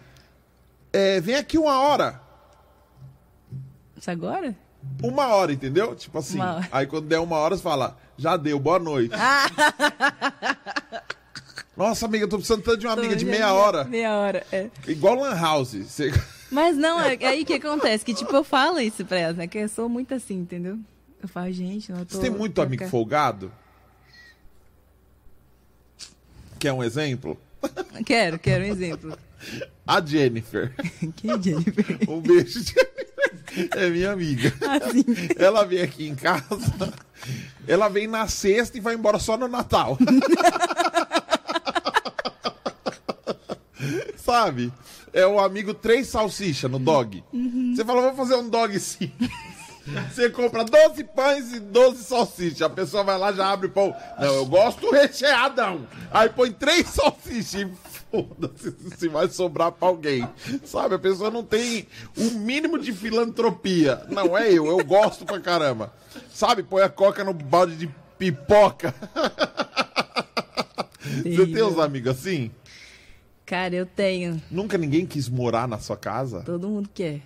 [0.94, 2.22] é, vem aqui uma hora.
[4.00, 4.56] Isso agora?
[5.04, 5.96] Uma hora, entendeu?
[5.96, 6.40] Tipo assim.
[6.72, 9.14] Aí quando der uma hora, você fala, já deu, boa noite.
[11.78, 13.84] Nossa, amiga, eu tô precisando tanto de uma amiga de meia hora.
[13.84, 14.68] Meia hora, é.
[14.88, 15.74] Igual Lan House.
[15.76, 16.12] Você-
[16.52, 19.48] Mas não, é é aí que acontece, que tipo, eu falo isso pra elas, né?
[19.48, 20.78] Que eu sou muito assim, entendeu?
[21.22, 22.16] Eu falo, gente, não tô...
[22.16, 23.52] Você tem muito tô amigo ca- folgado?
[26.60, 27.40] Quer um exemplo?
[28.06, 29.18] Quero, quero um exemplo.
[29.86, 30.74] A Jennifer.
[31.16, 32.00] Quem é Jennifer?
[32.10, 33.70] Um beijo, Jennifer.
[33.76, 34.52] É minha amiga.
[34.82, 35.04] Assim.
[35.38, 36.94] Ela vem aqui em casa.
[37.68, 39.98] Ela vem na sexta e vai embora só no Natal.
[44.28, 44.74] Sabe?
[45.14, 47.24] É o amigo três salsicha no dog.
[47.74, 49.10] Você fala, vou fazer um dog sim.
[50.12, 52.62] Você compra 12 pães e 12 salsichas.
[52.62, 53.96] A pessoa vai lá já abre o pão.
[54.20, 55.88] Não, eu gosto recheadão.
[56.12, 57.72] Aí põe três salsichas e
[58.12, 60.28] foda-se se vai sobrar pra alguém.
[60.66, 60.96] Sabe?
[60.96, 61.88] A pessoa não tem
[62.18, 64.04] o mínimo de filantropia.
[64.10, 65.94] Não é eu, eu gosto pra caramba.
[66.34, 66.64] Sabe?
[66.64, 68.94] Põe a coca no balde de pipoca.
[71.24, 72.52] Você tem uns amigos assim?
[73.48, 74.42] Cara, eu tenho.
[74.52, 76.42] Nunca ninguém quis morar na sua casa?
[76.42, 77.22] Todo mundo quer.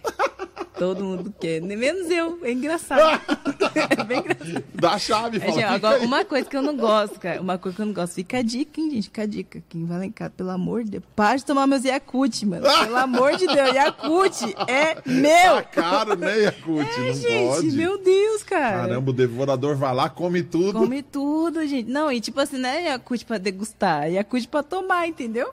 [0.77, 1.59] Todo mundo quer.
[1.59, 2.37] Nem Menos eu.
[2.43, 3.01] É engraçado.
[3.99, 4.63] é bem engraçado.
[4.71, 5.51] Dá a chave, fala.
[5.51, 7.41] gente, "Fica agora, aí." uma coisa que eu não gosto, cara.
[7.41, 8.13] Uma coisa que eu não gosto.
[8.13, 9.03] Fica a dica, hein, gente?
[9.05, 9.63] Fica a dica.
[9.67, 11.03] Quem vai lá em casa, pelo amor de Deus.
[11.15, 12.67] Para de tomar meus Yakut, mano.
[12.85, 13.73] Pelo amor de Deus.
[13.73, 15.55] Yakut é meu.
[15.55, 16.87] Tá caro, né, Yakut?
[16.87, 17.47] É, não gente.
[17.47, 17.71] pode.
[17.71, 18.87] Meu Deus, cara.
[18.87, 20.77] Caramba, o devorador vai lá, come tudo.
[20.79, 21.89] Come tudo, gente.
[21.89, 24.03] Não, e tipo assim, não é Yakut pra degustar.
[24.03, 25.51] É Yakut pra tomar, entendeu?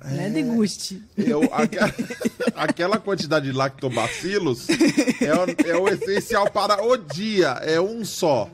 [0.00, 1.02] É deguste.
[1.16, 1.42] Eu,
[2.54, 7.48] aquela, quantidade de lactobacilos é é o essencial para o dia.
[7.62, 8.50] É um só.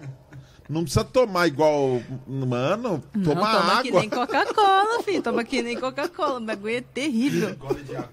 [0.73, 2.01] Não precisa tomar igual.
[2.27, 4.01] Mano, Não, toma toma que água.
[4.01, 5.23] nem Coca-Cola, filho.
[5.23, 6.39] Toma que nem Coca-Cola.
[6.39, 7.55] O bagulho é terrível.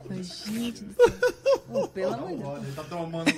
[0.09, 1.87] Ai, gente do céu.
[1.93, 2.57] Pelo amor de Deus.
[2.63, 3.29] Ele tá tomando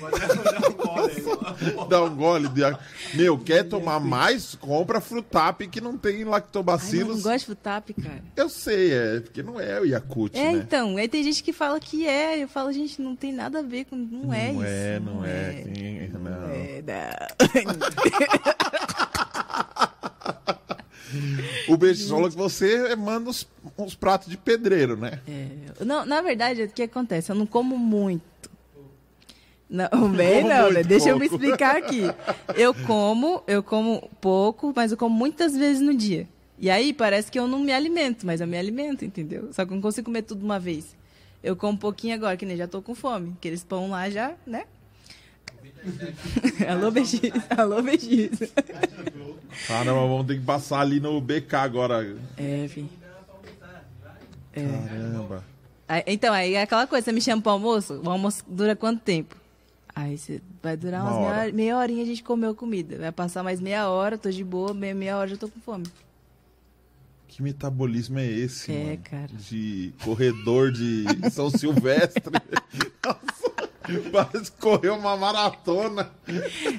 [1.87, 2.79] dá um gole um gole de água.
[3.13, 4.55] Meu, quer tomar mais?
[4.55, 7.21] Compra frutap que não tem Ai, eu não lactobacilos.
[7.21, 8.23] gosto de frutap, cara.
[8.35, 10.63] Eu sei, é, porque não é o Yakut, É, né?
[10.63, 10.97] então.
[10.97, 12.41] Aí tem gente que fala que é.
[12.43, 13.95] Eu falo, gente, não tem nada a ver com.
[13.95, 14.71] Não é não isso.
[14.73, 15.51] é, não é.
[15.51, 16.49] tem- não.
[16.49, 17.41] É, não.
[21.67, 23.47] O beijo falou que você manda uns,
[23.77, 25.19] uns pratos de pedreiro, né?
[25.27, 27.31] É, Não, na verdade, o que acontece?
[27.31, 28.31] Eu não como muito.
[29.69, 30.83] Não, bem não, né?
[30.83, 31.43] Deixa eu me pouco.
[31.43, 32.01] explicar aqui.
[32.55, 36.27] Eu como, eu como pouco, mas eu como muitas vezes no dia.
[36.59, 39.49] E aí parece que eu não me alimento, mas eu me alimento, entendeu?
[39.53, 40.95] Só que eu não consigo comer tudo uma vez.
[41.41, 43.33] Eu como um pouquinho agora, que nem já tô com fome.
[43.37, 44.65] Aqueles pão lá já, né?
[46.69, 47.33] Alô, beijinho.
[47.57, 48.29] Alô, beijinho.
[49.71, 52.17] Caramba, vamos ter que passar ali no BK agora.
[52.37, 52.87] É, fi.
[54.53, 55.43] Caramba.
[55.87, 59.01] Aí- então, aí é aquela coisa, você me chama pro almoço, o almoço dura quanto
[59.01, 59.35] tempo?
[59.93, 61.37] Aí você vai durar Uma umas hora.
[61.43, 62.97] meia, meia horinha a gente comeu comida.
[62.97, 65.85] Vai passar mais meia hora, tô de boa, meia, meia hora já tô com fome.
[67.27, 68.97] Que metabolismo é esse, É, mano?
[69.03, 69.27] cara.
[69.33, 72.23] De corredor de São Silvestre.
[73.05, 73.50] Nossa.
[74.11, 76.11] Parece correu uma maratona.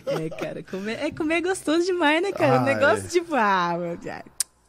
[0.06, 2.58] É, cara, comer, é, comer é gostoso demais, né, cara?
[2.58, 3.08] Ah, o negócio, é.
[3.08, 4.22] tipo, ah, meu, ai,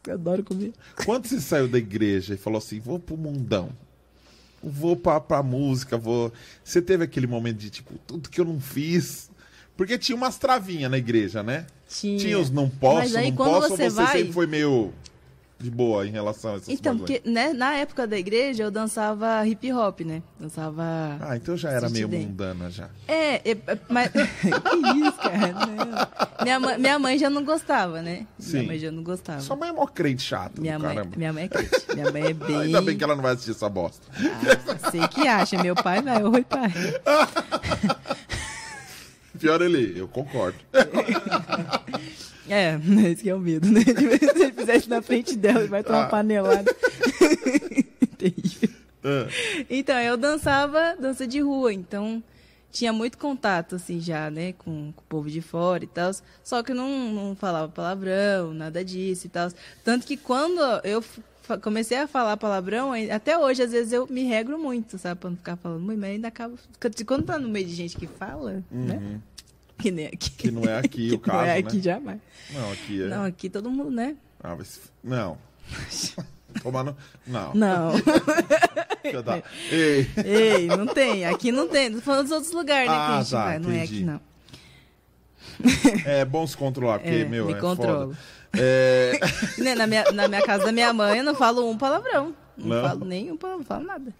[0.06, 0.72] eu adoro comer.
[1.04, 3.70] Quando você saiu da igreja e falou assim, vou pro mundão,
[4.62, 6.32] vou pra, pra música, vou...
[6.62, 9.30] Você teve aquele momento de, tipo, tudo que eu não fiz...
[9.76, 11.66] Porque tinha umas travinhas na igreja, né?
[11.88, 12.16] Tinha.
[12.16, 14.46] Tinha os não posso, Mas aí não quando posso, você ou você vai- sempre foi
[14.46, 14.92] meio
[15.64, 17.14] de boa em relação a essas Então, bagulho?
[17.20, 20.22] porque né, na época da igreja eu dançava hip hop, né?
[20.38, 20.82] Dançava.
[21.20, 22.90] Ah, então já era meio mundana já.
[23.08, 24.10] É, é, é, mas.
[24.12, 26.04] que isso, cara?
[26.42, 28.26] Minha, mãe, minha mãe já não gostava, né?
[28.38, 28.58] Sim.
[28.58, 29.40] Minha mãe já não gostava.
[29.40, 31.16] Sua mãe é mó crente chata, minha, mãe, caramba.
[31.16, 31.70] minha mãe é crente.
[31.94, 32.56] Minha mãe é bem.
[32.60, 34.06] Ainda bem que ela não vai assistir essa bosta.
[34.14, 35.62] Ah, sei que acha.
[35.62, 36.22] Meu pai vai.
[36.22, 36.70] Oi, pai.
[39.38, 40.58] Pior ele, eu concordo.
[42.48, 42.78] É,
[43.10, 43.80] esse que é o medo, né?
[43.84, 43.90] Se
[44.42, 46.08] ele fizer isso na frente dela, ele vai tomar uma Ah.
[46.10, 46.74] panelada.
[48.18, 48.68] Terrível.
[49.04, 49.26] Ah,
[49.68, 52.22] Então, eu dançava dança de rua, então
[52.70, 56.10] tinha muito contato, assim, já, né, com, com o povo de fora e tal.
[56.42, 59.48] Só que eu não, não falava palavrão, nada disso e tal.
[59.84, 61.04] Tanto que quando eu
[61.62, 65.36] comecei a falar palavrão, até hoje, às vezes, eu me regro muito, sabe, pra não
[65.36, 66.54] ficar falando muito, mas ainda acaba.
[67.06, 69.20] Quando tá no meio de gente que fala, né?
[69.78, 70.30] Que nem aqui.
[70.30, 71.58] Que não é aqui o Que não caso, é né?
[71.58, 72.20] aqui jamais.
[72.52, 73.06] Não, aqui é.
[73.08, 74.16] Não, aqui todo mundo, né?
[74.42, 74.80] Ah, mas...
[75.02, 75.38] Não.
[76.62, 76.96] Tomando.
[77.26, 77.52] Não.
[77.54, 77.92] Não.
[79.02, 79.42] Deixa eu dar.
[79.72, 80.08] Ei.
[80.24, 81.26] Ei, não tem.
[81.26, 81.92] Aqui não tem.
[81.92, 83.58] Tô falando dos outros lugares, né, Ah, tá, vai.
[83.58, 84.20] Não é aqui, não.
[86.04, 88.14] É bom se controlar, porque, É, meu, me é controlo.
[88.14, 88.18] foda.
[88.56, 89.18] É...
[89.58, 92.34] Né, Na minha, na minha casa da minha mãe, eu não falo um palavrão.
[92.56, 92.88] Não, Não?
[92.88, 94.14] falo nenhum palavrão, não falo nada.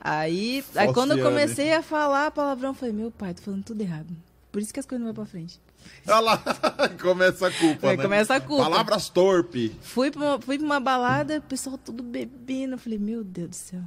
[0.00, 3.80] Aí, aí quando eu comecei a falar palavrão, eu falei, meu pai, tô falando tudo
[3.80, 4.08] errado.
[4.56, 5.60] Por isso que as coisas não vão pra frente.
[6.08, 6.42] Olha lá,
[6.98, 8.02] começa a culpa, Aí né?
[8.02, 8.62] começa a culpa.
[8.62, 9.68] Palavras torpe.
[9.82, 12.72] Fui pra, uma, fui pra uma balada, o pessoal tudo bebendo.
[12.72, 13.82] Eu falei, meu Deus do céu.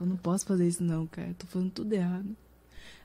[0.00, 1.34] Eu não posso fazer isso não, cara.
[1.38, 2.34] Tô falando tudo errado.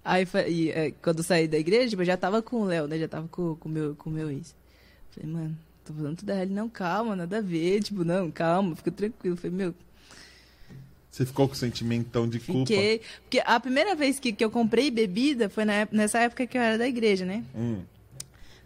[0.05, 2.87] Aí, e, é, quando eu saí da igreja, tipo, eu já tava com o Léo,
[2.87, 2.97] né?
[2.97, 4.55] Já tava com o meu, com o meu ex.
[5.11, 6.43] Falei, mano, tô falando tudo errado.
[6.43, 7.83] Ele, não, calma, nada a ver.
[7.83, 9.35] Tipo, não, calma, fica tranquilo.
[9.35, 9.75] Falei, meu,
[11.13, 12.65] Você ficou com sentimentão de culpa.
[12.65, 13.01] fiquei...
[13.21, 16.61] Porque a primeira vez que, que eu comprei bebida foi na, nessa época que eu
[16.61, 17.43] era da igreja, né?
[17.55, 17.83] Hum.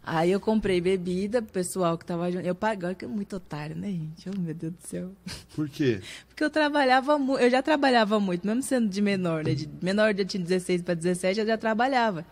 [0.02, 2.48] Aí eu comprei bebida pro pessoal que tava junto.
[2.48, 4.30] Eu paguei, que é muito otário, né, gente?
[4.30, 5.12] Oh, meu Deus do céu.
[5.54, 6.00] Por quê?
[6.30, 9.54] Porque eu trabalhava muito, eu já trabalhava muito, mesmo sendo de menor, né?
[9.54, 12.26] De menor tinha 16 para 17, eu já trabalhava.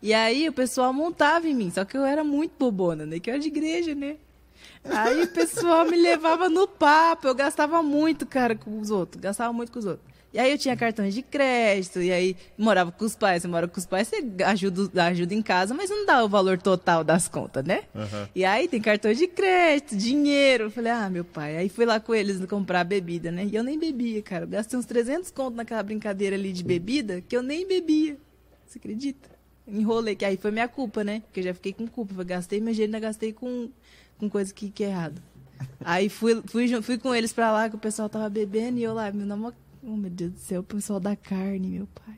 [0.00, 3.20] E aí o pessoal montava em mim, só que eu era muito bobona, né?
[3.20, 4.16] Que eu era de igreja, né?
[4.84, 9.52] Aí o pessoal me levava no papo, eu gastava muito, cara, com os outros, gastava
[9.52, 10.18] muito com os outros.
[10.32, 13.66] E aí eu tinha cartões de crédito, e aí morava com os pais, você mora
[13.66, 17.26] com os pais, você ajuda, ajuda em casa, mas não dá o valor total das
[17.28, 17.84] contas, né?
[17.94, 18.28] Aham.
[18.34, 20.64] E aí tem cartão de crédito, dinheiro.
[20.64, 21.56] Eu falei, ah, meu pai.
[21.56, 23.48] Aí fui lá com eles comprar bebida, né?
[23.50, 24.44] E eu nem bebia, cara.
[24.44, 28.18] Eu gastei uns 300 conto naquela brincadeira ali de bebida que eu nem bebia.
[28.66, 29.30] Você acredita?
[29.66, 31.22] Enrolei, que aí foi minha culpa, né?
[31.26, 32.14] Porque eu já fiquei com culpa.
[32.16, 33.70] Eu gastei meu dinheiro, ainda gastei com,
[34.18, 35.22] com coisa que, que é errado.
[35.84, 38.94] Aí fui, fui, fui com eles pra lá, que o pessoal tava bebendo, e eu
[38.94, 39.52] lá, meu nome.
[39.82, 42.16] Oh, meu Deus do céu, o pessoal da carne, meu pai.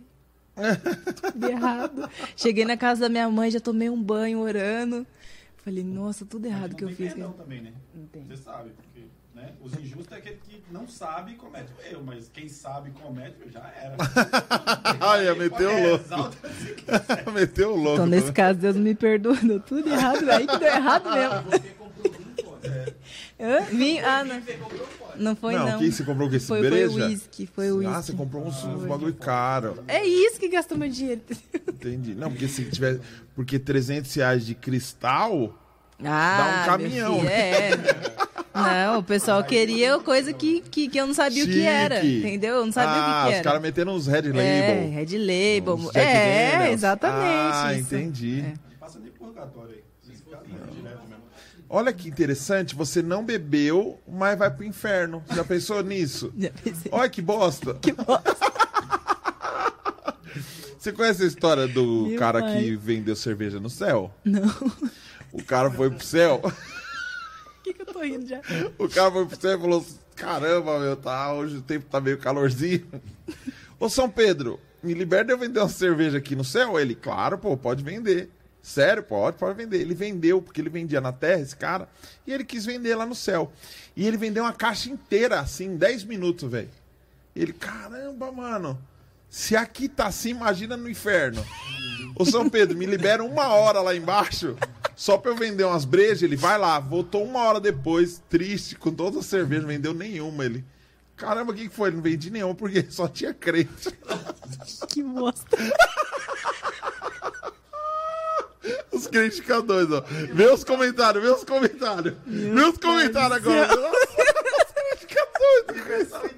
[1.32, 2.10] Tudo errado.
[2.36, 5.06] Cheguei na casa da minha mãe, já tomei um banho orando.
[5.64, 7.12] Falei, nossa, tudo errado Não que eu tem fiz.
[7.12, 7.72] perdão também, né?
[7.94, 8.24] Não tem.
[8.24, 9.52] Você sabe, porque né?
[9.62, 13.36] os injustos é aquele que não sabe e comete o erro, mas quem sabe comete,
[13.52, 13.94] já era.
[15.01, 16.35] Ai, meteu o É, louco.
[17.32, 17.93] meteu o louco.
[17.93, 18.35] Então, nesse também.
[18.35, 19.36] caso, Deus me perdoa.
[19.36, 20.28] Deu tudo errado.
[20.31, 21.51] Aí que deu errado mesmo.
[21.51, 22.49] Você comprou vinho, pô.
[22.49, 22.49] É.
[23.41, 23.61] Hã?
[23.73, 24.05] Vinho?
[24.07, 24.43] Ah, não.
[25.16, 25.78] Não foi, não, não.
[25.78, 26.37] que você comprou o que?
[26.37, 26.95] Esse Foi, foi breja?
[27.07, 27.95] uísque, foi uísque.
[27.95, 29.82] Ah, você comprou uns, uns bagulho caro.
[29.89, 31.20] É isso que gastou meu dinheiro.
[31.69, 32.15] Entendi.
[32.15, 33.01] Não, porque se tiver.
[33.35, 35.55] Porque 300 reais de cristal.
[36.03, 37.12] Ah, um caminhão.
[37.12, 37.70] meu filho, é.
[38.55, 41.66] Não, o pessoal queria coisa que, que, que eu não sabia o que chique.
[41.66, 42.05] era.
[42.05, 42.57] Entendeu?
[42.57, 43.45] Eu não sabia ah, o que, que os era.
[43.45, 44.41] caras metendo uns red label.
[44.43, 45.74] É, Red Label.
[45.74, 46.73] Uns Jack É, Daniels.
[46.74, 47.53] exatamente.
[47.55, 47.95] Ah, isso.
[47.95, 48.41] entendi.
[48.41, 48.55] É.
[48.81, 50.12] Passa nem purgatório aí.
[50.12, 51.23] Esse cara tá direto mesmo.
[51.73, 55.23] Olha que interessante, você não bebeu, mas vai pro inferno.
[55.33, 56.33] Já pensou nisso?
[56.37, 56.91] Já pensei.
[56.91, 57.75] Olha que bosta.
[57.75, 58.37] Que bosta.
[60.77, 62.55] Você conhece a história do Meu cara pai.
[62.59, 64.11] que vendeu cerveja no céu?
[64.25, 64.49] Não.
[65.31, 66.39] O cara foi pro céu.
[66.41, 66.53] Por
[67.63, 68.41] que, que eu tô rindo já?
[68.79, 69.87] O cara foi pro céu e falou:
[70.17, 72.87] Caramba, meu, tá, hoje o tempo tá meio calorzinho.
[73.79, 76.81] Ô São Pedro, me liberta de eu vender uma cerveja aqui no céu?
[76.81, 78.31] Ele, claro, pô, pode vender.
[78.62, 79.81] Sério, pode, pode vender.
[79.81, 81.89] Ele vendeu, porque ele vendia na terra, esse cara,
[82.27, 83.53] e ele quis vender lá no céu.
[83.97, 86.70] E ele vendeu uma caixa inteira, assim, em 10 minutos, velho.
[87.35, 88.78] Ele, caramba, mano,
[89.28, 91.45] se aqui tá assim, imagina no inferno.
[92.16, 94.57] Ô São Pedro, me libera uma hora lá embaixo,
[94.95, 96.23] só pra eu vender umas brejas.
[96.23, 100.45] Ele vai lá, voltou uma hora depois, triste, com toda a cerveja, não vendeu nenhuma.
[100.45, 100.65] Ele,
[101.20, 101.91] Caramba, o que foi?
[101.91, 103.91] Não vendi nenhum, porque só tinha crente.
[104.89, 105.57] Que bosta.
[108.93, 110.05] Os crentes ficam doidos, ó.
[110.33, 112.15] Vê os comentários, vê os comentários.
[112.27, 113.69] Vê os comentários agora.
[113.75, 114.07] Os
[114.73, 116.31] crentes ficam doidos.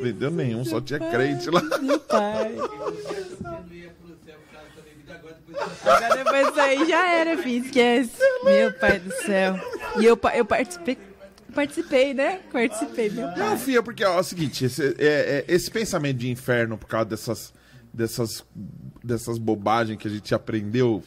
[0.00, 1.62] Vendeu nenhum, só tinha crente lá.
[1.80, 2.56] Meu pai.
[5.84, 7.64] Agora depois aí já era, filho.
[7.64, 8.12] Esquece.
[8.44, 9.58] Meu pai do céu.
[9.98, 10.98] E eu, eu participei.
[11.54, 12.40] Participei, né?
[12.52, 13.38] Participei, meu pai.
[13.38, 16.88] Não, Fia, porque ó, é o seguinte, esse, é- é- esse pensamento de inferno por
[16.88, 17.52] causa dessas,
[17.94, 18.44] dessas,
[19.02, 21.02] dessas bobagens que a gente aprendeu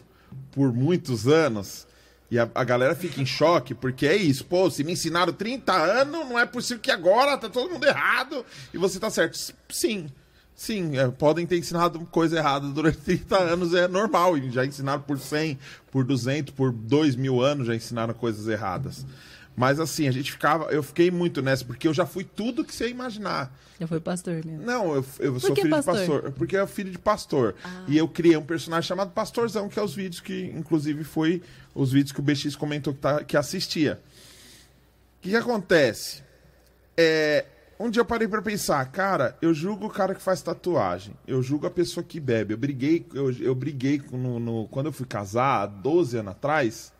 [0.51, 1.85] por muitos anos,
[2.29, 5.73] e a, a galera fica em choque, porque é isso, pô, se me ensinaram 30
[5.73, 9.37] anos, não é possível que agora tá todo mundo errado e você tá certo.
[9.69, 10.07] Sim,
[10.53, 15.19] sim, é, podem ter ensinado coisa errada durante 30 anos, é normal, já ensinaram por
[15.19, 15.57] 100,
[15.89, 19.05] por 200, por 2 mil anos já ensinaram coisas erradas.
[19.59, 20.65] Mas assim, a gente ficava.
[20.65, 23.51] Eu fiquei muito nessa, porque eu já fui tudo que você imaginar.
[23.79, 24.63] Já foi pastor mesmo.
[24.63, 25.95] Não, eu, eu sou filho pastor?
[25.95, 26.31] de pastor.
[26.33, 27.55] Porque é filho de pastor.
[27.87, 31.41] E eu criei um personagem chamado Pastorzão, que é os vídeos que, inclusive, foi
[31.73, 33.99] os vídeos que o BX comentou que, tá, que assistia.
[35.17, 36.21] O que, que acontece?
[36.95, 37.45] É,
[37.79, 41.41] um dia eu parei pra pensar, cara, eu julgo o cara que faz tatuagem, eu
[41.41, 42.53] julgo a pessoa que bebe.
[42.53, 46.93] Eu briguei, eu, eu briguei no, no- quando eu fui casar, há 12 anos atrás,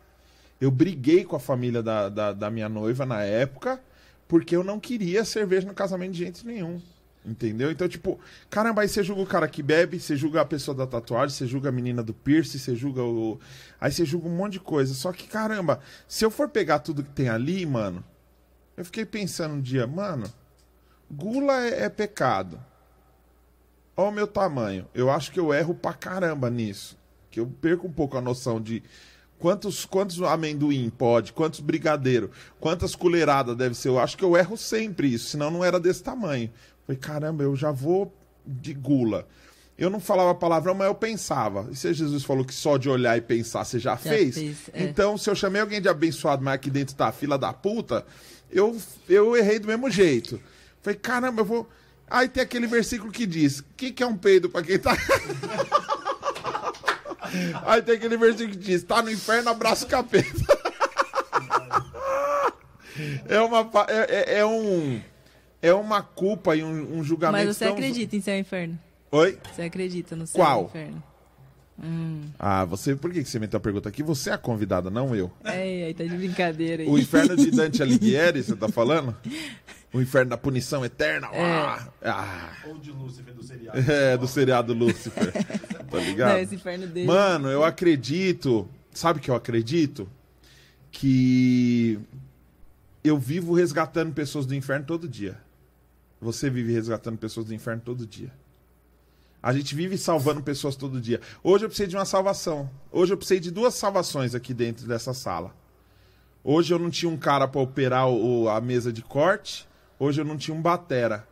[0.60, 3.80] eu briguei com a família da, da, da minha noiva na época,
[4.26, 6.80] porque eu não queria cerveja no casamento de gente nenhum.
[7.24, 7.70] Entendeu?
[7.70, 8.18] Então, tipo,
[8.48, 11.46] caramba, aí você julga o cara que bebe, você julga a pessoa da tatuagem, você
[11.46, 13.38] julga a menina do piercing, você julga o.
[13.80, 14.94] Aí você julga um monte de coisa.
[14.94, 18.02] Só que, caramba, se eu for pegar tudo que tem ali, mano,
[18.76, 20.32] eu fiquei pensando um dia, mano,
[21.10, 22.58] gula é, é pecado.
[23.96, 24.86] Olha o meu tamanho.
[24.94, 26.96] Eu acho que eu erro pra caramba nisso.
[27.30, 28.82] Que eu perco um pouco a noção de
[29.38, 33.88] quantos, quantos amendoim pode, quantos brigadeiro, quantas colheradas deve ser.
[33.88, 36.50] Eu acho que eu erro sempre isso, senão não era desse tamanho.
[36.86, 38.12] Falei, caramba, eu já vou
[38.46, 39.26] de gula.
[39.78, 41.68] Eu não falava palavrão, mas eu pensava.
[41.70, 44.34] E se Jesus falou que só de olhar e pensar você já, fez?
[44.34, 44.82] fez, é.
[44.82, 48.04] Então, se eu chamei alguém de abençoado, mas aqui dentro tá a fila da puta,
[48.50, 48.76] eu,
[49.08, 50.40] eu errei do mesmo jeito.
[50.82, 51.68] Falei, caramba, eu vou.
[52.10, 54.96] Aí tem aquele versículo que diz: o que, que é um peido pra quem tá.
[57.66, 60.28] Aí tem aquele versículo que diz: tá no inferno, abraça o capeta.
[63.28, 63.68] é uma.
[63.88, 65.00] É, é- é um.
[65.60, 67.44] É uma culpa e um, um julgamento.
[67.46, 68.78] Mas você tão- acredita em céu e inferno?
[69.10, 69.38] Oi?
[69.52, 70.64] Você acredita no céu Qual?
[70.66, 71.02] inferno?
[72.38, 72.94] Ah, você.
[72.96, 74.02] Por que você meteu a pergunta aqui?
[74.02, 75.30] Você é a convidada, não eu.
[75.44, 76.88] É, aí tá de brincadeira aí.
[76.88, 79.16] O inferno de Dante Alighieri, você tá falando?
[79.92, 81.28] O inferno da punição eterna?
[81.32, 81.42] É.
[81.42, 83.78] Ah, ah, Ou de Lúcifer do seriado.
[83.90, 85.32] é, do seriado Lúcifer.
[85.90, 86.32] Tá ligado?
[86.34, 87.06] Não, esse inferno dele.
[87.06, 88.68] Mano, eu acredito.
[88.92, 90.06] Sabe o que eu acredito?
[90.90, 91.98] Que
[93.02, 95.38] eu vivo resgatando pessoas do inferno todo dia.
[96.20, 98.30] Você vive resgatando pessoas do inferno todo dia.
[99.42, 101.20] A gente vive salvando pessoas todo dia.
[101.42, 102.68] Hoje eu precisei de uma salvação.
[102.90, 105.54] Hoje eu precisei de duas salvações aqui dentro dessa sala.
[106.42, 109.67] Hoje eu não tinha um cara pra operar o- a mesa de corte.
[109.98, 111.26] Hoje eu não tinha um batera.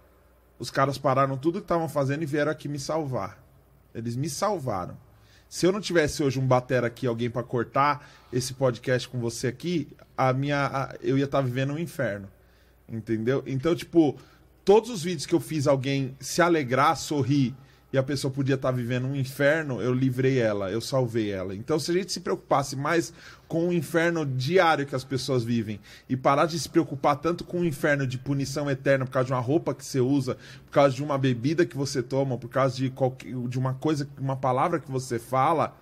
[0.59, 3.38] Os caras pararam tudo que estavam fazendo e vieram aqui me salvar.
[3.94, 4.97] Eles me salvaram.
[5.48, 9.47] Se eu não tivesse hoje um batera aqui, alguém pra cortar esse podcast com você
[9.47, 12.28] aqui, a minha, a- eu ia estar vivendo um inferno.
[12.88, 13.43] Entendeu?
[13.47, 14.16] Então, tipo,
[14.64, 17.55] todos os vídeos que eu fiz alguém se alegrar, sorrir
[17.97, 21.55] e a pessoa podia estar vivendo um inferno, eu livrei ela, eu salvei ela.
[21.55, 23.10] Então, se a gente se preocupasse mais
[23.48, 27.60] com o inferno diário que as pessoas vivem e parar de se preocupar tanto com
[27.60, 30.36] o inferno de punição eterna por causa de uma roupa que você usa,
[30.66, 34.06] por causa de uma bebida que você toma, por causa de, qualquer, de uma coisa,
[34.18, 35.74] uma palavra que você fala,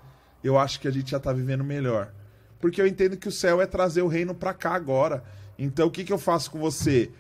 [0.45, 2.13] eu acho que a gente já está vivendo melhor.
[2.61, 5.25] Porque eu entendo que o céu é trazer o reino para cá agora.
[5.59, 7.11] Então, o que, que eu faço com você?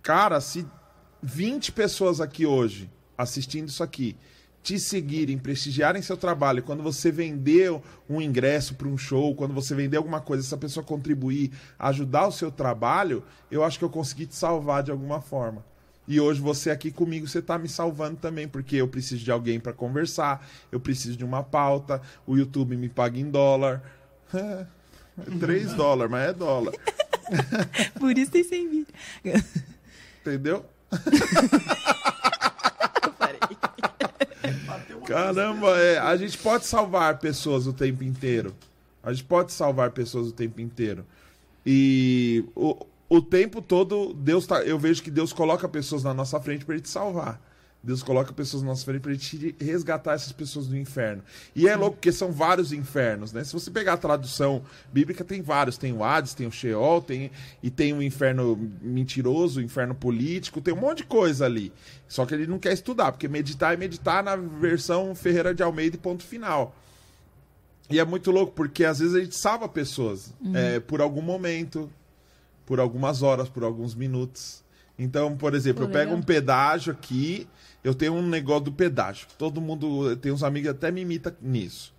[0.00, 0.64] Cara, se
[1.20, 2.88] 20 pessoas aqui hoje
[3.20, 4.16] assistindo isso aqui
[4.62, 7.72] te seguirem, prestigiarem seu trabalho, quando você vender
[8.08, 12.32] um ingresso para um show, quando você vender alguma coisa, essa pessoa contribuir, ajudar o
[12.32, 15.64] seu trabalho, eu acho que eu consegui te salvar de alguma forma.
[16.06, 19.60] E hoje você aqui comigo, você está me salvando também, porque eu preciso de alguém
[19.60, 23.82] para conversar, eu preciso de uma pauta, o YouTube me paga em dólar.
[24.34, 24.66] É,
[25.38, 26.74] 3 dólares, mas é dólar.
[27.98, 28.88] Por isso tem 100 vídeos.
[30.20, 30.66] Entendeu?
[33.18, 33.40] Parei.
[35.10, 38.54] Caramba, é, a gente pode salvar pessoas o tempo inteiro.
[39.02, 41.04] A gente pode salvar pessoas o tempo inteiro.
[41.66, 46.38] E o, o tempo todo, Deus tá, eu vejo que Deus coloca pessoas na nossa
[46.38, 47.42] frente para ele te salvar.
[47.82, 51.22] Deus coloca pessoas na nossa frente pra gente resgatar essas pessoas do inferno.
[51.56, 53.42] E é louco porque são vários infernos, né?
[53.42, 54.62] Se você pegar a tradução
[54.92, 55.78] bíblica, tem vários.
[55.78, 57.30] Tem o Hades, tem o Sheol, tem,
[57.62, 61.72] e tem o inferno mentiroso, o inferno político, tem um monte de coisa ali.
[62.06, 65.96] Só que ele não quer estudar, porque meditar é meditar na versão Ferreira de Almeida
[65.96, 66.76] e ponto final.
[67.88, 71.90] E é muito louco, porque às vezes a gente salva pessoas é, por algum momento,
[72.66, 74.62] por algumas horas, por alguns minutos.
[74.96, 76.18] Então, por exemplo, Pô, eu pego legal.
[76.18, 77.48] um pedágio aqui,
[77.82, 79.26] eu tenho um negócio do pedágio.
[79.38, 81.94] Todo mundo, tem uns amigos até me imita nisso.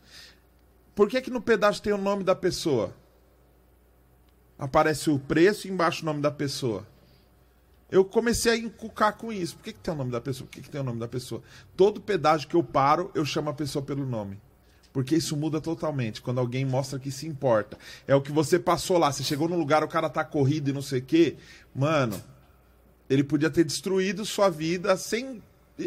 [0.94, 2.94] Por que que no pedágio tem o nome da pessoa?
[4.58, 6.86] Aparece o preço e embaixo o nome da pessoa.
[7.90, 9.58] Eu comecei a encucar com isso.
[9.58, 10.48] Por que, que tem o nome da pessoa?
[10.48, 11.42] Por que, que tem o nome da pessoa?
[11.76, 14.40] Todo pedágio que eu paro, eu chamo a pessoa pelo nome.
[14.94, 16.22] Porque isso muda totalmente.
[16.22, 17.78] Quando alguém mostra que se importa.
[18.08, 19.12] É o que você passou lá.
[19.12, 21.38] Você chegou num lugar, o cara tá corrido e não sei o quê.
[21.74, 22.22] Mano,
[23.10, 25.44] ele podia ter destruído sua vida sem.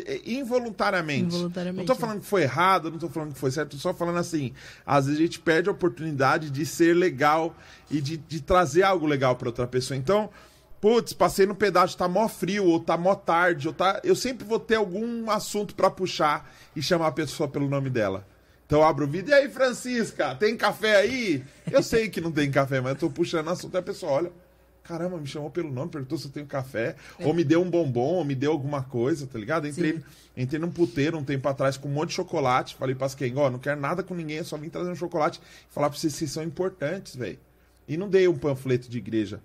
[0.07, 1.27] Eh, involuntariamente.
[1.27, 4.19] Involuntariamente, Não tô falando que foi errado, não tô falando que foi certo, só falando
[4.19, 4.53] assim.
[4.87, 7.55] Às vezes a gente perde a oportunidade de ser legal
[7.91, 9.97] e de, de trazer algo legal pra outra pessoa.
[9.97, 10.31] Então,
[10.81, 14.01] putz, passei no pedágio, tá mó frio, ou tá mó tarde, ou tá.
[14.05, 18.27] Eu sempre vou ter algum assunto pra puxar e chamar a pessoa pelo nome dela.
[18.67, 21.45] Então eu abro o vídeo, e aí, Francisca, tem café aí?
[21.71, 24.33] Eu sei que não tem café, mas eu tô puxando assunto, aí a pessoa olha.
[24.85, 28.17] Caramba, me chamou pelo nome, perguntou se eu tenho café, ou me deu um bombom,
[28.17, 29.67] ou me deu alguma coisa, tá ligado?
[29.67, 30.03] Entrei, Sim.
[30.37, 33.49] entrei num puteiro um tempo atrás com um monte de chocolate, falei pra quem, ó,
[33.49, 36.13] não quero nada com ninguém, eu só vim trazer um chocolate e falar pra vocês
[36.13, 37.39] que vocês são importantes, velho.
[37.89, 39.41] E não dei um panfleto de igreja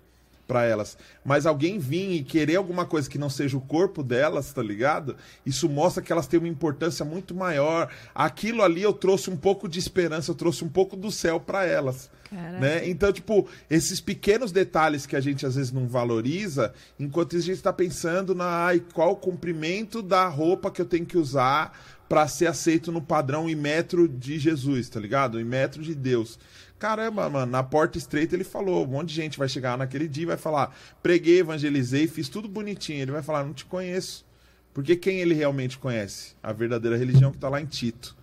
[0.50, 0.98] pra elas.
[1.24, 5.14] Mas alguém vir e querer alguma coisa que não seja o corpo delas, tá ligado?
[5.46, 7.88] Isso mostra que elas têm uma importância muito maior.
[8.12, 11.64] Aquilo ali eu trouxe um pouco de esperança, eu trouxe um pouco do céu pra
[11.64, 12.10] elas.
[12.28, 12.58] Caraca.
[12.58, 12.88] Né?
[12.88, 17.52] Então, tipo, esses pequenos detalhes que a gente às vezes não valoriza, enquanto a gente
[17.52, 21.78] está pensando na ai, qual o comprimento da roupa que eu tenho que usar
[22.08, 25.38] para ser aceito no padrão e metro de Jesus, tá ligado?
[25.38, 26.40] Em metro de Deus.
[26.80, 30.24] Caramba, mano, na porta estreita ele falou, um monte de gente vai chegar naquele dia
[30.24, 33.02] e vai falar, preguei, evangelizei, fiz tudo bonitinho.
[33.02, 34.26] Ele vai falar, não te conheço.
[34.74, 36.34] Porque quem ele realmente conhece?
[36.42, 38.18] A verdadeira religião que tá lá em Tito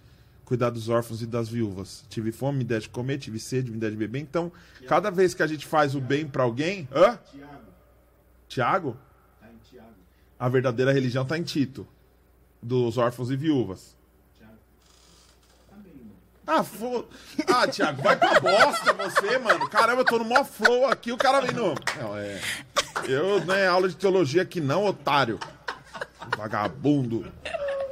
[0.47, 2.05] cuidar dos órfãos e das viúvas.
[2.07, 4.21] Tive fome, me der de comer, tive sede, me der de beber.
[4.21, 4.49] Então,
[4.87, 6.87] cada vez que a gente faz o bem pra alguém.
[6.89, 7.19] Hã?
[7.29, 7.61] Tiago,
[8.47, 8.97] Tiago?
[9.41, 9.93] tá em Tiago.
[10.39, 11.85] A verdadeira religião tá em Tito.
[12.63, 13.97] Dos órfãos e viúvas.
[14.37, 14.53] Tiago.
[15.69, 16.15] Tá bem, mano.
[16.47, 17.05] Ah, fo...
[17.45, 19.67] ah, Tiago, vai pra bosta você, mano.
[19.69, 21.75] Caramba, eu tô no mó flow aqui, o cara vem no.
[21.99, 22.39] Não, é.
[23.05, 25.37] Eu, não é aula de teologia aqui não, otário.
[26.37, 27.25] Vagabundo.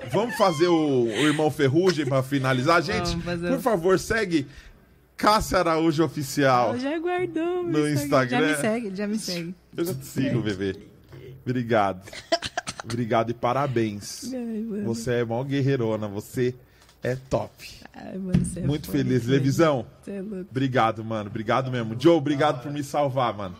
[0.09, 3.17] Vamos fazer o, o irmão Ferrugem pra finalizar, gente?
[3.17, 4.47] Por favor, segue
[5.17, 6.77] Cássia Araújo Oficial.
[6.77, 8.39] Já guardou No meu Instagram.
[8.39, 9.55] Já me segue, já me segue.
[9.75, 10.75] Eu já te sigo, bebê.
[11.43, 12.09] Obrigado.
[12.83, 14.31] Obrigado e parabéns.
[14.33, 14.83] Ai.
[14.83, 16.55] Você é mó guerreirona, você
[17.11, 17.51] é top.
[17.93, 19.23] Ai, mano, você é Muito foda, feliz.
[19.23, 21.29] você- Levisão, é obrigado, mano.
[21.29, 21.95] Obrigado mesmo.
[21.99, 23.55] Joe, obrigado por me salvar, mano.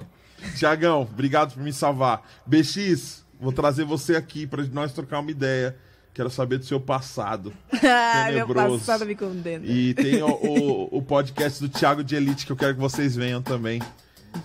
[0.58, 2.22] Tiagão, obrigado por me salvar.
[2.46, 5.76] BX, vou trazer você aqui pra nós trocar uma ideia.
[6.14, 7.52] Quero saber do seu passado.
[7.84, 9.66] Ah, meu passado me condena.
[9.66, 13.16] E tem o, o, o podcast do Thiago de Elite que eu quero que vocês
[13.16, 13.82] venham também.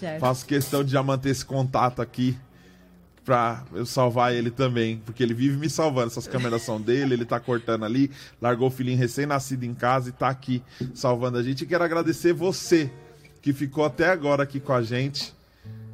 [0.01, 0.19] Já.
[0.19, 2.37] Faço questão de já manter esse contato aqui
[3.31, 6.09] pra eu salvar ele também, porque ele vive me salvando.
[6.09, 8.11] Essas câmeras são dele, ele tá cortando ali,
[8.43, 10.61] largou o filhinho recém-nascido em casa e tá aqui
[10.93, 11.63] salvando a gente.
[11.63, 12.91] E quero agradecer você
[13.41, 15.33] que ficou até agora aqui com a gente.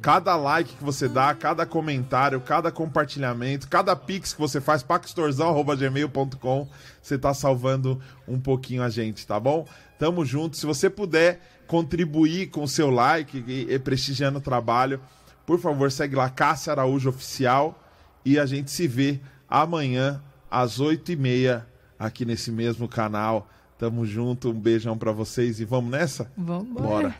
[0.01, 6.67] Cada like que você dá, cada comentário, cada compartilhamento, cada pix que você faz, paxtorzão.gmail.com,
[6.99, 9.67] você tá salvando um pouquinho a gente, tá bom?
[9.99, 10.57] Tamo junto.
[10.57, 14.99] Se você puder contribuir com o seu like e, prestigiando o trabalho,
[15.47, 17.81] por favor, segue lá, Cássia Araújo Oficial.
[18.25, 20.21] E a gente se vê amanhã,
[20.51, 21.63] às 8h30,
[21.97, 23.49] aqui nesse mesmo canal.
[23.79, 26.29] Tamo junto, um beijão pra vocês e vamos nessa?
[26.37, 26.83] Vambora.
[26.87, 27.15] Bora.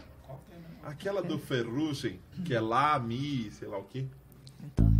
[0.83, 4.05] Aquela do Ferrugem, que é lá, mi, sei lá o quê.
[4.63, 4.91] Então,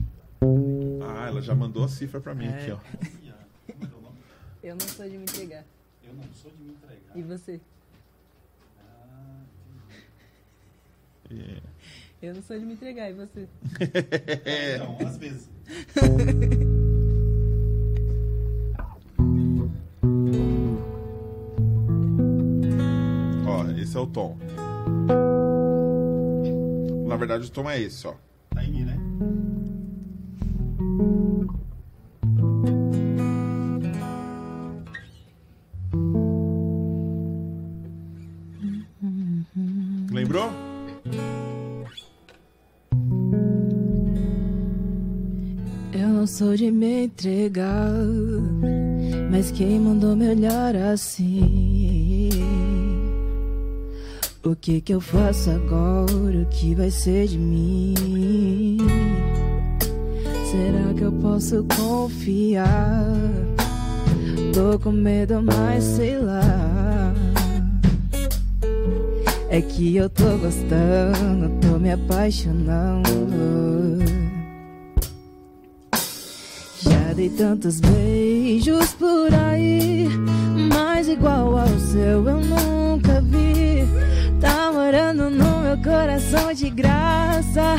[1.02, 2.50] Ah, ela já mandou a cifra pra mim É.
[2.50, 2.78] aqui, ó.
[4.64, 5.64] É eu não sou de me entregar.
[6.04, 7.16] Eu não sou de me entregar.
[7.18, 7.60] E você?
[8.80, 9.42] Ah,
[11.32, 11.62] É.
[12.22, 13.10] Eu não sou de me entregar.
[13.10, 13.48] E você?
[14.80, 15.50] Não, às vezes.
[23.46, 24.38] Ó, esse é o tom.
[27.08, 28.16] Na verdade, o tom é esse, ó.
[28.50, 28.98] Tá em mim, né?
[46.40, 47.92] Eu não não sou de me entregar,
[49.32, 52.30] mas quem mandou me olhar assim?
[54.44, 56.42] O que que eu faço agora?
[56.42, 58.78] O que vai ser de mim?
[60.46, 63.08] Será que eu posso confiar?
[64.54, 67.14] Tô com medo, mas sei lá.
[69.50, 74.27] É que eu tô gostando, tô me apaixonando.
[77.18, 80.08] Dei tantos beijos por aí,
[80.72, 83.88] mas igual ao seu eu nunca vi.
[84.40, 87.78] Tá morando no meu coração de graça.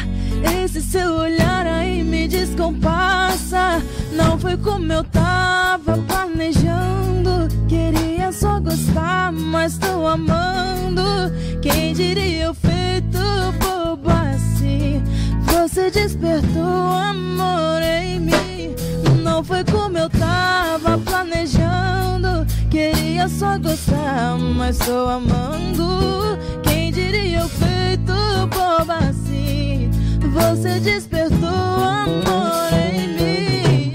[0.60, 3.80] Esse seu olhar aí me descompassa.
[4.12, 7.46] Não foi como eu tava planejando.
[7.68, 11.32] Queria só gostar, mas tô amando.
[11.62, 13.20] Quem diria eu feito
[13.60, 15.00] bobo assim?
[15.46, 18.74] Você despertou amor em mim.
[19.22, 22.46] Não foi como eu tava planejando.
[22.70, 26.38] Queria só gostar, mas tô amando.
[26.62, 28.12] Quem diria eu feito
[28.48, 29.90] bobo assim?
[30.32, 33.94] Você despertou amor em mim.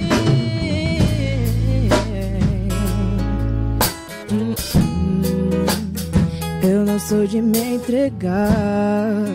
[6.63, 9.25] Eu não sou de me entregar,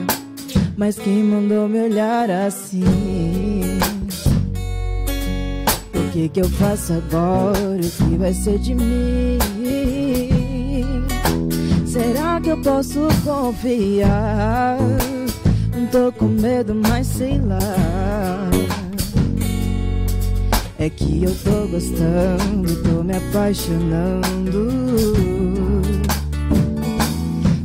[0.77, 3.58] mas quem mandou me olhar assim?
[6.19, 7.61] Que que eu faço agora?
[7.77, 9.39] O que vai ser de mim?
[11.87, 14.79] Será que eu posso confiar?
[15.93, 17.61] Tô com medo, mas sei lá.
[20.81, 24.73] É que eu tô gostando, tô me apaixonando.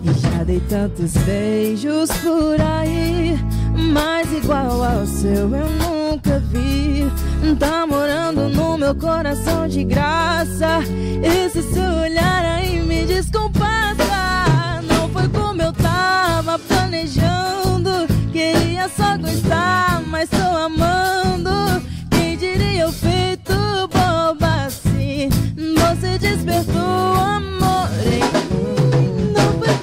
[0.03, 3.35] E já dei tantos beijos por aí,
[3.91, 5.92] mas igual ao seu eu
[6.23, 7.11] nunca vi.
[7.59, 10.79] Tá morando no meu coração de graça.
[11.21, 14.81] Esse seu olhar aí me descompassa.
[14.87, 18.07] Não foi como eu tava planejando.
[18.31, 21.83] Queria só gostar, mas tô amando.
[22.09, 23.53] Quem diria eu feito
[23.91, 25.29] boba assim?
[25.57, 29.33] Você despertou amor em mim.
[29.33, 29.73] Não foi